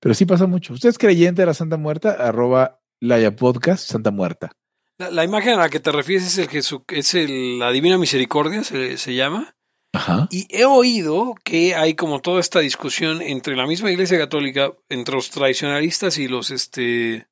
pero 0.01 0.15
sí 0.15 0.27
pasa 0.27 0.47
mucho. 0.47 0.75
¿Usted 0.75 0.91
es 0.91 0.99
creyente 0.99 1.41
de 1.41 1.47
la 1.47 1.55
Santa 1.55 1.79
Muerta? 1.79 2.11
Arroba 2.11 2.83
Laya 3.01 3.35
Podcast 3.35 3.89
Santa 3.89 4.11
Muerta. 4.11 4.53
La, 4.99 5.25
imagen 5.25 5.55
a 5.55 5.61
la 5.61 5.71
que 5.71 5.81
te 5.81 5.93
refieres 5.93 6.27
es 6.27 6.37
el 6.37 6.49
Jesús, 6.51 6.83
es 6.89 7.15
el, 7.15 7.59
la 7.59 7.73
Divina 7.73 7.97
Misericordia, 7.97 8.65
se, 8.65 8.99
se 8.99 9.15
llama. 9.15 9.57
Ajá. 9.95 10.29
Y 10.31 10.47
he 10.51 10.67
oído 10.67 11.35
que 11.43 11.75
hay 11.75 11.95
como 11.95 12.21
toda 12.21 12.39
esta 12.39 12.61
discusión 12.61 13.23
entre 13.23 13.57
la 13.57 13.67
misma 13.67 13.91
Iglesia 13.91 14.19
Católica, 14.19 14.75
entre 14.91 15.15
los 15.15 15.31
tradicionalistas 15.31 16.19
y 16.19 16.29
los 16.29 16.51
este 16.51 17.30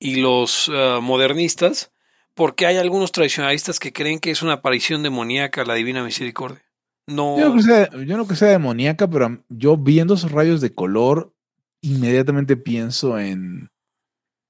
y 0.00 0.16
los 0.16 0.68
ah, 0.74 0.98
modernistas, 1.00 1.92
porque 2.34 2.66
hay 2.66 2.78
algunos 2.78 3.12
tradicionalistas 3.12 3.78
que 3.78 3.92
creen 3.92 4.18
que 4.18 4.30
es 4.30 4.42
una 4.42 4.54
aparición 4.54 5.04
demoníaca 5.04 5.64
la 5.64 5.74
Divina 5.74 6.02
Misericordia. 6.02 6.64
No. 7.06 7.38
Yo 7.38 7.50
no 7.50 7.54
que 7.56 7.62
sea, 7.62 7.90
yo 7.90 8.16
no 8.16 8.26
que 8.26 8.36
sea 8.36 8.48
demoníaca, 8.48 9.08
pero 9.08 9.44
yo 9.48 9.76
viendo 9.76 10.14
esos 10.14 10.32
rayos 10.32 10.60
de 10.60 10.72
color, 10.72 11.34
inmediatamente 11.82 12.56
pienso 12.56 13.18
en, 13.18 13.70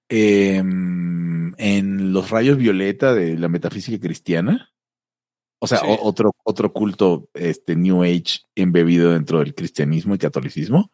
em, 0.09 1.55
en 1.59 2.13
los 2.13 2.31
rayos 2.31 2.57
violeta 2.57 3.15
de 3.15 3.37
la 3.37 3.49
metafísica 3.49 3.99
cristiana. 3.99 4.73
O 5.59 5.67
sea, 5.67 5.81
otro, 6.01 6.35
otro 6.43 6.73
culto 6.73 7.29
este, 7.35 7.77
New 7.77 8.03
Age 8.03 8.41
embebido 8.55 9.13
dentro 9.13 9.41
del 9.41 9.55
cristianismo 9.55 10.15
y 10.15 10.19
catolicismo. 10.19 10.91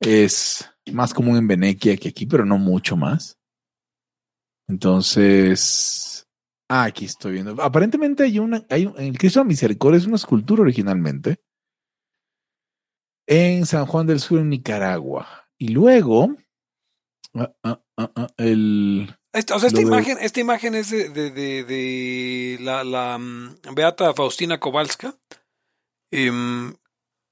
Es 0.00 0.70
más 0.90 1.12
común 1.12 1.36
en 1.36 1.46
Venecia 1.46 1.96
que 1.96 2.08
aquí, 2.08 2.24
pero 2.26 2.46
no 2.46 2.56
mucho 2.56 2.96
más. 2.96 3.38
Entonces, 4.72 6.26
ah, 6.70 6.84
aquí 6.84 7.04
estoy 7.04 7.32
viendo. 7.32 7.62
Aparentemente 7.62 8.22
hay 8.22 8.38
una, 8.38 8.64
hay 8.70 8.90
el 8.96 9.18
Cristo 9.18 9.40
de 9.40 9.44
Misericordia 9.44 9.98
es 9.98 10.06
una 10.06 10.16
escultura 10.16 10.62
originalmente 10.62 11.42
en 13.26 13.66
San 13.66 13.84
Juan 13.84 14.06
del 14.06 14.18
Sur, 14.18 14.38
en 14.38 14.48
Nicaragua. 14.48 15.46
Y 15.58 15.68
luego, 15.68 16.34
ah, 17.34 17.52
ah, 17.62 17.82
ah, 17.98 18.28
el, 18.38 19.14
esta, 19.34 19.56
o 19.56 19.60
sea, 19.60 19.66
esta 19.66 19.82
imagen, 19.82 20.16
esta 20.22 20.40
imagen 20.40 20.74
es 20.74 20.90
de, 20.90 21.10
de, 21.10 22.56
la, 22.62 22.82
la, 22.82 23.18
mm, 23.18 23.74
Beata 23.74 24.14
Faustina 24.14 24.58
Kowalska, 24.58 25.14
em, 26.10 26.74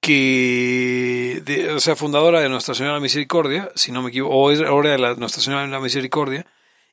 que, 0.02 1.42
o 1.74 1.80
sea, 1.80 1.96
fundadora 1.96 2.40
de 2.40 2.50
Nuestra 2.50 2.74
Señora 2.74 2.96
de 2.96 3.00
la 3.00 3.02
Misericordia, 3.02 3.72
si 3.76 3.92
no 3.92 4.02
me 4.02 4.10
equivoco, 4.10 4.34
o 4.34 4.50
es 4.50 4.60
ahora 4.60 4.90
de 4.90 4.98
la 4.98 5.14
Nuestra 5.14 5.40
Señora 5.40 5.62
de 5.62 5.68
la 5.68 5.80
Misericordia, 5.80 6.46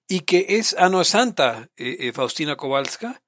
y 0.08 0.22
que 0.22 0.45
es, 0.49 0.76
ah, 0.80 0.89
no, 0.89 1.01
es 1.01 1.10
santa 1.10 1.70
eh, 1.76 1.97
eh, 1.99 2.14
Faustina 2.14 2.55
Kowalska. 2.55 3.22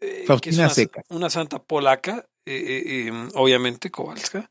Eh, 0.00 0.24
Faustina 0.26 0.64
una, 0.64 0.70
Seca. 0.70 1.02
Una 1.08 1.30
santa 1.30 1.62
polaca, 1.62 2.28
em, 2.44 3.28
obviamente, 3.34 3.90
Kowalska. 3.90 4.50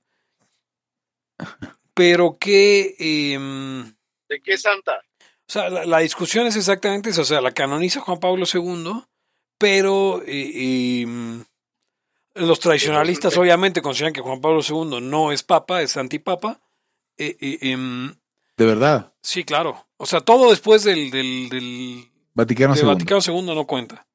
pero 1.94 2.38
que... 2.38 2.96
Em, 3.00 3.96
¿De 4.28 4.42
qué 4.42 4.58
santa? 4.58 5.02
O 5.20 5.52
sea, 5.52 5.70
la, 5.70 6.00
discusión 6.00 6.48
es 6.48 6.56
exactamente 6.56 7.12
eso. 7.12 7.22
O 7.22 7.26
sea, 7.26 7.40
la 7.42 7.52
canoniza 7.52 8.02
Juan 8.02 8.20
Pablo 8.20 8.46
II, 8.52 9.04
pero 9.58 10.24
mm, 10.26 11.42
los 12.36 12.60
tradicionalistas 12.60 13.38
obviamente 13.38 13.82
consideran 13.82 14.14
que 14.14 14.22
Juan 14.22 14.42
Pablo 14.42 14.62
II 14.68 15.00
no 15.02 15.32
es 15.32 15.44
papa, 15.44 15.82
es 15.82 15.96
antipapa. 15.96 16.60
Em, 17.18 18.16
¿De 18.58 18.66
verdad? 18.66 19.14
Sí, 19.22 19.44
claro. 19.44 19.88
O 19.98 20.06
sea, 20.06 20.22
todo 20.22 20.50
después 20.50 20.84
del, 20.84 21.10
del, 21.12 22.10
Vaticano, 22.34 22.76
II. 22.76 22.84
Vaticano 22.84 23.22
II 23.26 23.42
no 23.42 23.66
cuenta. 23.66 24.08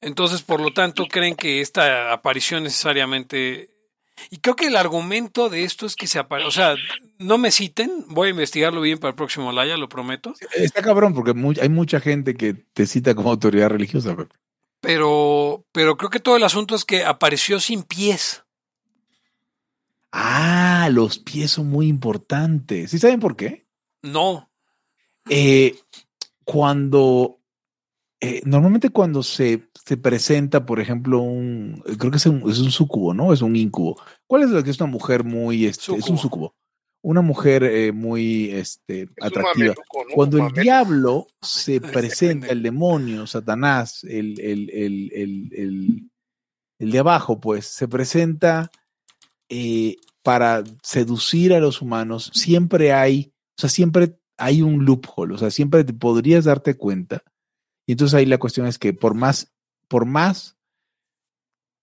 Entonces, 0.00 0.42
por 0.42 0.60
lo 0.60 0.72
tanto, 0.72 1.06
creen 1.06 1.34
que 1.34 1.60
esta 1.60 2.12
aparición 2.12 2.62
necesariamente 2.62 3.70
y 4.30 4.38
creo 4.38 4.56
que 4.56 4.66
el 4.66 4.76
argumento 4.76 5.48
de 5.48 5.64
esto 5.64 5.86
es 5.86 5.96
que 5.96 6.06
se 6.06 6.18
aparece, 6.18 6.48
o 6.48 6.50
sea, 6.50 6.74
no 7.18 7.38
me 7.38 7.50
citen, 7.50 8.04
voy 8.08 8.28
a 8.28 8.30
investigarlo 8.30 8.80
bien 8.80 8.98
para 8.98 9.10
el 9.10 9.16
próximo 9.16 9.52
Laya, 9.52 9.76
lo 9.76 9.88
prometo. 9.88 10.34
Está 10.54 10.82
cabrón 10.82 11.14
porque 11.14 11.34
hay 11.60 11.68
mucha 11.68 12.00
gente 12.00 12.34
que 12.34 12.54
te 12.54 12.86
cita 12.86 13.14
como 13.14 13.30
autoridad 13.30 13.68
religiosa. 13.68 14.16
Pero, 14.80 15.64
pero 15.72 15.96
creo 15.96 16.10
que 16.10 16.20
todo 16.20 16.36
el 16.36 16.44
asunto 16.44 16.74
es 16.74 16.84
que 16.84 17.04
apareció 17.04 17.60
sin 17.60 17.82
pies. 17.82 18.44
Ah, 20.12 20.88
los 20.92 21.18
pies 21.18 21.52
son 21.52 21.68
muy 21.68 21.86
importantes. 21.88 22.90
¿Sí 22.90 22.98
saben 22.98 23.20
por 23.20 23.36
qué? 23.36 23.66
No. 24.02 24.50
Eh, 25.28 25.78
cuando, 26.44 27.40
eh, 28.20 28.40
normalmente 28.44 28.90
cuando 28.90 29.22
se 29.22 29.68
se 29.88 29.96
presenta, 29.96 30.66
por 30.66 30.80
ejemplo, 30.80 31.22
un, 31.22 31.82
creo 31.98 32.10
que 32.10 32.18
es 32.18 32.26
un, 32.26 32.50
es 32.50 32.58
un 32.58 32.70
sucubo, 32.70 33.14
¿no? 33.14 33.32
Es 33.32 33.40
un 33.40 33.56
incubo. 33.56 33.98
¿Cuál 34.26 34.42
es 34.42 34.50
lo 34.50 34.62
que 34.62 34.68
es 34.68 34.78
una 34.78 34.90
mujer 34.90 35.24
muy, 35.24 35.64
este, 35.64 35.96
es 35.96 36.10
un 36.10 36.18
sucubo? 36.18 36.54
Una 37.00 37.22
mujer 37.22 37.64
eh, 37.64 37.90
muy 37.90 38.50
este, 38.50 39.08
atractiva. 39.18 39.72
Cuando 40.14 40.46
el 40.46 40.52
diablo 40.52 41.26
se 41.40 41.80
presenta, 41.80 42.48
el 42.48 42.62
demonio, 42.62 43.26
Satanás, 43.26 44.04
el, 44.04 44.38
el, 44.38 44.68
el, 44.68 46.10
el, 46.78 46.90
de 46.90 46.98
abajo, 46.98 47.40
pues, 47.40 47.64
se 47.64 47.88
presenta 47.88 48.70
eh, 49.48 49.96
para 50.22 50.64
seducir 50.82 51.54
a 51.54 51.60
los 51.60 51.80
humanos, 51.82 52.30
siempre 52.34 52.92
hay, 52.92 53.32
o 53.56 53.60
sea, 53.60 53.70
siempre 53.70 54.18
hay 54.36 54.62
un 54.62 54.84
loophole, 54.84 55.34
o 55.34 55.38
sea, 55.38 55.50
siempre 55.50 55.84
te 55.84 55.92
podrías 55.92 56.44
darte 56.44 56.76
cuenta. 56.76 57.22
Y 57.86 57.92
entonces 57.92 58.14
ahí 58.14 58.26
la 58.26 58.38
cuestión 58.38 58.66
es 58.66 58.78
que 58.78 58.92
por 58.92 59.14
más 59.14 59.52
por 59.88 60.04
más 60.04 60.56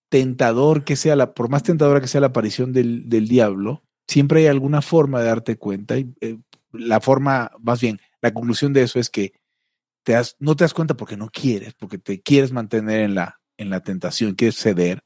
tentador 0.09 0.86
que 0.86 0.95
sea 0.95 1.16
la, 1.16 1.34
por 1.34 1.49
más 1.49 1.63
tentadora 1.63 1.99
que 1.99 2.07
sea 2.07 2.22
la 2.22 2.28
aparición 2.28 2.72
del, 2.72 3.28
diablo, 3.28 3.84
siempre 4.07 4.41
hay 4.41 4.47
alguna 4.47 4.82
forma 4.82 5.20
de 5.20 5.26
darte 5.26 5.57
cuenta. 5.57 5.97
Y, 5.97 6.13
eh, 6.22 6.38
la 6.72 7.01
forma, 7.01 7.51
más 7.59 7.82
bien, 7.82 7.99
la 8.22 8.34
conclusión 8.34 8.72
de 8.72 8.84
eso 8.84 8.99
es 8.99 9.09
que 9.09 9.34
te 10.03 10.16
no 10.39 10.55
te 10.55 10.63
das 10.63 10.74
cuenta 10.74 10.95
porque 10.95 11.18
no 11.18 11.30
quieres, 11.30 11.74
porque 11.74 11.97
te 11.97 12.22
quieres 12.22 12.51
mantener 12.51 13.01
en 13.01 13.16
la, 13.16 13.41
en 13.57 13.70
la 13.70 13.82
tentación, 13.82 14.36
quieres 14.36 14.57
ceder, 14.57 15.03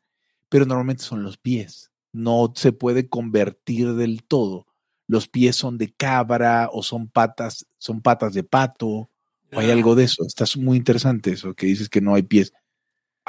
pero 0.49 0.65
normalmente 0.65 1.03
son 1.03 1.23
los 1.23 1.37
pies. 1.37 1.88
No 2.11 2.53
se 2.55 2.71
puede 2.71 3.07
convertir 3.07 3.93
del 3.93 4.23
todo. 4.23 4.67
Los 5.07 5.27
pies 5.27 5.55
son 5.55 5.77
de 5.77 5.91
cabra 5.91 6.69
o 6.71 6.83
son 6.83 7.09
patas, 7.09 7.65
son 7.77 8.01
patas 8.01 8.33
de 8.33 8.43
pato, 8.43 8.87
o 8.87 9.09
hay 9.51 9.71
algo 9.71 9.95
de 9.95 10.03
eso. 10.03 10.23
Está 10.25 10.45
muy 10.59 10.77
interesante 10.77 11.31
eso, 11.31 11.53
que 11.53 11.65
dices 11.65 11.89
que 11.89 12.01
no 12.01 12.13
hay 12.15 12.23
pies. 12.23 12.53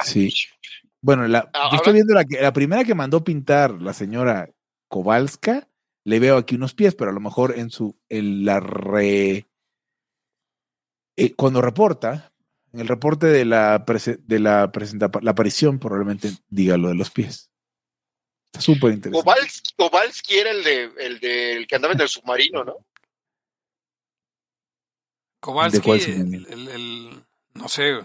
Sí. 0.03 0.33
Bueno, 1.01 1.27
la, 1.27 1.49
ah, 1.53 1.69
yo 1.71 1.77
estoy 1.77 1.93
viendo 1.93 2.13
la, 2.13 2.25
la 2.39 2.53
primera 2.53 2.83
que 2.83 2.93
mandó 2.93 3.23
pintar 3.23 3.81
la 3.81 3.93
señora 3.93 4.51
Kowalska. 4.87 5.67
Le 6.03 6.19
veo 6.19 6.37
aquí 6.37 6.55
unos 6.55 6.73
pies, 6.73 6.95
pero 6.95 7.11
a 7.11 7.13
lo 7.13 7.19
mejor 7.19 7.57
en 7.57 7.69
su, 7.69 7.95
en 8.09 8.45
la 8.45 8.59
re, 8.59 9.47
eh, 11.15 11.33
cuando 11.35 11.61
reporta, 11.61 12.33
en 12.73 12.79
el 12.79 12.87
reporte 12.87 13.27
de 13.27 13.45
la, 13.45 13.85
de 14.23 14.39
la, 14.39 14.71
presenta, 14.71 15.11
la 15.21 15.31
aparición, 15.31 15.77
probablemente 15.77 16.31
diga 16.49 16.77
lo 16.77 16.89
de 16.89 16.95
los 16.95 17.11
pies. 17.11 17.50
Está 18.51 18.61
súper 18.61 18.91
interesante. 18.93 19.73
Kowalski, 19.77 20.37
era 20.37 20.51
el 20.51 20.63
de, 20.63 20.91
el 20.97 21.19
de 21.19 21.65
que 21.67 21.75
andaba 21.75 21.93
en 21.93 22.01
el 22.01 22.09
submarino, 22.09 22.65
¿no? 22.65 22.85
Kowalski, 25.39 25.89
el, 25.89 26.45
el, 26.69 27.25
no 27.53 27.67
sé, 27.69 28.01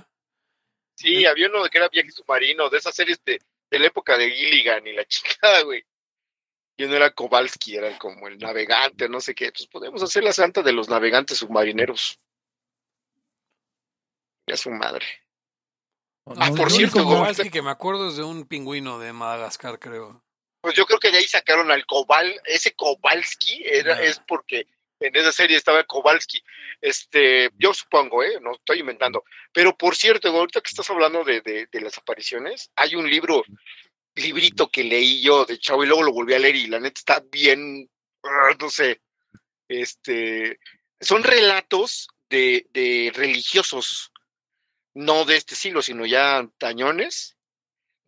Sí, 0.95 1.27
había 1.27 1.49
uno 1.49 1.65
que 1.69 1.79
era 1.79 1.89
viaje 1.89 2.11
submarino, 2.11 2.71
de 2.71 2.79
esas 2.79 2.95
series 2.95 3.23
de, 3.25 3.39
de 3.71 3.79
la 3.79 3.87
época 3.87 4.17
de 4.17 4.31
Gilligan 4.31 4.87
y 4.87 4.95
la 4.95 5.05
chica, 5.09 5.63
güey. 5.65 5.85
Y 6.79 6.85
uno 6.85 6.97
era 6.97 7.11
Kowalski, 7.11 7.77
era 7.77 7.99
como 7.99 8.29
el 8.29 8.39
navegante, 8.39 9.09
no 9.09 9.21
sé 9.21 9.35
qué. 9.35 9.51
Pues 9.51 9.67
podemos 9.67 10.03
hacer 10.03 10.23
la 10.23 10.33
santa 10.33 10.63
de 10.63 10.73
los 10.73 10.89
navegantes 10.89 11.39
submarineros. 11.39 12.21
Ya 14.47 14.57
su 14.57 14.71
madre. 14.71 15.07
ah, 16.27 16.51
por 16.57 16.71
cierto, 16.71 17.03
Kowalski, 17.05 17.51
que 17.51 17.63
me 17.63 17.71
acuerdo 17.71 18.09
es 18.09 18.17
de 18.17 18.25
un 18.25 18.47
pingüino 18.47 18.99
de 18.99 19.13
Madagascar, 19.13 19.79
creo. 19.79 20.23
Pues 20.67 20.75
yo 20.75 20.85
creo 20.85 20.99
que 20.99 21.13
de 21.13 21.19
ahí 21.19 21.29
sacaron 21.29 21.71
al 21.71 21.87
Kowal, 21.87 22.41
ese 22.45 22.73
Kowalski 22.75 23.63
era, 23.65 24.03
es 24.03 24.21
porque 24.27 24.67
en 24.99 25.15
esa 25.15 25.31
serie 25.31 25.57
estaba 25.57 25.85
Kowalski. 25.85 26.43
Este, 26.81 27.51
yo 27.57 27.73
supongo, 27.73 28.25
¿eh? 28.25 28.41
No 28.43 28.51
estoy 28.51 28.81
inventando. 28.81 29.23
Pero 29.53 29.79
por 29.79 29.95
cierto, 29.95 30.27
ahorita 30.27 30.61
que 30.61 30.69
estás 30.69 30.91
hablando 30.91 31.23
de, 31.23 31.41
de, 31.41 31.81
las 31.81 31.97
apariciones, 31.99 32.73
hay 32.75 32.97
un 32.97 33.09
libro, 33.09 33.45
librito 34.17 34.69
que 34.69 34.83
leí 34.83 35.23
yo 35.23 35.45
de 35.45 35.57
chavo 35.57 35.85
y 35.85 35.87
luego 35.87 36.03
lo 36.03 36.13
volví 36.13 36.35
a 36.35 36.41
leer 36.41 36.57
y 36.57 36.67
la 36.67 36.81
neta 36.81 36.99
está 36.99 37.23
bien, 37.31 37.89
ah, 38.25 38.57
no 38.59 38.69
sé, 38.69 39.01
este, 39.69 40.59
son 41.01 41.23
relatos 41.23 42.09
de, 42.29 42.67
de 42.71 43.13
religiosos 43.15 44.11
no 44.95 45.25
de 45.27 45.37
este 45.37 45.55
siglo, 45.55 45.81
sino 45.81 46.07
ya 46.07 46.45
tañones, 46.59 47.36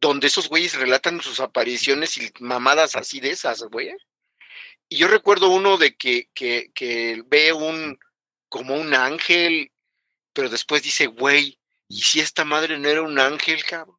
donde 0.01 0.29
esos 0.29 0.49
güeyes 0.49 0.75
relatan 0.75 1.21
sus 1.21 1.41
apariciones 1.41 2.17
y 2.19 2.31
mamadas 2.41 2.97
así 2.97 3.21
de 3.21 3.31
esas, 3.31 3.63
güey. 3.65 3.91
Y 4.89 4.97
yo 4.97 5.09
recuerdo 5.09 5.49
uno 5.51 5.77
de 5.77 5.97
que, 5.97 6.29
que, 6.35 7.23
ve 7.27 7.53
un, 7.53 7.99
como 8.49 8.75
un 8.75 8.95
ángel, 8.95 9.73
pero 10.33 10.49
después 10.49 10.83
dice, 10.83 11.07
güey, 11.07 11.59
¿y 11.89 12.01
si 12.03 12.21
esta 12.21 12.45
madre 12.45 12.79
no 12.79 12.89
era 12.89 13.03
un 13.03 13.19
ángel, 13.19 13.65
cabrón? 13.65 13.99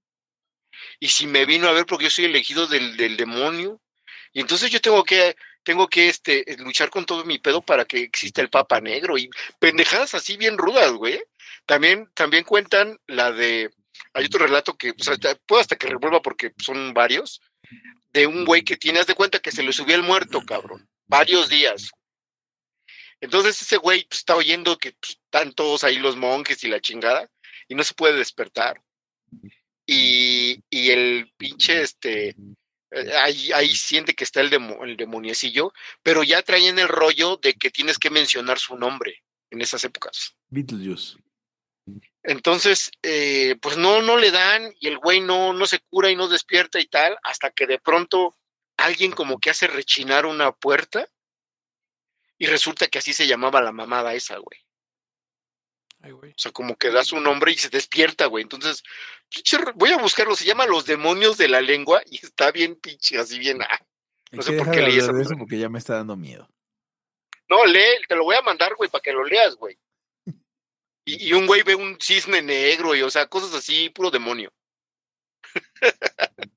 ¿Y 0.99 1.09
si 1.09 1.27
me 1.27 1.45
vino 1.45 1.67
a 1.67 1.73
ver 1.73 1.85
porque 1.85 2.05
yo 2.05 2.09
soy 2.09 2.25
elegido 2.25 2.67
del, 2.67 2.97
del 2.97 3.17
demonio? 3.17 3.81
Y 4.31 4.41
entonces 4.41 4.71
yo 4.71 4.79
tengo 4.81 5.03
que, 5.03 5.35
tengo 5.63 5.87
que 5.87 6.09
este, 6.09 6.45
luchar 6.59 6.89
con 6.89 7.05
todo 7.05 7.25
mi 7.25 7.39
pedo 7.39 7.61
para 7.61 7.85
que 7.85 7.99
exista 7.99 8.41
el 8.41 8.49
Papa 8.49 8.79
Negro 8.79 9.17
y 9.17 9.29
pendejadas 9.59 10.15
así 10.15 10.37
bien 10.37 10.57
rudas, 10.57 10.91
güey. 10.93 11.21
También, 11.65 12.09
también 12.15 12.43
cuentan 12.43 12.99
la 13.05 13.31
de, 13.31 13.69
hay 14.19 14.25
otro 14.25 14.45
relato 14.45 14.75
que, 14.77 14.93
sea, 14.97 15.15
puedo 15.45 15.61
hasta 15.61 15.77
que 15.77 15.87
revuelva 15.87 16.21
porque 16.21 16.53
son 16.57 16.93
varios, 16.93 17.41
de 18.11 18.27
un 18.27 18.43
güey 18.43 18.63
que 18.63 18.75
tienes 18.75 19.07
de 19.07 19.15
cuenta 19.15 19.39
que 19.39 19.51
se 19.51 19.63
le 19.63 19.71
subió 19.71 19.95
el 19.95 20.03
muerto, 20.03 20.41
cabrón, 20.41 20.87
varios 21.07 21.47
días. 21.47 21.89
Entonces 23.21 23.61
ese 23.61 23.77
güey 23.77 24.05
pues, 24.09 24.19
está 24.19 24.35
oyendo 24.35 24.77
que 24.77 24.91
pues, 24.91 25.11
están 25.11 25.53
todos 25.53 25.83
ahí 25.83 25.99
los 25.99 26.17
monjes 26.17 26.63
y 26.63 26.67
la 26.67 26.81
chingada 26.81 27.29
y 27.67 27.75
no 27.75 27.83
se 27.83 27.93
puede 27.93 28.17
despertar. 28.17 28.81
Y, 29.85 30.61
y 30.69 30.89
el 30.91 31.31
pinche, 31.37 31.81
este, 31.81 32.35
eh, 32.91 33.11
ahí, 33.15 33.69
siente 33.69 34.13
que 34.13 34.25
está 34.25 34.41
el, 34.41 34.49
demo, 34.49 34.79
demoniecillo, 34.97 35.71
pero 36.03 36.23
ya 36.23 36.41
traen 36.41 36.77
el 36.77 36.89
rollo 36.89 37.37
de 37.37 37.53
que 37.53 37.71
tienes 37.71 37.97
que 37.97 38.09
mencionar 38.09 38.59
su 38.59 38.75
nombre 38.75 39.23
en 39.49 39.61
esas 39.61 39.83
épocas. 39.85 40.35
Beetlejuice. 40.49 41.17
Entonces, 42.23 42.91
eh, 43.01 43.55
pues 43.61 43.77
no, 43.77 44.01
no 44.01 44.17
le 44.17 44.31
dan 44.31 44.73
y 44.79 44.87
el 44.87 44.97
güey 44.97 45.21
no, 45.21 45.53
no 45.53 45.65
se 45.65 45.79
cura 45.79 46.09
y 46.11 46.15
no 46.15 46.27
despierta 46.27 46.79
y 46.79 46.85
tal, 46.85 47.17
hasta 47.23 47.51
que 47.51 47.65
de 47.65 47.79
pronto 47.79 48.37
alguien 48.77 49.11
como 49.11 49.39
que 49.39 49.49
hace 49.49 49.67
rechinar 49.67 50.25
una 50.25 50.51
puerta 50.51 51.07
y 52.37 52.47
resulta 52.47 52.87
que 52.87 52.99
así 52.99 53.13
se 53.13 53.27
llamaba 53.27 53.61
la 53.61 53.71
mamada 53.71 54.13
esa, 54.13 54.37
güey. 54.37 54.59
O 56.01 56.33
sea, 56.37 56.51
como 56.51 56.77
que 56.77 56.91
da 56.91 57.03
su 57.03 57.19
nombre 57.19 57.51
y 57.51 57.57
se 57.57 57.69
despierta, 57.69 58.27
güey. 58.27 58.43
Entonces, 58.43 58.83
voy 59.75 59.91
a 59.91 59.97
buscarlo, 59.97 60.35
se 60.35 60.45
llama 60.45 60.65
Los 60.65 60.85
demonios 60.85 61.37
de 61.37 61.49
la 61.49 61.59
lengua 61.59 62.01
y 62.05 62.25
está 62.25 62.51
bien 62.51 62.75
pinche, 62.75 63.17
así 63.17 63.37
bien. 63.37 63.61
Ah, 63.61 63.79
no 64.31 64.41
sé 64.41 64.53
por 64.53 64.71
qué 64.71 64.81
leí 64.81 64.97
eso. 64.97 65.11
Porque 65.37 65.59
ya 65.59 65.67
me 65.67 65.79
está 65.79 65.95
dando 65.95 66.15
miedo. 66.15 66.49
No, 67.49 67.65
lee, 67.65 68.05
te 68.07 68.15
lo 68.15 68.23
voy 68.23 68.37
a 68.37 68.41
mandar, 68.41 68.75
güey, 68.75 68.89
para 68.89 69.01
que 69.01 69.11
lo 69.11 69.25
leas, 69.25 69.55
güey. 69.55 69.77
Y, 71.17 71.33
un 71.33 71.47
güey 71.47 71.63
ve 71.63 71.75
un 71.75 71.97
cisne 71.99 72.41
negro 72.41 72.95
y, 72.95 73.01
o 73.01 73.09
sea, 73.09 73.27
cosas 73.27 73.53
así, 73.53 73.89
puro 73.89 74.11
demonio. 74.11 74.51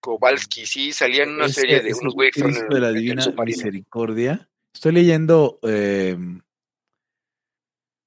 Kowalski, 0.00 0.66
sí, 0.66 0.92
salía 0.92 1.24
en 1.24 1.30
una 1.30 1.48
serie 1.48 1.80
de 1.80 1.92
unos 1.94 2.14
güeyes 2.14 2.34
de 2.68 2.80
la 2.80 2.92
Divina 2.92 3.24
Misericordia. 3.44 4.48
Estoy 4.72 4.92
leyendo 4.92 5.58
eh, 5.62 6.16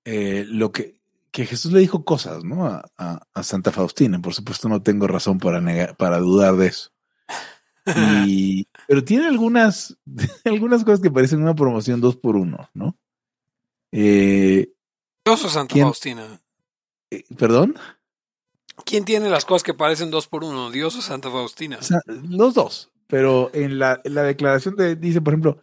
eh, 0.05 0.45
lo 0.47 0.71
que, 0.71 0.97
que 1.31 1.45
Jesús 1.45 1.71
le 1.71 1.79
dijo 1.79 2.03
cosas, 2.03 2.43
¿no? 2.43 2.65
A, 2.67 3.43
Santa 3.43 3.71
Faustina. 3.71 4.19
Por 4.21 4.33
supuesto, 4.33 4.69
no 4.69 4.81
tengo 4.81 5.07
razón 5.07 5.37
para, 5.39 5.61
negar, 5.61 5.95
para 5.97 6.19
dudar 6.19 6.55
de 6.55 6.67
eso. 6.67 6.91
Y, 8.25 8.67
pero 8.87 9.03
tiene 9.03 9.27
algunas, 9.27 9.97
algunas 10.45 10.83
cosas 10.83 11.01
que 11.01 11.11
parecen 11.11 11.41
una 11.41 11.55
promoción 11.55 12.01
dos 12.01 12.15
por 12.15 12.35
uno, 12.35 12.69
¿no? 12.73 12.97
Eh, 13.91 14.72
Dios 15.25 15.45
o 15.45 15.49
Santa 15.49 15.75
Faustina. 15.75 16.41
Eh, 17.09 17.23
¿Perdón? 17.37 17.75
¿Quién 18.85 19.05
tiene 19.05 19.29
las 19.29 19.45
cosas 19.45 19.63
que 19.63 19.73
parecen 19.73 20.11
dos 20.11 20.27
por 20.27 20.43
uno? 20.43 20.71
¿Dios 20.71 20.95
o 20.95 21.01
Santa 21.01 21.29
Faustina? 21.29 21.79
los 22.29 22.53
dos. 22.53 22.91
Pero 23.07 23.51
en 23.53 23.79
la, 23.79 24.01
en 24.03 24.15
la 24.15 24.23
declaración 24.23 24.75
de, 24.75 24.95
dice, 24.95 25.21
por 25.21 25.33
ejemplo, 25.33 25.61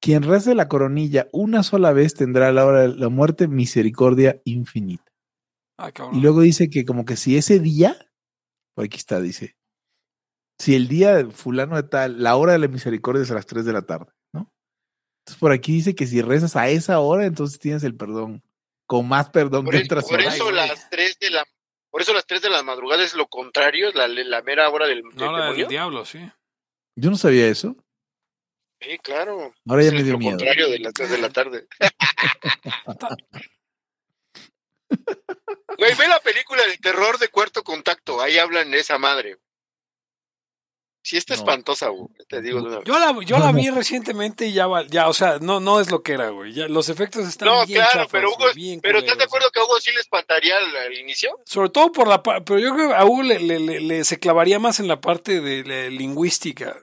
quien 0.00 0.22
rece 0.22 0.54
la 0.54 0.68
coronilla 0.68 1.28
una 1.32 1.62
sola 1.62 1.92
vez 1.92 2.14
tendrá 2.14 2.48
a 2.48 2.52
la 2.52 2.66
hora 2.66 2.82
de 2.82 2.88
la 2.88 3.08
muerte 3.08 3.48
misericordia 3.48 4.40
infinita. 4.44 5.10
y 6.12 6.20
luego 6.20 6.40
dice 6.40 6.70
que 6.70 6.84
como 6.84 7.04
que 7.04 7.16
si 7.16 7.36
ese 7.36 7.58
día, 7.58 7.96
por 8.74 8.84
aquí 8.84 8.98
está, 8.98 9.20
dice, 9.20 9.56
si 10.58 10.74
el 10.74 10.88
día 10.88 11.14
de 11.14 11.30
fulano 11.30 11.76
de 11.76 11.84
tal, 11.84 12.22
la 12.22 12.36
hora 12.36 12.52
de 12.52 12.58
la 12.58 12.68
misericordia 12.68 13.22
es 13.22 13.30
a 13.30 13.34
las 13.34 13.46
3 13.46 13.64
de 13.64 13.72
la 13.72 13.82
tarde, 13.82 14.12
¿no? 14.32 14.52
Entonces 15.20 15.40
por 15.40 15.52
aquí 15.52 15.72
dice 15.72 15.94
que 15.94 16.06
si 16.06 16.20
rezas 16.22 16.56
a 16.56 16.68
esa 16.68 17.00
hora, 17.00 17.24
entonces 17.24 17.58
tienes 17.58 17.82
el 17.82 17.96
perdón, 17.96 18.42
con 18.90 19.06
más 19.06 19.30
perdón 19.30 19.64
por 19.64 19.72
que 19.72 19.82
entras 19.82 20.04
Por 20.04 20.20
eso 20.20 20.50
las 20.50 20.90
3 20.90 21.18
de 21.20 21.30
la 21.30 21.46
por 21.90 22.02
eso 22.02 22.12
las 22.12 22.26
3 22.26 22.42
de 22.42 22.50
la 22.50 22.64
madrugada 22.64 23.04
es 23.04 23.14
lo 23.14 23.28
contrario, 23.28 23.88
es 23.88 23.94
la, 23.94 24.08
la 24.08 24.42
mera 24.42 24.68
hora 24.68 24.88
del, 24.88 25.02
no, 25.14 25.30
la 25.30 25.52
del 25.52 25.68
diablo, 25.68 26.04
sí. 26.04 26.18
Yo 26.96 27.08
no 27.08 27.16
sabía 27.16 27.46
eso. 27.46 27.76
Sí, 28.80 28.98
claro. 28.98 29.54
Ahora 29.68 29.84
ya 29.84 29.92
me 29.92 30.02
dio 30.02 30.18
miedo. 30.18 30.36
contrario 30.36 30.70
de 30.70 30.80
las 30.80 30.92
3 30.92 31.08
de 31.08 31.18
la 31.18 31.30
tarde. 31.30 31.68
Güey, 35.78 35.94
ve 35.94 36.08
la 36.08 36.20
película 36.20 36.64
del 36.64 36.80
terror 36.80 37.16
de 37.18 37.28
cuarto 37.28 37.62
contacto. 37.62 38.20
Ahí 38.20 38.38
hablan 38.38 38.72
de 38.72 38.80
esa 38.80 38.98
madre. 38.98 39.38
Sí, 41.02 41.16
está 41.16 41.34
espantosa, 41.34 41.88
güey. 41.88 42.08
Te 42.28 42.42
digo 42.42 42.60
de 42.60 42.82
Yo 42.84 42.98
la, 42.98 43.16
yo 43.24 43.38
la 43.38 43.52
vi 43.52 43.70
recientemente 43.70 44.46
y 44.46 44.52
ya, 44.52 44.66
ya, 44.88 45.08
o 45.08 45.14
sea, 45.14 45.38
no, 45.40 45.58
no 45.58 45.80
es 45.80 45.90
lo 45.90 46.02
que 46.02 46.12
era, 46.12 46.28
güey. 46.28 46.52
Ya, 46.52 46.68
los 46.68 46.90
efectos 46.90 47.26
están 47.26 47.48
no, 47.48 47.66
bien 47.66 47.80
claro, 47.80 48.06
pero 48.10 48.28
Hugo, 48.28 48.46
pero 48.82 48.98
¿estás 48.98 49.16
de 49.16 49.24
acuerdo 49.24 49.50
que 49.50 49.60
a 49.60 49.64
Hugo 49.64 49.80
sí 49.80 49.92
le 49.92 50.00
espantaría 50.00 50.56
al, 50.58 50.92
inicio? 50.92 51.38
Sobre 51.46 51.70
todo 51.70 51.90
por 51.90 52.06
la 52.06 52.22
pero 52.22 52.58
yo 52.58 52.74
creo 52.74 52.88
que 52.88 52.94
a 52.94 53.04
Hugo 53.04 53.22
le, 53.22 53.40
le, 53.40 53.58
le, 53.58 54.04
se 54.04 54.18
clavaría 54.18 54.58
más 54.58 54.78
en 54.78 54.88
la 54.88 55.00
parte 55.00 55.40
de 55.40 55.90
lingüística. 55.90 56.76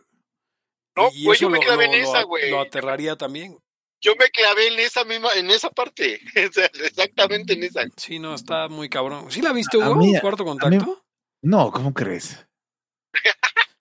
No, 0.97 1.11
pues 1.23 1.39
yo 1.39 1.49
me 1.49 1.59
clavé 1.59 1.85
en 1.85 1.93
esa, 1.93 2.23
güey. 2.23 2.49
Lo 2.49 2.59
aterraría 2.59 3.15
también. 3.15 3.55
Yo 4.01 4.13
me 4.17 4.29
clavé 4.29 4.67
en 4.67 4.79
esa 4.79 5.03
misma, 5.05 5.29
en 5.35 5.49
esa 5.51 5.69
parte. 5.69 6.19
exactamente 6.35 7.53
en 7.53 7.63
esa. 7.63 7.85
Sí, 7.95 8.17
no, 8.17 8.33
está 8.33 8.67
muy 8.67 8.89
cabrón. 8.89 9.31
¿Sí 9.31 9.41
la 9.41 9.53
viste, 9.53 9.77
Hugo? 9.77 9.91
¿Un 9.91 10.17
cuarto 10.19 10.43
contacto? 10.43 11.03
no, 11.41 11.71
¿cómo 11.71 11.93
crees? 11.93 12.45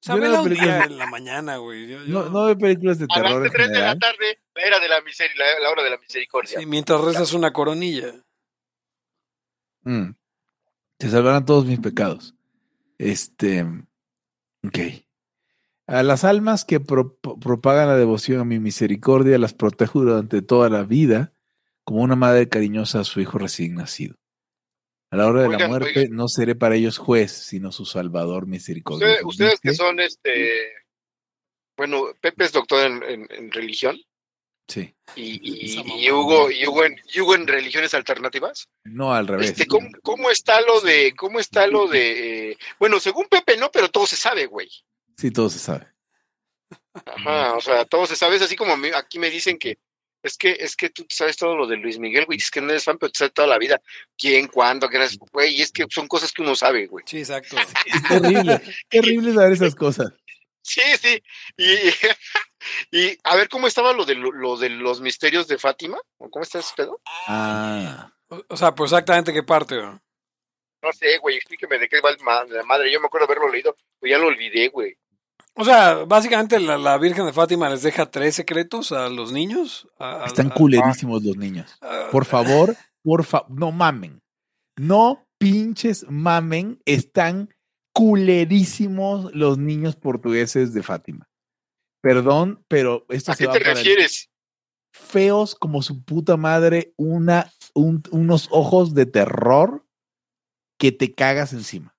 Día 0.07 0.85
en 0.85 0.99
la 0.99 1.07
mañana, 1.07 1.57
güey. 1.57 1.87
no, 2.07 2.29
no 2.29 2.45
veo 2.45 2.59
películas 2.59 2.99
de 2.99 3.07
terror. 3.07 3.33
A 3.33 3.41
las 3.41 3.53
3 3.53 3.69
de 3.71 3.79
la 3.81 3.99
tarde, 3.99 4.39
era 4.55 4.79
de 4.79 4.89
la, 4.89 5.01
la, 5.61 5.71
hora 5.71 5.83
de 5.83 5.91
la 5.91 5.99
misericordia. 5.99 6.61
Sí, 6.61 6.67
mientras 6.67 7.01
rezas 7.01 7.33
una 7.33 7.53
coronilla. 7.53 8.15
Mm. 9.83 10.11
Te 10.99 11.09
salvarán 11.09 11.45
todos 11.45 11.67
mis 11.67 11.81
pecados. 11.81 12.35
Este. 12.99 13.67
Ok. 14.65 14.79
A 15.89 16.03
las 16.03 16.25
almas 16.25 16.65
que 16.65 16.81
propagan 16.81 17.89
la 17.89 17.97
devoción 17.97 18.41
a 18.41 18.45
mi 18.45 18.59
misericordia 18.59 19.39
las 19.39 19.55
protejo 19.55 20.01
durante 20.01 20.43
toda 20.43 20.69
la 20.69 20.83
vida, 20.83 21.33
como 21.85 22.03
una 22.03 22.17
madre 22.17 22.49
cariñosa 22.49 23.01
a 23.01 23.05
su 23.05 23.21
hijo 23.21 23.39
recién 23.39 23.75
nacido. 23.75 24.17
A 25.11 25.17
la 25.17 25.27
hora 25.27 25.43
de 25.43 25.57
la 25.57 25.69
muerte 25.69 26.09
no 26.11 26.29
seré 26.29 26.55
para 26.55 26.75
ellos 26.75 26.99
juez, 26.99 27.31
sino 27.31 27.71
su 27.71 27.85
salvador 27.85 28.47
misericordioso. 28.47 29.27
Ustedes, 29.27 29.61
que 29.61 29.73
son 29.73 30.01
este, 30.01 30.73
bueno, 31.77 32.07
Pepe 32.21 32.45
es 32.45 32.53
doctor 32.53 32.87
en, 32.87 33.51
religión. 33.53 34.01
Sí. 34.67 34.93
Y, 35.15 36.11
Hugo, 36.11 36.51
y 36.51 36.67
Hugo, 36.67 37.35
en, 37.35 37.47
religiones 37.47 37.95
alternativas. 37.95 38.69
No, 38.85 39.15
al 39.15 39.29
revés. 39.29 39.51
Este, 39.51 39.67
¿cómo, 39.67 40.31
está 40.31 40.61
lo 40.63 40.81
de, 40.81 41.15
cómo 41.17 41.39
está 41.39 41.67
lo 41.67 41.87
de, 41.87 42.51
eh, 42.51 42.59
bueno, 42.81 42.99
según 42.99 43.27
Pepe 43.27 43.57
no, 43.57 43.71
pero 43.71 43.89
todo 43.91 44.07
se 44.07 44.17
sabe, 44.17 44.47
güey. 44.47 44.69
Sí, 45.17 45.31
todo 45.31 45.49
se 45.51 45.61
sabe. 45.61 45.87
Ajá, 47.05 47.55
o 47.55 47.61
sea, 47.61 47.85
todo 47.85 48.07
se 48.07 48.17
sabe, 48.17 48.37
es 48.37 48.43
así 48.43 48.57
como 48.57 48.75
aquí 48.97 49.19
me 49.19 49.31
dicen 49.31 49.59
que 49.59 49.79
es 50.27 50.37
que 50.37 50.57
es 50.59 50.77
que 50.77 50.91
tú 50.91 51.07
sabes 51.09 51.37
todo 51.37 51.57
lo 51.57 51.67
de 51.67 51.77
Luis 51.77 51.99
Miguel, 51.99 52.27
güey, 52.27 52.39
es 52.39 52.51
que 52.51 52.61
no 52.61 52.71
eres 52.71 52.85
fan, 52.85 52.99
pero 52.99 53.11
tú 53.11 53.19
sabes 53.19 53.35
toda 53.35 53.49
la 53.49 53.59
vida, 53.59 53.81
quién, 54.17 54.49
cuándo, 54.49 54.89
qué 54.89 54.97
eres, 54.97 55.19
güey, 55.19 55.55
y 55.55 55.63
es 55.63 55.73
que 55.73 55.87
son 55.91 56.09
cosas 56.09 56.33
que 56.33 56.43
uno 56.43 56.55
sabe, 56.55 56.87
güey. 56.87 57.05
Sí, 57.07 57.19
exacto. 57.19 57.57
es 57.87 58.03
terrible, 58.03 58.61
terrible 58.89 59.35
saber 59.35 59.53
esas 59.53 59.75
cosas. 59.75 60.13
Sí, 60.63 60.83
sí, 61.01 61.23
y, 61.57 61.77
y 62.91 63.19
a 63.23 63.37
ver 63.37 63.49
cómo 63.49 63.67
estaba 63.67 63.93
lo 63.93 64.05
de 64.05 64.17
lo, 64.17 64.57
de 64.57 64.69
los 64.71 65.01
misterios 65.01 65.47
de 65.47 65.59
Fátima, 65.59 65.99
¿cómo 66.19 66.43
está 66.43 66.59
ese 66.59 66.75
pedo? 66.77 67.01
Ah. 67.29 68.13
O, 68.29 68.57
sea, 68.57 68.75
pues 68.75 68.91
exactamente 68.91 69.33
qué 69.33 69.43
parte, 69.43 69.77
güey. 69.77 69.99
No 70.83 70.93
sé, 70.93 71.19
güey, 71.19 71.37
explíqueme 71.37 71.79
de 71.79 71.89
qué 71.89 72.01
va 72.01 72.11
la 72.13 72.63
madre. 72.65 72.91
Yo 72.91 73.01
me 73.01 73.07
acuerdo 73.07 73.27
haberlo 73.27 73.49
leído, 73.49 73.77
pero 74.01 74.11
ya 74.11 74.19
lo 74.19 74.27
olvidé, 74.27 74.69
güey. 74.69 74.97
O 75.59 75.65
sea, 75.65 76.05
básicamente 76.05 76.61
la, 76.61 76.99
Virgen 76.99 77.25
de 77.25 77.33
Fátima 77.33 77.71
les 77.71 77.83
deja 77.83 78.11
tres 78.11 78.35
secretos 78.35 78.93
a 78.93 79.09
los 79.09 79.33
niños. 79.33 79.89
Están 80.27 80.51
culerísimos 80.51 81.25
los 81.25 81.37
niños. 81.39 81.79
Por 82.13 82.27
favor, 82.27 82.77
por 83.03 83.25
favor, 83.25 83.51
no 83.51 83.73
mamen. 83.73 84.21
No 84.77 85.27
pinches 85.39 86.05
mamen. 86.11 86.83
Están 86.85 87.55
culerísimos 87.95 89.35
los 89.35 89.57
niños 89.57 89.97
portugueses 89.97 90.75
de 90.75 90.83
Fátima. 90.83 91.27
Perdón, 92.03 92.63
pero 92.69 93.07
esto 93.09 93.33
¿A 93.33 93.37
qué 93.37 93.49
te 93.49 93.59
refieres? 93.59 94.29
Feos 94.93 95.55
como 95.55 95.81
su 95.81 96.05
puta 96.05 96.37
madre, 96.37 96.93
una, 96.97 97.51
unos 97.75 98.49
ojos 98.51 98.95
de 98.95 99.07
terror 99.07 99.87
que 100.79 100.93
te 100.93 101.15
cagas 101.15 101.55
encima. 101.55 101.97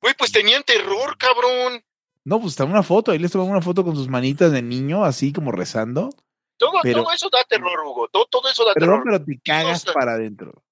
Güey, 0.00 0.14
pues 0.14 0.32
tenían 0.32 0.62
terror, 0.62 1.18
cabrón. 1.18 1.84
No, 2.24 2.40
pues 2.40 2.52
está 2.52 2.64
una 2.64 2.82
foto, 2.82 3.12
ahí 3.12 3.18
les 3.18 3.32
tomó 3.32 3.44
una 3.44 3.62
foto 3.62 3.84
con 3.84 3.96
sus 3.96 4.08
manitas 4.08 4.52
de 4.52 4.62
niño, 4.62 5.04
así 5.04 5.32
como 5.32 5.52
rezando. 5.52 6.10
Todo, 6.58 6.80
todo 6.82 7.12
eso 7.12 7.30
da 7.30 7.44
terror, 7.44 7.80
Hugo. 7.86 8.08
Todo, 8.08 8.26
todo 8.26 8.50
eso 8.50 8.64
da 8.64 8.74
terror. 8.74 9.00
Pero 9.04 9.24
te 9.24 9.40
cagas 9.44 9.84
para 9.84 10.14
adentro. 10.14 10.64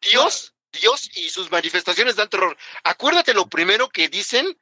Dios, 0.00 0.54
Dios 0.72 1.10
y 1.16 1.28
sus 1.28 1.50
manifestaciones 1.50 2.16
dan 2.16 2.30
terror. 2.30 2.56
Acuérdate 2.82 3.34
lo 3.34 3.46
primero 3.46 3.88
que 3.90 4.08
dicen 4.08 4.58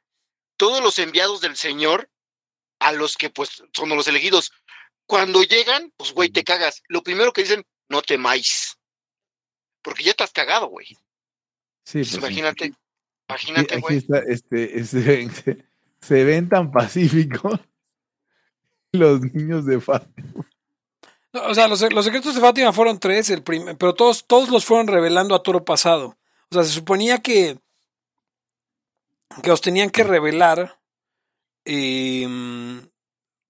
todos 0.57 0.83
los 0.83 0.99
enviados 0.99 1.41
del 1.41 1.55
Señor 1.55 2.09
a 2.79 2.91
los 2.91 3.17
que 3.17 3.29
pues 3.29 3.63
son 3.73 3.89
los 3.89 4.07
elegidos. 4.07 4.51
Cuando 5.05 5.41
llegan, 5.43 5.91
pues 5.97 6.13
güey, 6.13 6.29
te 6.29 6.43
cagas. 6.43 6.83
Lo 6.87 7.01
primero 7.01 7.31
que 7.31 7.43
dicen, 7.43 7.65
no 7.89 8.01
temáis. 8.01 8.77
Porque 9.81 10.03
ya 10.03 10.11
estás 10.11 10.31
cagado, 10.31 10.67
güey. 10.67 10.87
Sí, 11.85 11.99
pues, 11.99 12.13
imagínate. 12.15 12.73
Imagínate, 13.29 13.79
güey. 13.79 14.05
Este, 14.27 14.79
este, 14.79 15.65
se 16.03 16.23
ven 16.23 16.49
tan 16.49 16.71
pacíficos 16.71 17.59
los 18.91 19.21
niños 19.21 19.65
de 19.65 19.79
Fátima. 19.79 20.45
o 21.31 21.53
sea, 21.55 21.67
los, 21.67 21.79
secretos 21.79 22.35
de 22.35 22.41
Fátima 22.41 22.73
fueron 22.73 22.99
tres, 22.99 23.29
el 23.29 23.41
pero 23.43 23.95
todos, 23.95 24.25
todos 24.27 24.49
los 24.49 24.65
fueron 24.65 24.87
revelando 24.87 25.33
a 25.33 25.43
toro 25.43 25.63
pasado. 25.63 26.17
O 26.51 26.53
sea, 26.53 26.63
se 26.63 26.71
suponía 26.71 27.19
que, 27.19 27.57
que 29.41 29.49
los 29.49 29.61
tenían 29.61 29.89
que 29.89 30.03
revelar. 30.03 30.77
Em, 31.65 32.87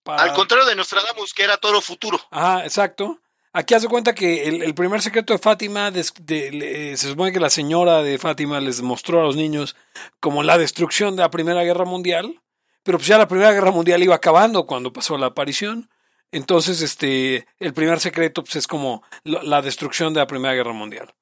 Al 0.05 0.33
contrario 0.33 0.65
de 0.65 0.75
Nostradamus, 0.75 1.33
que 1.33 1.43
era 1.43 1.57
toro 1.57 1.81
futuro. 1.81 2.19
Ajá, 2.29 2.63
exacto. 2.63 3.19
Aquí 3.55 3.75
hace 3.75 3.87
cuenta 3.87 4.15
que 4.15 4.45
el, 4.47 4.73
primer 4.73 5.01
secreto 5.01 5.33
de 5.33 5.37
Fátima, 5.37 5.91
se 5.91 6.97
supone 6.97 7.31
que 7.31 7.39
la 7.39 7.51
señora 7.51 8.01
de 8.01 8.17
Fátima 8.17 8.59
les 8.59 8.81
mostró 8.81 9.21
a 9.21 9.25
los 9.25 9.35
niños 9.35 9.75
como 10.19 10.41
la 10.41 10.57
destrucción 10.57 11.15
de 11.15 11.21
la 11.21 11.29
Primera 11.29 11.63
Guerra 11.63 11.85
Mundial, 11.85 12.41
pero 12.83 12.97
pues 12.97 13.07
ya 13.07 13.17
la 13.17 13.27
Primera 13.27 13.51
Guerra 13.51 13.71
Mundial 13.71 14.03
iba 14.03 14.15
acabando 14.15 14.65
cuando 14.67 14.93
pasó 14.93 15.17
la 15.17 15.27
aparición. 15.27 15.89
Entonces, 16.31 16.81
este, 16.81 17.47
el 17.59 17.73
primer 17.73 17.99
secreto 17.99 18.43
pues, 18.43 18.57
es 18.57 18.67
como 18.67 19.03
la 19.23 19.61
destrucción 19.61 20.13
de 20.13 20.19
la 20.19 20.27
Primera 20.27 20.53
Guerra 20.53 20.73
Mundial. 20.73 21.13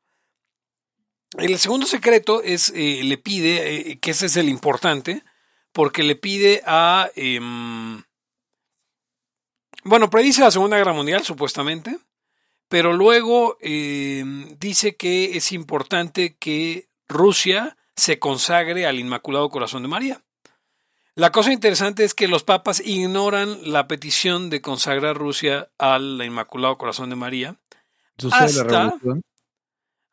El 1.37 1.57
segundo 1.59 1.87
secreto 1.87 2.41
es, 2.43 2.71
eh, 2.75 3.01
le 3.03 3.17
pide, 3.17 3.91
eh, 3.91 3.99
que 3.99 4.11
ese 4.11 4.25
es 4.25 4.35
el 4.35 4.49
importante, 4.49 5.23
porque 5.71 6.03
le 6.03 6.15
pide 6.15 6.61
a... 6.65 7.09
Em, 7.15 8.03
bueno, 9.83 10.09
predice 10.09 10.41
la 10.41 10.51
Segunda 10.51 10.77
Guerra 10.77 10.93
Mundial, 10.93 11.23
supuestamente, 11.23 11.97
pero 12.67 12.93
luego 12.93 13.57
em, 13.61 14.57
dice 14.59 14.95
que 14.95 15.37
es 15.37 15.51
importante 15.51 16.35
que 16.37 16.89
Rusia 17.07 17.77
se 17.95 18.19
consagre 18.19 18.85
al 18.85 18.99
Inmaculado 18.99 19.49
Corazón 19.49 19.81
de 19.81 19.87
María. 19.87 20.21
La 21.21 21.31
cosa 21.31 21.53
interesante 21.53 22.03
es 22.03 22.15
que 22.15 22.27
los 22.27 22.43
papas 22.43 22.81
ignoran 22.83 23.59
la 23.71 23.87
petición 23.87 24.49
de 24.49 24.59
consagrar 24.59 25.15
Rusia 25.15 25.69
al 25.77 26.19
Inmaculado 26.25 26.79
Corazón 26.79 27.11
de 27.11 27.15
María. 27.15 27.57
Hasta, 28.31 28.95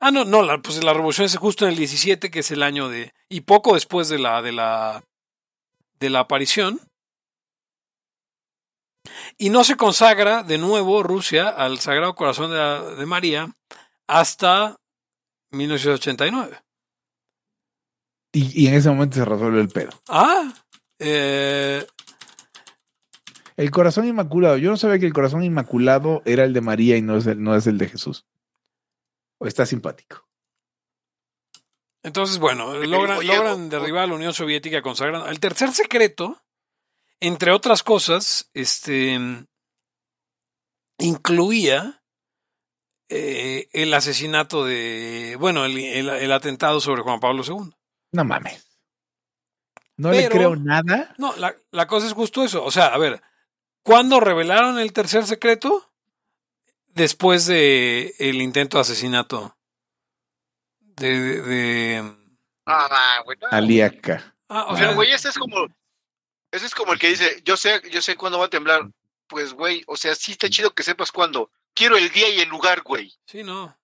Ah, 0.00 0.10
no, 0.10 0.26
no, 0.26 0.42
la, 0.42 0.58
pues 0.60 0.84
la 0.84 0.92
revolución 0.92 1.24
es 1.24 1.34
justo 1.38 1.64
en 1.64 1.70
el 1.70 1.78
17, 1.78 2.30
que 2.30 2.40
es 2.40 2.50
el 2.50 2.62
año 2.62 2.90
de. 2.90 3.14
y 3.30 3.40
poco 3.40 3.72
después 3.72 4.10
de 4.10 4.18
la, 4.18 4.42
de 4.42 4.52
la, 4.52 5.02
de 5.98 6.10
la 6.10 6.20
aparición. 6.20 6.78
Y 9.38 9.48
no 9.48 9.64
se 9.64 9.78
consagra 9.78 10.42
de 10.42 10.58
nuevo 10.58 11.02
Rusia 11.02 11.48
al 11.48 11.78
Sagrado 11.78 12.14
Corazón 12.16 12.50
de, 12.50 12.96
de 12.96 13.06
María 13.06 13.50
hasta 14.06 14.76
1989. 15.52 16.60
Y, 18.34 18.62
y, 18.64 18.66
en 18.66 18.74
ese 18.74 18.90
momento 18.90 19.16
se 19.16 19.24
resuelve 19.24 19.62
el 19.62 19.70
pedo. 19.70 19.92
Ah, 20.06 20.52
eh, 20.98 21.86
el 23.56 23.70
corazón 23.70 24.06
inmaculado. 24.06 24.56
Yo 24.56 24.70
no 24.70 24.76
sabía 24.76 24.98
que 24.98 25.06
el 25.06 25.12
corazón 25.12 25.44
inmaculado 25.44 26.22
era 26.24 26.44
el 26.44 26.52
de 26.52 26.60
María 26.60 26.96
y 26.96 27.02
no 27.02 27.16
es 27.16 27.26
el, 27.26 27.42
no 27.42 27.56
es 27.56 27.66
el 27.66 27.78
de 27.78 27.88
Jesús 27.88 28.24
o 29.38 29.46
está 29.46 29.66
simpático. 29.66 30.28
Entonces, 32.02 32.38
bueno, 32.38 32.74
logran, 32.74 33.68
derribar 33.68 34.04
a 34.04 34.06
la 34.06 34.14
Unión 34.14 34.32
Soviética 34.32 34.82
consagrando. 34.82 35.28
El 35.28 35.40
tercer 35.40 35.72
secreto, 35.72 36.40
entre 37.20 37.50
otras 37.50 37.82
cosas, 37.82 38.50
este 38.54 39.18
incluía 41.00 42.02
eh, 43.08 43.68
el 43.72 43.94
asesinato 43.94 44.64
de, 44.64 45.36
bueno, 45.38 45.64
el, 45.64 46.32
atentado 46.32 46.80
sobre 46.80 47.02
Juan 47.02 47.20
Pablo 47.20 47.42
II. 47.46 47.72
No 48.12 48.24
mames. 48.24 48.67
No 49.98 50.10
le 50.10 50.28
creo 50.28 50.56
nada. 50.56 51.14
No, 51.18 51.36
la, 51.36 51.54
la 51.70 51.86
cosa 51.86 52.06
es 52.06 52.14
justo 52.14 52.42
eso. 52.42 52.64
O 52.64 52.70
sea, 52.70 52.86
a 52.86 52.98
ver, 52.98 53.20
¿cuándo 53.82 54.20
revelaron 54.20 54.78
el 54.78 54.92
tercer 54.92 55.26
secreto? 55.26 55.88
después 56.98 57.46
de 57.46 58.14
el 58.18 58.42
intento 58.42 58.76
de 58.76 58.82
asesinato 58.82 59.56
de, 60.80 61.42
de, 61.42 62.16
ah, 62.66 63.22
güey, 63.24 63.38
Aliaca. 63.52 64.34
Ah, 64.48 64.66
o 64.68 64.76
sea, 64.76 64.92
güey, 64.94 65.12
ese 65.12 65.28
es 65.28 65.38
como 65.38 65.68
ese 66.50 66.66
es 66.66 66.74
como 66.74 66.92
el 66.92 66.98
que 66.98 67.08
dice, 67.08 67.40
yo 67.44 67.56
sé, 67.56 67.80
yo 67.90 68.02
sé 68.02 68.16
cuándo 68.16 68.38
va 68.38 68.46
a 68.46 68.50
temblar. 68.50 68.90
Pues, 69.28 69.52
güey, 69.52 69.84
o 69.86 69.96
sea, 69.96 70.14
sí 70.14 70.32
está 70.32 70.48
chido 70.48 70.74
que 70.74 70.82
sepas 70.82 71.12
cuándo. 71.12 71.52
Quiero 71.74 71.96
el 71.96 72.10
día 72.10 72.30
y 72.30 72.40
el 72.40 72.48
lugar, 72.48 72.82
güey. 72.82 73.12
Sí, 73.26 73.44
no. 73.44 73.64
O 73.66 73.76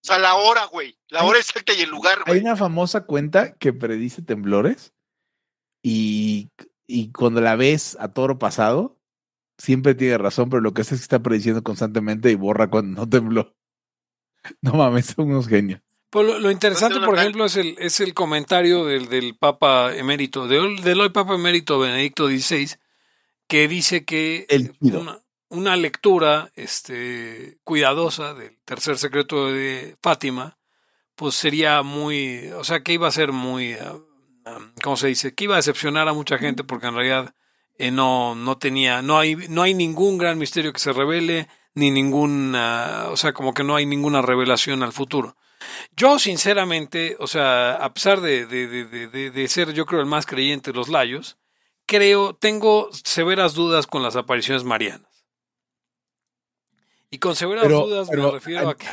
sea, 0.00 0.18
la 0.18 0.36
hora, 0.36 0.64
güey. 0.66 0.96
La 1.08 1.24
hora 1.24 1.40
exacta 1.40 1.74
y 1.74 1.82
el 1.82 1.90
lugar, 1.90 2.22
güey. 2.24 2.38
Hay 2.38 2.44
una 2.44 2.56
famosa 2.56 3.04
cuenta 3.04 3.52
que 3.54 3.72
predice 3.72 4.22
temblores 4.22 4.94
y, 5.82 6.50
y 6.86 7.10
cuando 7.12 7.40
la 7.40 7.56
ves 7.56 7.96
a 8.00 8.12
toro 8.12 8.38
pasado, 8.38 9.00
siempre 9.58 9.94
tiene 9.94 10.18
razón, 10.18 10.50
pero 10.50 10.62
lo 10.62 10.72
que 10.72 10.82
hace 10.82 10.94
es 10.94 11.00
que 11.00 11.04
está 11.04 11.22
prediciendo 11.22 11.62
constantemente 11.62 12.30
y 12.30 12.34
borra 12.34 12.68
cuando 12.68 13.00
no 13.00 13.08
tembló. 13.08 13.54
No 14.62 14.72
mames, 14.72 15.06
son 15.06 15.30
unos 15.30 15.48
genios. 15.48 15.82
Pues 16.08 16.26
lo, 16.26 16.50
interesante, 16.50 16.98
por 16.98 17.16
ejemplo, 17.16 17.44
es 17.44 17.56
el, 17.56 17.76
es 17.78 18.00
el 18.00 18.14
comentario 18.14 18.84
del, 18.84 19.08
del 19.08 19.36
Papa 19.36 19.94
emérito, 19.94 20.48
del, 20.48 20.82
del, 20.82 21.00
hoy 21.00 21.10
Papa 21.10 21.36
emérito 21.36 21.78
Benedicto 21.78 22.26
XVI, 22.26 22.70
que 23.46 23.68
dice 23.68 24.04
que 24.04 24.46
una, 24.80 25.20
una, 25.50 25.76
lectura 25.76 26.50
este, 26.56 27.58
cuidadosa 27.62 28.34
del 28.34 28.58
tercer 28.64 28.98
secreto 28.98 29.52
de 29.52 29.98
Fátima, 30.02 30.58
pues 31.14 31.36
sería 31.36 31.82
muy, 31.82 32.48
o 32.56 32.64
sea, 32.64 32.82
que 32.82 32.94
iba 32.94 33.06
a 33.06 33.12
ser 33.12 33.30
muy, 33.30 33.74
ah, 33.74 33.96
¿cómo 34.82 34.96
se 34.96 35.08
dice? 35.08 35.34
Que 35.34 35.44
iba 35.44 35.54
a 35.54 35.58
decepcionar 35.58 36.08
a 36.08 36.12
mucha 36.12 36.38
gente 36.38 36.64
porque 36.64 36.86
en 36.86 36.94
realidad 36.94 37.34
eh, 37.78 37.90
no, 37.90 38.34
no 38.34 38.58
tenía, 38.58 39.02
no 39.02 39.18
hay, 39.18 39.36
no 39.48 39.62
hay 39.62 39.74
ningún 39.74 40.18
gran 40.18 40.38
misterio 40.38 40.72
que 40.72 40.80
se 40.80 40.92
revele, 40.92 41.48
ni 41.74 41.90
ninguna, 41.90 43.06
o 43.08 43.16
sea, 43.16 43.32
como 43.32 43.54
que 43.54 43.64
no 43.64 43.76
hay 43.76 43.86
ninguna 43.86 44.22
revelación 44.22 44.82
al 44.82 44.92
futuro. 44.92 45.36
Yo, 45.96 46.18
sinceramente, 46.18 47.16
o 47.18 47.26
sea, 47.26 47.76
a 47.76 47.92
pesar 47.92 48.20
de, 48.20 48.46
de, 48.46 49.30
de, 49.30 49.48
ser, 49.48 49.72
yo 49.72 49.86
creo, 49.86 50.00
el 50.00 50.06
más 50.06 50.26
creyente 50.26 50.72
de 50.72 50.76
los 50.76 50.88
layos, 50.88 51.38
creo, 51.86 52.34
tengo 52.34 52.88
severas 52.92 53.54
dudas 53.54 53.86
con 53.86 54.02
las 54.02 54.16
apariciones 54.16 54.64
marianas. 54.64 55.26
Y 57.10 57.18
con 57.18 57.34
severas 57.34 57.68
dudas 57.68 58.08
me 58.10 58.30
refiero 58.30 58.68
a, 58.68 58.76
que. 58.76 58.86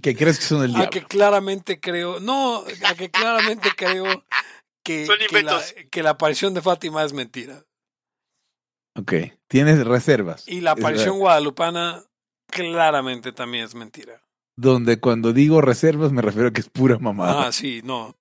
¿Que 0.00 0.16
crees 0.16 0.38
que 0.38 0.44
son 0.44 0.62
el 0.62 0.70
diablo? 0.70 0.86
A 0.86 0.90
que 0.90 1.02
claramente 1.04 1.78
creo. 1.78 2.18
No, 2.18 2.64
a 2.84 2.94
que 2.94 3.10
claramente 3.10 3.70
creo 3.76 4.24
que, 4.82 5.06
que 5.90 6.02
la 6.02 6.10
aparición 6.10 6.54
de 6.54 6.62
Fátima 6.62 7.04
es 7.04 7.12
mentira. 7.12 7.64
Ok, 8.94 9.14
tienes 9.48 9.84
reservas. 9.86 10.46
Y 10.46 10.60
la 10.60 10.72
aparición 10.72 11.18
guadalupana 11.18 12.04
claramente 12.48 13.32
también 13.32 13.64
es 13.64 13.74
mentira. 13.74 14.22
Donde 14.56 15.00
cuando 15.00 15.32
digo 15.32 15.62
reservas 15.62 16.12
me 16.12 16.20
refiero 16.20 16.48
a 16.48 16.52
que 16.52 16.60
es 16.60 16.68
pura 16.68 16.98
mamada. 16.98 17.46
Ah, 17.46 17.52
sí, 17.52 17.80
no. 17.84 18.16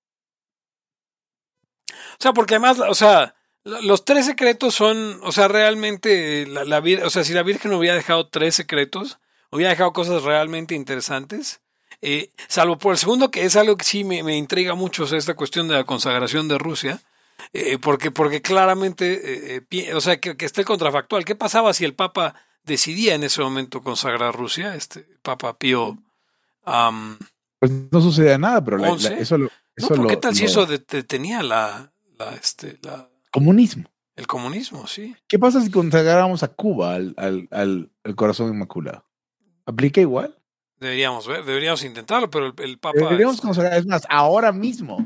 O 1.87 2.23
sea, 2.23 2.33
porque 2.33 2.55
además, 2.55 2.79
o 2.79 2.95
sea, 2.95 3.35
los 3.63 4.05
tres 4.05 4.25
secretos 4.25 4.73
son, 4.73 5.19
o 5.23 5.31
sea, 5.31 5.47
realmente, 5.47 6.45
la, 6.47 6.63
la, 6.63 6.81
o 7.03 7.09
sea, 7.09 7.23
si 7.23 7.33
la 7.33 7.43
Virgen 7.43 7.73
hubiera 7.73 7.95
dejado 7.95 8.27
tres 8.29 8.55
secretos, 8.55 9.19
hubiera 9.51 9.71
dejado 9.71 9.91
cosas 9.91 10.23
realmente 10.23 10.75
interesantes. 10.75 11.60
Eh, 12.01 12.31
salvo 12.47 12.77
por 12.77 12.93
el 12.93 12.97
segundo, 12.97 13.31
que 13.31 13.45
es 13.45 13.55
algo 13.55 13.77
que 13.77 13.85
sí 13.85 14.03
me, 14.03 14.23
me 14.23 14.37
intriga 14.37 14.73
mucho, 14.73 15.03
o 15.03 15.07
sea, 15.07 15.17
esta 15.17 15.35
cuestión 15.35 15.67
de 15.67 15.75
la 15.75 15.83
consagración 15.83 16.47
de 16.47 16.57
Rusia. 16.57 17.01
Eh, 17.53 17.77
porque, 17.79 18.11
porque 18.11 18.41
claramente, 18.41 19.55
eh, 19.55 19.65
eh, 19.69 19.93
o 19.93 20.01
sea, 20.01 20.19
que, 20.19 20.37
que, 20.37 20.45
esté 20.45 20.63
contrafactual. 20.63 21.25
¿Qué 21.25 21.35
pasaba 21.35 21.73
si 21.73 21.85
el 21.85 21.93
Papa 21.93 22.35
decidía 22.63 23.15
en 23.15 23.23
ese 23.23 23.41
momento 23.41 23.81
consagrar 23.81 24.35
Rusia, 24.35 24.75
este 24.75 25.05
Papa 25.21 25.57
Pío? 25.57 25.97
pues 27.59 27.71
no 27.91 28.01
sucedía 28.01 28.37
nada, 28.37 28.63
pero 28.63 28.77
eso 28.95 29.37
lo... 29.37 29.49
Eso 29.75 29.95
no, 29.95 30.07
¿Qué 30.07 30.17
tal 30.17 30.35
si 30.35 30.45
eso 30.45 30.65
detenía 30.65 31.41
la, 31.41 31.91
la, 32.17 32.35
este, 32.35 32.77
la... 32.81 33.09
Comunismo. 33.31 33.89
El 34.15 34.27
comunismo, 34.27 34.85
sí. 34.85 35.15
¿Qué 35.27 35.39
pasa 35.39 35.61
si 35.61 35.71
consagráramos 35.71 36.43
a 36.43 36.49
Cuba 36.49 36.95
al, 36.95 37.15
al, 37.17 37.47
al, 37.51 38.15
corazón 38.15 38.53
inmaculado? 38.53 39.05
¿Aplica 39.65 40.01
igual? 40.01 40.37
Deberíamos 40.81 41.27
ver, 41.27 41.45
deberíamos 41.45 41.83
intentarlo, 41.83 42.31
pero 42.31 42.47
el, 42.47 42.53
el 42.57 42.79
Papa. 42.79 42.97
Deberíamos 42.97 43.39
consagrar, 43.39 43.77
es 43.77 43.85
más, 43.85 44.01
ahora 44.09 44.51
mismo, 44.51 44.97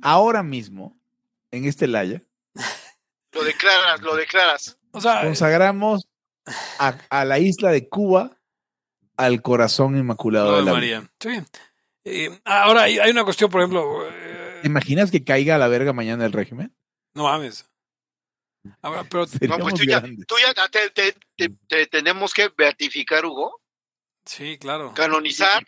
ahora 0.00 0.44
mismo, 0.44 0.96
en 1.50 1.64
este 1.64 1.88
Laya. 1.88 2.22
lo 3.32 3.42
declaras, 3.42 4.00
lo 4.02 4.14
declaras. 4.14 4.78
O 4.92 5.00
sea, 5.00 5.22
consagramos 5.22 6.08
a, 6.78 7.24
la 7.24 7.40
isla 7.40 7.72
de 7.72 7.88
Cuba 7.88 8.38
al 9.16 9.42
corazón 9.42 9.98
inmaculado 9.98 10.56
de, 10.58 10.62
la 10.62 10.72
María. 10.72 11.10
Sí. 11.18 11.42
Eh, 12.04 12.40
ahora 12.44 12.82
hay, 12.82 12.98
una 13.10 13.24
cuestión, 13.24 13.50
por 13.50 13.60
ejemplo. 13.60 14.08
Eh, 14.08 14.60
¿Te 14.62 14.68
imaginas 14.68 15.10
que 15.10 15.24
caiga 15.24 15.56
a 15.56 15.58
la 15.58 15.66
verga 15.66 15.92
mañana 15.92 16.24
el 16.24 16.32
régimen? 16.32 16.72
No 17.14 17.24
mames. 17.24 17.68
Ahora, 18.80 19.02
pero 19.10 19.26
no, 19.48 19.58
pues 19.58 19.74
tú 19.74 19.82
ya, 19.82 20.00
tú 20.00 20.36
ya 20.40 20.68
te, 20.68 21.86
tenemos 21.86 22.32
que 22.32 22.48
beatificar, 22.56 23.26
Hugo. 23.26 23.60
Sí, 24.28 24.58
claro. 24.58 24.92
Canonizar 24.94 25.66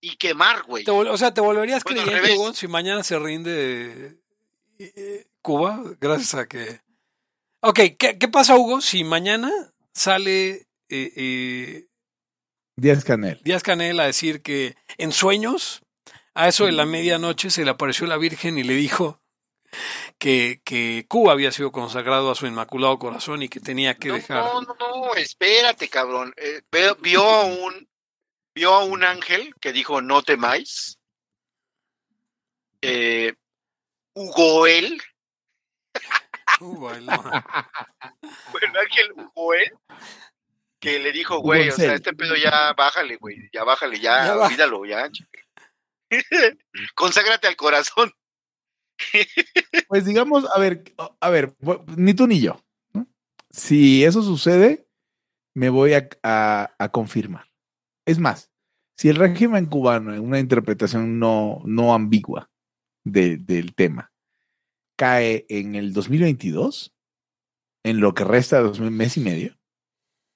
y 0.00 0.16
quemar, 0.16 0.62
güey. 0.64 0.84
O 0.86 1.16
sea, 1.16 1.32
¿te 1.32 1.40
volverías 1.40 1.82
creyente, 1.82 2.34
Hugo, 2.34 2.52
si 2.52 2.68
mañana 2.68 3.02
se 3.02 3.18
rinde 3.18 4.18
eh, 4.78 5.26
Cuba? 5.40 5.82
Gracias 5.98 6.34
a 6.34 6.46
que... 6.46 6.82
Ok, 7.60 7.80
¿qué, 7.98 8.18
qué 8.18 8.28
pasa, 8.28 8.56
Hugo, 8.56 8.82
si 8.82 9.04
mañana 9.04 9.50
sale... 9.94 10.66
Eh, 10.90 11.12
eh, 11.16 11.86
Díaz 12.76 13.04
Canel. 13.04 13.40
Díaz 13.42 13.62
Canel 13.62 13.98
a 14.00 14.04
decir 14.04 14.42
que 14.42 14.76
en 14.98 15.10
sueños, 15.10 15.80
a 16.34 16.46
eso 16.46 16.66
de 16.66 16.72
la 16.72 16.84
medianoche, 16.84 17.48
se 17.48 17.64
le 17.64 17.70
apareció 17.70 18.06
la 18.06 18.18
Virgen 18.18 18.58
y 18.58 18.64
le 18.64 18.74
dijo 18.74 19.22
que, 20.18 20.60
que, 20.64 21.06
Cuba 21.08 21.32
había 21.32 21.52
sido 21.52 21.72
consagrado 21.72 22.30
a 22.30 22.34
su 22.34 22.46
inmaculado 22.46 22.98
corazón 22.98 23.42
y 23.42 23.48
que 23.48 23.60
tenía 23.60 23.94
que 23.94 24.12
dejar. 24.12 24.44
No, 24.44 24.62
no, 24.62 24.76
no, 24.78 25.14
espérate, 25.14 25.88
cabrón. 25.88 26.34
Eh, 26.36 26.62
vio, 27.00 27.22
a 27.22 27.44
un, 27.44 27.88
vio 28.54 28.74
a 28.74 28.84
un 28.84 29.04
ángel 29.04 29.54
que 29.60 29.72
dijo 29.72 30.02
no 30.02 30.22
temáis. 30.22 30.98
Eh, 32.82 33.34
Hugoel. 34.14 35.00
Hugoel, 36.60 37.06
bueno, 38.52 38.80
ángel 38.80 39.12
Hugoel. 39.34 39.72
Que 40.80 41.00
le 41.00 41.10
dijo, 41.10 41.38
güey, 41.38 41.70
o 41.70 41.72
sea, 41.72 41.94
este 41.94 42.12
pedo 42.12 42.36
ya 42.36 42.72
bájale, 42.72 43.16
güey, 43.16 43.36
ya 43.52 43.64
bájale, 43.64 43.98
ya, 43.98 44.26
ya 44.26 44.36
olvídalo, 44.36 44.84
ya. 44.84 45.08
Conságrate 46.94 47.48
al 47.48 47.56
corazón. 47.56 48.12
Pues 49.88 50.04
digamos, 50.04 50.44
a 50.54 50.58
ver, 50.58 50.84
a 51.20 51.30
ver, 51.30 51.56
ni 51.96 52.14
tú 52.14 52.26
ni 52.26 52.40
yo. 52.40 52.62
Si 53.50 54.04
eso 54.04 54.22
sucede, 54.22 54.88
me 55.54 55.70
voy 55.70 55.92
a, 55.94 56.88
confirmar. 56.92 57.46
Es 58.06 58.18
más, 58.18 58.50
si 58.96 59.08
el 59.08 59.16
régimen 59.16 59.66
cubano, 59.66 60.14
en 60.14 60.20
una 60.20 60.38
interpretación 60.38 61.18
no, 61.18 61.62
no 61.64 61.94
ambigua 61.94 62.50
del 63.04 63.74
tema, 63.74 64.12
cae 64.96 65.46
en 65.48 65.74
el 65.74 65.92
2022, 65.92 66.94
en 67.84 68.00
lo 68.00 68.14
que 68.14 68.24
resta 68.24 68.58
de 68.58 68.64
dos 68.64 68.80
mes 68.80 69.16
y 69.16 69.20
medio, 69.20 69.58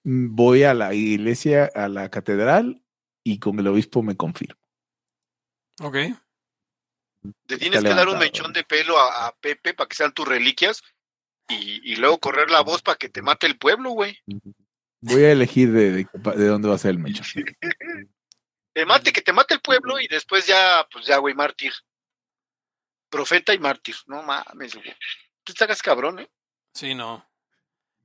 voy 0.04 0.62
a 0.62 0.74
la 0.74 0.94
iglesia, 0.94 1.70
a 1.74 1.88
la 1.88 2.10
catedral 2.10 2.82
y 3.24 3.38
con 3.38 3.58
el 3.58 3.66
obispo 3.66 4.02
me 4.02 4.16
confirmo. 4.16 4.60
Ok. 5.80 5.96
Te 7.46 7.56
tienes 7.56 7.82
que 7.82 7.88
dar 7.88 8.08
un 8.08 8.18
mechón 8.18 8.52
de 8.52 8.64
pelo 8.64 8.98
a, 8.98 9.34
Pepe 9.40 9.74
para 9.74 9.88
que 9.88 9.96
sean 9.96 10.12
tus 10.12 10.26
reliquias 10.26 10.82
y, 11.48 11.96
luego 11.96 12.18
correr 12.18 12.50
la 12.50 12.62
voz 12.62 12.82
para 12.82 12.96
que 12.96 13.08
te 13.08 13.22
mate 13.22 13.46
el 13.46 13.58
pueblo, 13.58 13.90
güey. 13.90 14.18
Voy 15.00 15.24
a 15.24 15.32
elegir 15.32 15.72
de, 15.72 15.92
de, 15.92 16.46
dónde 16.46 16.68
va 16.68 16.74
a 16.74 16.78
ser 16.78 16.92
el 16.92 16.98
mechón. 16.98 17.26
te 18.72 18.86
mate, 18.86 19.12
que 19.12 19.22
te 19.22 19.32
mate 19.32 19.54
el 19.54 19.60
pueblo 19.60 20.00
y 20.00 20.08
después 20.08 20.46
ya, 20.46 20.86
pues 20.90 21.06
ya, 21.06 21.18
güey, 21.18 21.34
mártir. 21.34 21.72
Profeta 23.10 23.52
y 23.52 23.58
mártir. 23.58 23.96
No 24.06 24.22
mames, 24.22 24.74
güey. 24.74 24.94
Tú 25.44 25.52
estás 25.52 25.82
cabrón, 25.82 26.20
¿eh? 26.20 26.30
Sí, 26.74 26.94
no. 26.94 27.28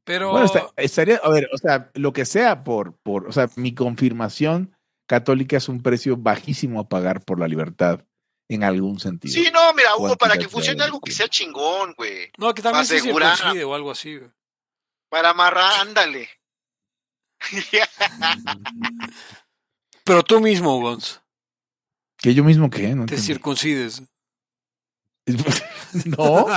Pero. 0.04 0.32
Bueno, 0.32 0.50
estaría, 0.76 1.18
a 1.18 1.30
ver, 1.30 1.48
o 1.54 1.58
sea, 1.58 1.92
lo 1.94 2.14
que 2.14 2.26
sea 2.26 2.64
por, 2.64 2.98
por, 2.98 3.28
o 3.28 3.32
sea, 3.32 3.50
mi 3.56 3.74
confirmación 3.74 4.76
católica 5.06 5.58
es 5.58 5.70
un 5.70 5.82
precio 5.82 6.18
bajísimo 6.18 6.80
a 6.82 6.90
pagar 6.90 7.24
por 7.24 7.40
la 7.40 7.48
libertad 7.48 8.07
en 8.50 8.64
algún 8.64 9.00
sentido. 9.00 9.34
Sí, 9.34 9.50
no, 9.52 9.74
mira, 9.74 9.96
Hugo, 9.96 10.16
para 10.16 10.38
que 10.38 10.48
funcione 10.48 10.84
algo 10.84 11.02
que 11.02 11.12
sea 11.12 11.28
chingón, 11.28 11.94
güey. 11.94 12.32
No, 12.38 12.54
que 12.54 12.62
también 12.62 12.86
se 12.86 13.00
circuncide 13.00 13.64
o 13.64 13.74
algo 13.74 13.92
así, 13.92 14.18
güey. 14.18 14.32
Para 15.10 15.32
amarrar, 15.32 15.82
ándale. 15.82 16.30
Pero 20.04 20.24
tú 20.24 20.40
mismo, 20.40 20.80
Gons. 20.80 21.22
¿Que 22.18 22.34
yo 22.34 22.44
mismo 22.44 22.70
qué? 22.70 22.96
No 22.96 23.06
te 23.06 23.18
circuncides. 23.18 24.02
no. 26.06 26.48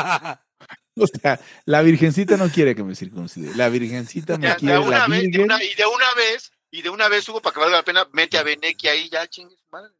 O 0.97 1.07
sea, 1.07 1.41
la 1.65 1.83
virgencita 1.83 2.37
no 2.37 2.49
quiere 2.49 2.75
que 2.75 2.83
me 2.85 2.95
circuncide. 2.95 3.55
La 3.57 3.69
virgencita 3.69 4.39
me 4.39 4.55
quiere 4.57 4.79
la 4.85 5.07
y 5.09 5.31
de 5.31 5.87
una 5.87 6.15
vez, 6.15 6.53
y 6.71 6.83
de 6.83 6.91
una 6.91 7.09
vez, 7.09 7.29
Hugo, 7.29 7.43
para 7.43 7.55
que 7.55 7.61
valga 7.61 7.77
la 7.79 7.85
pena, 7.85 8.09
mete 8.13 8.39
a 8.39 8.43
Benequi 8.43 8.89
ahí, 8.89 9.09
ya 9.09 9.27
chingues, 9.29 9.59
madre. 9.71 9.93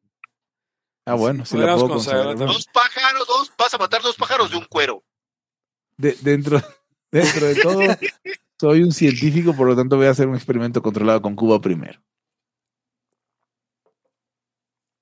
Ah, 1.05 1.15
bueno, 1.15 1.45
si 1.45 1.57
la 1.57 1.75
puedo 1.77 1.89
Dos 1.89 2.67
pájaros, 2.73 3.27
dos, 3.27 3.53
vas 3.59 3.75
a 3.75 3.79
matar 3.79 4.03
dos 4.03 4.17
pájaros 4.17 4.51
de 4.51 4.59
un 4.59 4.65
cuero. 4.67 5.03
dentro, 5.97 6.61
dentro 7.11 7.47
de 7.47 7.55
todo, 7.57 7.81
soy 8.61 8.83
un 8.83 8.93
científico, 8.93 9.55
por 9.55 9.67
lo 9.67 9.77
tanto 9.77 9.97
voy 9.97 10.07
a 10.07 10.11
hacer 10.11 10.29
un 10.29 10.35
experimento 10.35 10.83
controlado 10.83 11.23
con 11.23 11.35
Cuba 11.35 11.61
primero. 11.61 12.01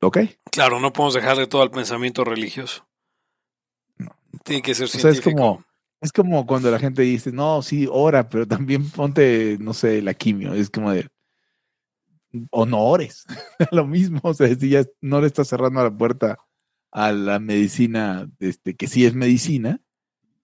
¿Ok? 0.01 0.19
Claro, 0.53 0.79
no 0.79 0.93
podemos 0.93 1.15
dejarle 1.15 1.47
todo 1.47 1.63
al 1.63 1.71
pensamiento 1.71 2.25
religioso. 2.25 2.87
Tiene 4.45 4.63
que 4.63 4.75
ser 4.75 4.89
científico. 4.89 5.29
es 5.29 5.35
como, 5.35 5.65
es 6.01 6.13
como 6.13 6.47
cuando 6.47 6.71
la 6.71 6.79
gente 6.79 7.03
dice, 7.03 7.33
no, 7.33 7.63
sí, 7.63 7.89
ora, 7.91 8.29
pero 8.29 8.47
también 8.47 8.89
ponte, 8.91 9.57
no 9.61 9.75
sé, 9.75 10.01
la 10.03 10.15
quimio. 10.15 10.55
Es 10.55 10.71
como 10.71 10.93
de, 10.93 11.09
honores, 12.51 13.27
lo 13.73 13.87
mismo, 13.87 14.21
o 14.23 14.35
sea, 14.35 14.55
si 14.55 14.71
ya 14.71 14.85
no 15.01 15.21
le 15.21 15.27
está 15.27 15.45
cerrando 15.45 15.83
la 15.83 15.97
puerta 15.97 16.39
a 16.91 17.13
la 17.13 17.39
medicina, 17.39 18.31
este, 18.39 18.77
que 18.77 18.87
sí 18.87 19.05
es 19.05 19.15
medicina, 19.15 19.81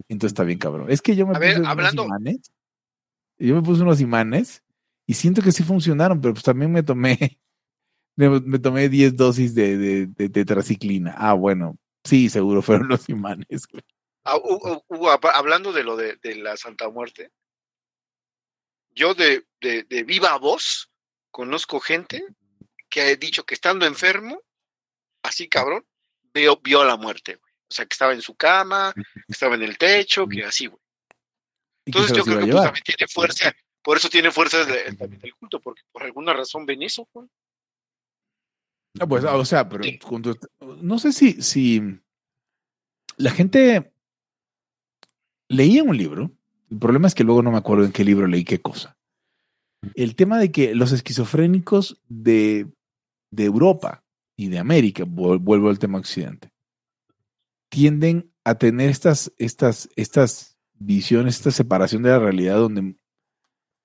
entonces 0.08 0.32
está 0.32 0.44
bien 0.44 0.58
cabrón. 0.58 0.90
Es 0.90 1.02
que 1.02 1.16
yo 1.16 1.26
me 1.26 1.34
puse 1.34 1.58
unos 1.58 1.94
imanes, 1.94 2.52
yo 3.38 3.54
me 3.54 3.62
puse 3.62 3.82
unos 3.82 4.00
imanes 4.00 4.62
y 5.06 5.14
siento 5.14 5.42
que 5.42 5.52
sí 5.52 5.62
funcionaron, 5.62 6.20
pero 6.20 6.34
pues 6.34 6.44
también 6.44 6.72
me 6.72 6.82
tomé, 6.82 7.38
me, 8.16 8.58
tomé 8.58 8.88
10 8.88 9.16
dosis 9.16 9.54
de, 9.54 10.08
tetraciclina. 10.32 11.14
Ah, 11.16 11.34
bueno, 11.34 11.78
sí, 12.04 12.28
seguro 12.28 12.62
fueron 12.62 12.88
los 12.88 13.08
imanes. 13.08 13.66
Ah, 14.24 14.38
hablando 15.34 15.72
de 15.72 15.84
lo 15.84 15.96
de, 15.96 16.18
la 16.36 16.56
Santa 16.56 16.88
Muerte, 16.88 17.30
yo 18.94 19.14
de, 19.14 19.44
de 19.60 20.02
viva 20.04 20.36
voz, 20.38 20.90
conozco 21.34 21.80
gente 21.80 22.24
que 22.88 23.00
ha 23.00 23.16
dicho 23.16 23.44
que 23.44 23.54
estando 23.54 23.86
enfermo, 23.86 24.40
así 25.24 25.48
cabrón, 25.48 25.84
vio, 26.32 26.60
vio 26.62 26.84
la 26.84 26.96
muerte, 26.96 27.40
O 27.42 27.74
sea, 27.74 27.86
que 27.86 27.92
estaba 27.92 28.12
en 28.12 28.22
su 28.22 28.36
cama, 28.36 28.92
que 29.26 29.32
estaba 29.32 29.56
en 29.56 29.64
el 29.64 29.76
techo, 29.76 30.28
que 30.28 30.44
así, 30.44 30.66
güey. 30.66 30.80
Entonces 31.86 32.16
yo 32.16 32.22
creo 32.22 32.38
que 32.38 32.52
pues, 32.52 32.62
también 32.62 32.84
tiene 32.84 33.08
fuerza, 33.12 33.52
por 33.82 33.96
eso 33.96 34.08
tiene 34.08 34.30
fuerza 34.30 34.64
también 34.96 35.20
el 35.24 35.34
culto, 35.34 35.60
porque 35.60 35.82
por 35.90 36.04
alguna 36.04 36.32
razón 36.34 36.64
ven 36.64 36.84
eso, 36.84 37.08
güey. 37.12 37.28
Ah, 39.00 39.06
pues, 39.06 39.24
o 39.24 39.44
sea, 39.44 39.68
pero 39.68 39.82
no 40.80 41.00
sé 41.00 41.12
si, 41.12 41.42
si 41.42 41.82
la 43.16 43.32
gente 43.32 43.92
leía 45.48 45.82
un 45.82 45.96
libro, 45.96 46.30
el 46.70 46.78
problema 46.78 47.08
es 47.08 47.14
que 47.16 47.24
luego 47.24 47.42
no 47.42 47.50
me 47.50 47.58
acuerdo 47.58 47.84
en 47.84 47.92
qué 47.92 48.04
libro 48.04 48.28
leí 48.28 48.44
qué 48.44 48.60
cosa 48.60 48.93
el 49.94 50.16
tema 50.16 50.38
de 50.38 50.52
que 50.52 50.74
los 50.74 50.92
esquizofrénicos 50.92 52.00
de, 52.08 52.68
Europa 53.36 54.04
y 54.36 54.48
de 54.48 54.58
América, 54.58 55.04
vuelvo 55.06 55.68
al 55.68 55.78
tema 55.78 55.98
occidente, 55.98 56.50
tienden 57.68 58.32
a 58.44 58.56
tener 58.56 58.90
estas, 58.90 59.32
estas, 59.38 59.88
estas 59.96 60.56
visiones, 60.74 61.36
esta 61.36 61.50
separación 61.50 62.02
de 62.02 62.10
la 62.10 62.18
realidad 62.18 62.56
donde 62.56 62.96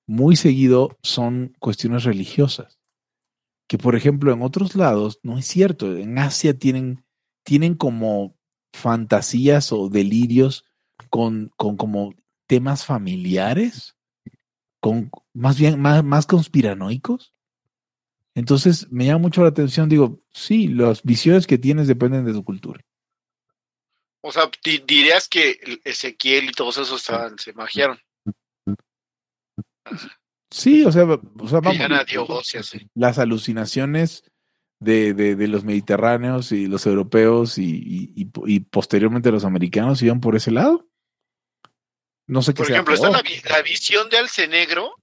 muy 0.06 0.36
seguido 0.36 0.98
son 1.02 1.54
cuestiones 1.58 2.04
religiosas. 2.04 2.78
Que 3.68 3.78
por 3.78 3.94
ejemplo 3.94 4.32
en 4.32 4.42
otros 4.42 4.74
lados 4.74 5.20
no 5.22 5.38
es 5.38 5.46
cierto. 5.46 5.96
En 5.96 6.18
Asia 6.18 6.58
tienen, 6.58 7.04
tienen 7.44 7.74
como 7.74 8.36
fantasías 8.72 9.72
o 9.72 9.88
delirios 9.88 10.64
con, 11.08 11.50
con 11.56 11.76
como 11.76 12.14
temas 12.46 12.84
familiares 12.84 13.96
con 14.80 15.10
más 15.40 15.58
bien 15.58 15.80
más, 15.80 16.04
más 16.04 16.26
conspiranoicos. 16.26 17.32
Entonces 18.34 18.90
me 18.90 19.06
llama 19.06 19.20
mucho 19.20 19.42
la 19.42 19.48
atención, 19.48 19.88
digo, 19.88 20.20
sí, 20.30 20.68
las 20.68 21.02
visiones 21.02 21.46
que 21.46 21.58
tienes 21.58 21.88
dependen 21.88 22.24
de 22.24 22.32
tu 22.32 22.44
cultura. 22.44 22.80
O 24.22 24.30
sea, 24.30 24.50
dirías 24.62 25.28
que 25.28 25.58
Ezequiel 25.82 26.50
y 26.50 26.52
todos 26.52 26.76
esos 26.76 27.00
estaban, 27.00 27.38
se 27.38 27.54
magiaron. 27.54 27.98
Sí, 30.50 30.84
o 30.84 30.92
sea, 30.92 31.04
o 31.04 31.48
sea 31.48 31.60
vamos, 31.60 31.80
las 32.94 33.18
alucinaciones 33.18 34.30
de, 34.78 35.14
de, 35.14 35.48
los 35.48 35.64
mediterráneos 35.64 36.52
y 36.52 36.66
los 36.66 36.86
europeos 36.86 37.56
y, 37.58 38.12
y, 38.14 38.60
posteriormente 38.60 39.30
los 39.30 39.44
americanos 39.44 40.02
iban 40.02 40.20
por 40.20 40.36
ese 40.36 40.50
lado. 40.50 40.86
No 42.26 42.42
sé 42.42 42.52
qué 42.52 42.62
Por 42.62 42.70
ejemplo, 42.70 42.94
está 42.94 43.10
la, 43.10 43.22
la, 43.22 43.62
visión 43.62 44.08
de 44.08 44.18
Alce 44.18 44.46
Negro, 44.46 44.94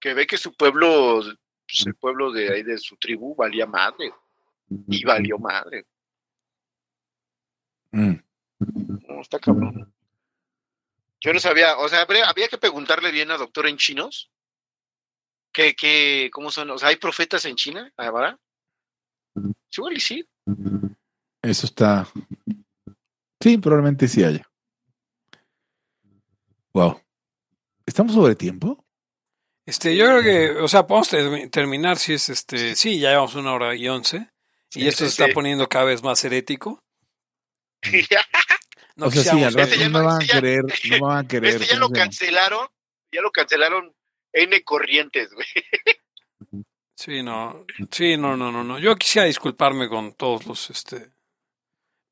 que 0.00 0.14
ve 0.14 0.26
que 0.26 0.36
su 0.36 0.54
pueblo, 0.54 1.22
pues, 1.66 1.86
el 1.86 1.94
pueblo 1.94 2.32
de 2.32 2.52
ahí 2.52 2.62
de 2.62 2.78
su 2.78 2.96
tribu, 2.96 3.34
valía 3.34 3.66
madre. 3.66 4.12
Y 4.88 5.04
valió 5.04 5.38
madre. 5.38 5.86
Mm. 7.92 8.14
No, 9.08 9.20
está 9.20 9.38
cabrón. 9.38 9.92
Yo 11.20 11.32
no 11.32 11.40
sabía, 11.40 11.78
o 11.78 11.88
sea, 11.88 12.02
habría, 12.02 12.28
había 12.28 12.48
que 12.48 12.58
preguntarle 12.58 13.10
bien 13.10 13.30
a 13.30 13.36
doctor 13.36 13.66
en 13.66 13.76
chinos. 13.76 14.30
¿Qué, 15.52 15.74
qué, 15.74 16.30
¿Cómo 16.32 16.50
son? 16.50 16.70
O 16.70 16.78
sea, 16.78 16.90
¿hay 16.90 16.96
profetas 16.96 17.44
en 17.46 17.56
China 17.56 17.92
ahora? 17.96 18.38
Sí, 19.70 20.00
sí. 20.00 20.28
Eso 21.42 21.66
está. 21.66 22.06
Sí, 23.40 23.58
probablemente 23.58 24.08
sí 24.08 24.22
haya. 24.22 24.48
Wow. 26.72 27.00
¿Estamos 27.86 28.14
sobre 28.14 28.34
tiempo? 28.34 28.85
Este, 29.66 29.96
yo 29.96 30.06
creo 30.06 30.22
que, 30.22 30.50
o 30.60 30.68
sea, 30.68 30.86
podemos 30.86 31.50
terminar 31.50 31.98
si 31.98 32.14
es 32.14 32.28
este, 32.28 32.76
sí, 32.76 33.00
ya 33.00 33.10
llevamos 33.10 33.34
una 33.34 33.52
hora 33.52 33.74
y 33.74 33.88
once, 33.88 34.30
y 34.72 34.86
esto 34.86 35.04
se 35.04 35.10
está 35.24 35.34
poniendo 35.34 35.68
cada 35.68 35.86
vez 35.86 36.04
más 36.04 36.24
herético. 36.24 36.84
no 38.96 39.06
o 39.06 39.10
sea, 39.10 39.22
sí, 39.24 39.42
este 39.42 39.88
no, 39.88 40.04
van 40.04 40.20
a 40.20 40.22
este 40.22 40.34
querer, 40.34 40.64
no 41.00 41.06
van 41.06 41.24
a 41.24 41.28
querer. 41.28 41.54
Este 41.56 41.66
ya 41.66 41.78
lo 41.80 41.90
cancelaron, 41.90 42.68
ya 43.12 43.20
lo 43.20 43.32
cancelaron 43.32 43.92
N 44.32 44.62
corrientes, 44.62 45.30
güey. 45.32 45.46
Sí, 46.94 47.22
no, 47.24 47.66
sí, 47.90 48.16
no, 48.16 48.36
no, 48.36 48.52
no, 48.52 48.62
no. 48.62 48.78
Yo 48.78 48.94
quisiera 48.96 49.26
disculparme 49.26 49.88
con 49.88 50.14
todos 50.14 50.46
los, 50.46 50.70
este, 50.70 51.10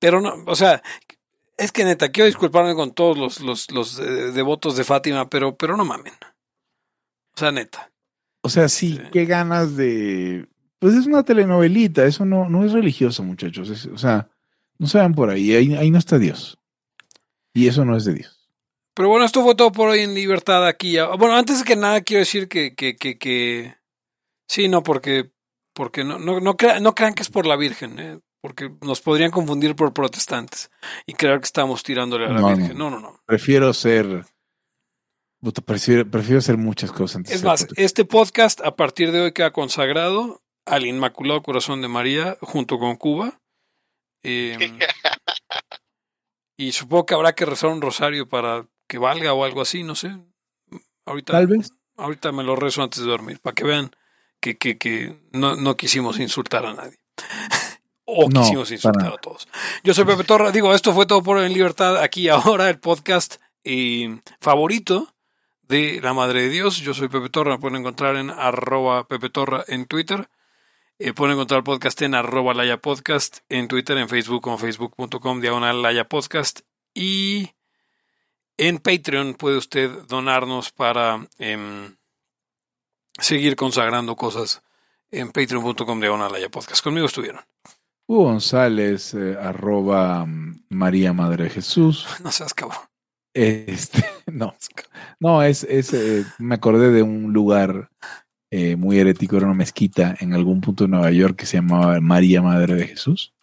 pero 0.01 0.21
no, 0.21 0.43
o 0.47 0.57
sea, 0.57 0.83
es 1.57 1.71
que 1.71 1.85
neta, 1.85 2.11
quiero 2.11 2.27
disculparme 2.27 2.75
con 2.75 2.93
todos 2.95 3.17
los, 3.17 3.41
los, 3.41 3.71
los 3.71 3.99
eh, 4.01 4.33
devotos 4.33 4.77
de 4.77 4.85
Fátima, 4.85 5.31
pero, 5.31 5.57
pero 5.57 5.77
no 5.77 5.85
mamen. 5.85 6.15
O 7.37 7.41
sea, 7.41 7.53
neta. 7.53 7.91
O 8.43 8.49
sea, 8.49 8.69
sí, 8.69 9.01
qué 9.13 9.25
ganas 9.25 9.77
de. 9.77 10.49
Pues 10.79 10.95
es 10.95 11.07
una 11.07 11.23
telenovelita, 11.23 12.05
eso 12.05 12.25
no, 12.25 12.49
no 12.49 12.65
es 12.65 12.73
religioso, 12.73 13.23
muchachos. 13.23 13.87
o 13.87 13.99
sea, 13.99 14.29
no 14.79 14.87
se 14.87 14.99
van 14.99 15.15
por 15.15 15.31
ahí, 15.31 15.55
ahí, 15.55 15.75
ahí 15.75 15.91
no 15.91 15.99
está 15.99 16.19
Dios. 16.19 16.59
Y 17.55 17.69
eso 17.69 17.85
no 17.85 17.97
es 17.97 18.05
de 18.05 18.15
Dios. 18.15 18.51
Pero 18.95 19.09
bueno, 19.09 19.25
esto 19.25 19.43
fue 19.43 19.55
todo 19.55 19.73
por 19.73 19.89
hoy 19.89 20.01
en 20.01 20.15
libertad 20.15 20.67
aquí. 20.67 20.97
Bueno, 21.19 21.37
antes 21.37 21.61
de 21.61 21.65
que 21.65 21.77
nada 21.77 22.03
quiero 22.03 22.21
decir 22.21 22.49
que, 22.49 22.75
que, 22.75 22.97
que, 22.97 23.19
que... 23.19 23.75
sí, 24.47 24.69
no, 24.69 24.83
porque, 24.83 25.33
porque 25.73 26.05
no, 26.05 26.19
no, 26.19 26.41
no, 26.41 26.57
no 26.81 26.95
crean 26.95 27.15
que 27.15 27.23
es 27.23 27.31
por 27.31 27.47
la 27.47 27.57
Virgen. 27.57 27.99
¿eh? 27.99 28.19
porque 28.45 28.71
nos 28.83 29.01
podrían 29.01 29.31
confundir 29.31 29.75
por 29.75 29.95
protestantes 29.95 30.71
y 31.07 31.15
creer 31.15 31.39
que 31.39 31.47
estamos 31.47 31.83
tirándole 31.83 32.27
a 32.27 32.29
la 32.29 32.47
Virgen. 32.47 32.77
No, 32.77 32.91
no, 32.91 33.01
no. 33.01 33.19
Prefiero 33.25 33.73
ser. 33.73 34.27
Prefiero, 35.53 36.11
prefiero 36.11 36.41
ser 36.41 36.57
muchas 36.57 36.91
cosas. 36.91 37.31
es 37.31 37.43
más, 37.43 37.67
este 37.77 38.05
podcast 38.05 38.61
a 38.63 38.77
partir 38.77 39.13
de 39.13 39.21
hoy 39.21 39.33
queda 39.33 39.53
consagrado 39.53 40.43
al 40.65 40.87
Inmaculado 40.87 41.43
Corazón 41.43 41.83
de 41.83 41.89
María 41.89 42.39
junto 42.41 42.79
con 42.79 42.97
Cuba. 42.97 43.41
Em, 44.23 44.79
y 46.57 46.73
supongo 46.73 47.07
que 47.07 47.15
habrá 47.15 47.35
que 47.35 47.45
rezar 47.45 47.71
un 47.71 47.83
rosario 47.83 48.29
para 48.29 48.67
que 48.89 48.99
valga 48.99 49.35
o 49.35 49.45
algo 49.45 49.61
así, 49.61 49.83
no 49.83 49.95
sé. 49.95 50.17
Ahorita, 51.05 51.33
Tal 51.35 51.47
vez. 51.47 51.73
Ahorita 51.97 52.33
me 52.33 52.43
lo 52.43 52.57
rezo 52.57 52.83
antes 52.83 53.01
de 53.01 53.07
dormir, 53.07 53.39
para 53.41 53.55
que 53.55 53.65
vean 53.65 53.95
que, 54.41 54.57
que, 54.57 54.79
que 54.79 55.17
no, 55.33 55.57
no 55.57 55.77
quisimos 55.77 56.19
insultar 56.19 56.67
a 56.67 56.75
nadie. 56.75 56.99
o 58.07 58.29
quisimos 58.29 58.71
insultar 58.71 59.13
a 59.13 59.17
todos. 59.19 59.47
Yo 59.85 59.95
soy 59.95 60.05
Pepe 60.05 60.25
Torra, 60.25 60.51
digo, 60.51 60.75
esto 60.75 60.95
fue 60.95 61.07
todo 61.07 61.23
por 61.23 61.39
En 61.39 61.53
Libertad, 61.53 61.99
aquí 61.99 62.29
ahora, 62.29 62.71
el 62.71 62.81
podcast 62.81 63.37
eh, 63.63 64.21
favorito 64.41 65.14
de 65.69 66.01
la 66.03 66.13
Madre 66.13 66.43
de 66.43 66.49
Dios. 66.49 66.79
Yo 66.79 66.95
soy 66.95 67.09
Pepe 67.09 67.29
Torra, 67.29 67.53
me 67.53 67.59
pueden 67.59 67.81
encontrar 67.81 68.17
en 68.17 68.31
arroba 68.31 69.07
Pepe 69.07 69.31
Torra 69.31 69.65
en 69.67 69.87
Twitter. 69.87 70.29
Eh, 70.99 71.13
pueden 71.13 71.35
encontrar 71.35 71.59
el 71.59 71.65
podcast 71.65 72.01
en 72.03 72.15
arroba 72.15 72.55
Laya 72.55 72.79
Podcast 72.79 73.39
en 73.49 73.67
Twitter, 73.69 73.99
en 73.99 74.09
Facebook 74.09 74.43
como 74.43 74.59
facebook.com 74.59 75.41
diagonal 75.41 75.83
Laya 75.83 76.05
Podcast 76.05 76.61
y 76.95 77.51
en 78.57 78.79
Patreon 78.79 79.35
puede 79.35 79.57
usted 79.57 79.91
donarnos 80.07 80.71
para 80.71 81.29
em, 81.39 81.97
seguir 83.19 83.57
consagrando 83.57 84.15
cosas 84.15 84.63
en 85.11 85.33
patreon.com 85.33 86.01
diagonal 86.01 86.33
Laya 86.33 86.49
Podcast. 86.49 86.83
Conmigo 86.83 87.07
estuvieron. 87.07 87.41
Hugo 88.07 88.25
González, 88.25 89.15
eh, 89.15 89.37
arroba 89.41 90.27
María 90.69 91.13
Madre 91.13 91.51
Jesús. 91.51 92.07
No 92.23 92.31
seas 92.31 92.55
cabrón. 92.55 92.94
Este, 93.35 94.05
no, 94.33 94.55
no, 95.19 95.43
es, 95.43 95.65
es 95.65 95.93
eh, 95.93 96.25
me 96.39 96.55
acordé 96.55 96.91
de 96.91 97.03
un 97.03 97.33
lugar 97.33 97.91
eh, 98.51 98.77
muy 98.77 98.99
herético, 98.99 99.37
era 99.37 99.47
una 99.47 99.55
mezquita 99.55 100.15
en 100.21 100.33
algún 100.33 100.61
punto 100.61 100.85
de 100.85 100.91
Nueva 100.91 101.11
York 101.11 101.37
que 101.37 101.47
se 101.47 101.57
llamaba 101.57 102.01
María 102.01 102.41
Madre 102.41 102.77
de 102.77 102.87
Jesús. 102.87 103.35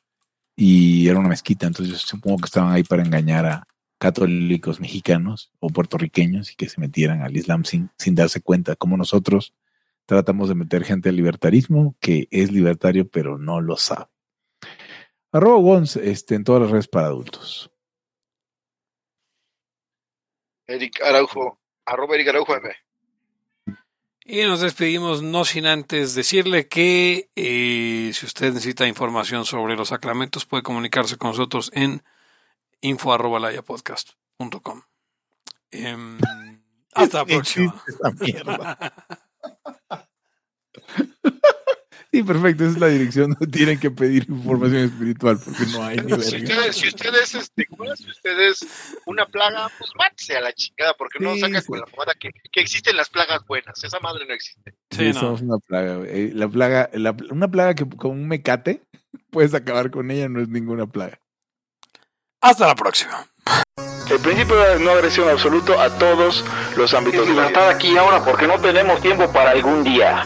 Y 0.55 1.07
era 1.07 1.19
una 1.19 1.29
mezquita, 1.29 1.67
entonces 1.67 1.97
supongo 1.97 2.37
que 2.37 2.45
estaban 2.45 2.71
ahí 2.71 2.83
para 2.83 3.03
engañar 3.03 3.45
a 3.45 3.67
católicos 3.97 4.79
mexicanos 4.79 5.51
o 5.59 5.69
puertorriqueños 5.69 6.51
y 6.51 6.55
que 6.55 6.69
se 6.69 6.79
metieran 6.81 7.21
al 7.21 7.35
Islam 7.35 7.63
sin, 7.65 7.89
darse 8.15 8.41
cuenta, 8.41 8.75
como 8.75 8.97
nosotros 8.97 9.53
tratamos 10.05 10.49
de 10.49 10.55
meter 10.55 10.83
gente 10.83 11.09
al 11.09 11.15
libertarismo 11.17 11.95
que 11.99 12.27
es 12.31 12.51
libertario 12.51 13.07
pero 13.07 13.37
no 13.37 13.61
lo 13.61 13.77
sabe. 13.77 14.07
Arroba 15.31 15.57
Wons 15.57 15.97
este, 15.97 16.35
en 16.35 16.43
todas 16.43 16.63
las 16.63 16.71
redes 16.71 16.87
para 16.87 17.07
adultos. 17.07 17.71
Eric 20.71 21.01
Araujo, 21.03 21.59
arroba 21.85 22.15
Eric 22.15 22.29
Araujo 22.29 22.55
M. 22.55 22.75
Y 24.23 24.43
nos 24.43 24.61
despedimos 24.61 25.21
no 25.21 25.45
sin 25.45 25.65
antes 25.65 26.15
decirle 26.15 26.67
que 26.67 27.29
eh, 27.35 28.11
si 28.13 28.25
usted 28.25 28.53
necesita 28.53 28.87
información 28.87 29.45
sobre 29.45 29.75
los 29.75 29.89
sacramentos 29.89 30.45
puede 30.45 30.63
comunicarse 30.63 31.17
con 31.17 31.31
nosotros 31.31 31.71
en 31.73 32.03
info 32.81 33.13
arroba 33.13 33.51
em, 35.71 36.19
hasta 36.93 37.17
la 37.17 37.25
próxima. 37.25 37.83
Sí, 42.13 42.23
perfecto, 42.23 42.65
esa 42.65 42.73
es 42.73 42.79
la 42.79 42.87
dirección 42.87 43.31
donde 43.31 43.57
tienen 43.57 43.79
que 43.79 43.89
pedir 43.89 44.25
información 44.27 44.83
espiritual, 44.83 45.39
porque 45.43 45.63
no 45.71 45.81
hay 45.81 45.95
ni 45.95 46.21
si 46.21 46.43
ustedes, 46.43 46.75
si 46.75 46.87
ustedes, 46.89 47.35
este, 47.35 47.67
si 47.95 48.09
ustedes 48.09 48.67
una 49.05 49.25
plaga, 49.25 49.69
pues 49.79 49.91
mátese 49.97 50.35
a 50.35 50.41
la 50.41 50.51
chingada, 50.51 50.93
porque 50.97 51.19
no 51.19 51.37
saca 51.37 51.61
con 51.61 51.79
la 51.79 51.85
moda 51.95 52.13
que, 52.19 52.31
que, 52.51 52.59
existen 52.59 52.97
las 52.97 53.09
plagas 53.09 53.45
buenas. 53.47 53.81
Esa 53.81 53.99
madre 54.01 54.25
no 54.27 54.33
existe. 54.33 54.75
Sí, 54.89 55.13
somos 55.13 55.41
una 55.41 55.57
plaga. 55.59 56.01
La 56.33 56.49
plaga, 56.49 56.89
una 57.29 57.47
plaga 57.49 57.75
que 57.75 57.87
con 57.87 58.11
un 58.11 58.27
mecate 58.27 58.81
puedes 59.29 59.53
acabar 59.53 59.89
con 59.89 60.11
ella, 60.11 60.27
no 60.27 60.41
es 60.41 60.49
ninguna 60.49 60.87
plaga. 60.87 61.17
Hasta 62.41 62.67
la 62.67 62.75
próxima. 62.75 63.25
El 64.09 64.19
principio 64.19 64.57
de 64.57 64.79
no 64.79 64.91
agresión 64.91 65.29
absoluto 65.29 65.79
a 65.79 65.97
todos 65.97 66.43
los 66.75 66.93
ámbitos. 66.93 67.25
de 67.25 67.33
libertad 67.33 67.69
aquí 67.69 67.95
ahora 67.95 68.21
porque 68.25 68.47
no 68.47 68.59
tenemos 68.59 68.99
tiempo 68.99 69.31
para 69.31 69.51
algún 69.51 69.85
día. 69.85 70.25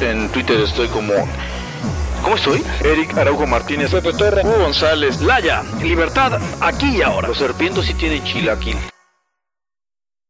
en 0.00 0.28
Twitter 0.30 0.60
estoy 0.60 0.88
como... 0.88 1.12
¿Cómo 2.22 2.36
estoy? 2.36 2.62
Eric 2.84 3.16
Araujo 3.18 3.46
Martínez, 3.46 3.90
Pepe 3.90 4.10
Hugo 4.10 4.58
González, 4.58 5.20
Laya, 5.20 5.64
Libertad, 5.82 6.40
aquí 6.60 6.98
y 6.98 7.02
ahora. 7.02 7.28
Los 7.28 7.38
serpientes 7.38 7.84
sí 7.84 7.94
tienen 7.94 8.22
chilaquil. 8.22 8.76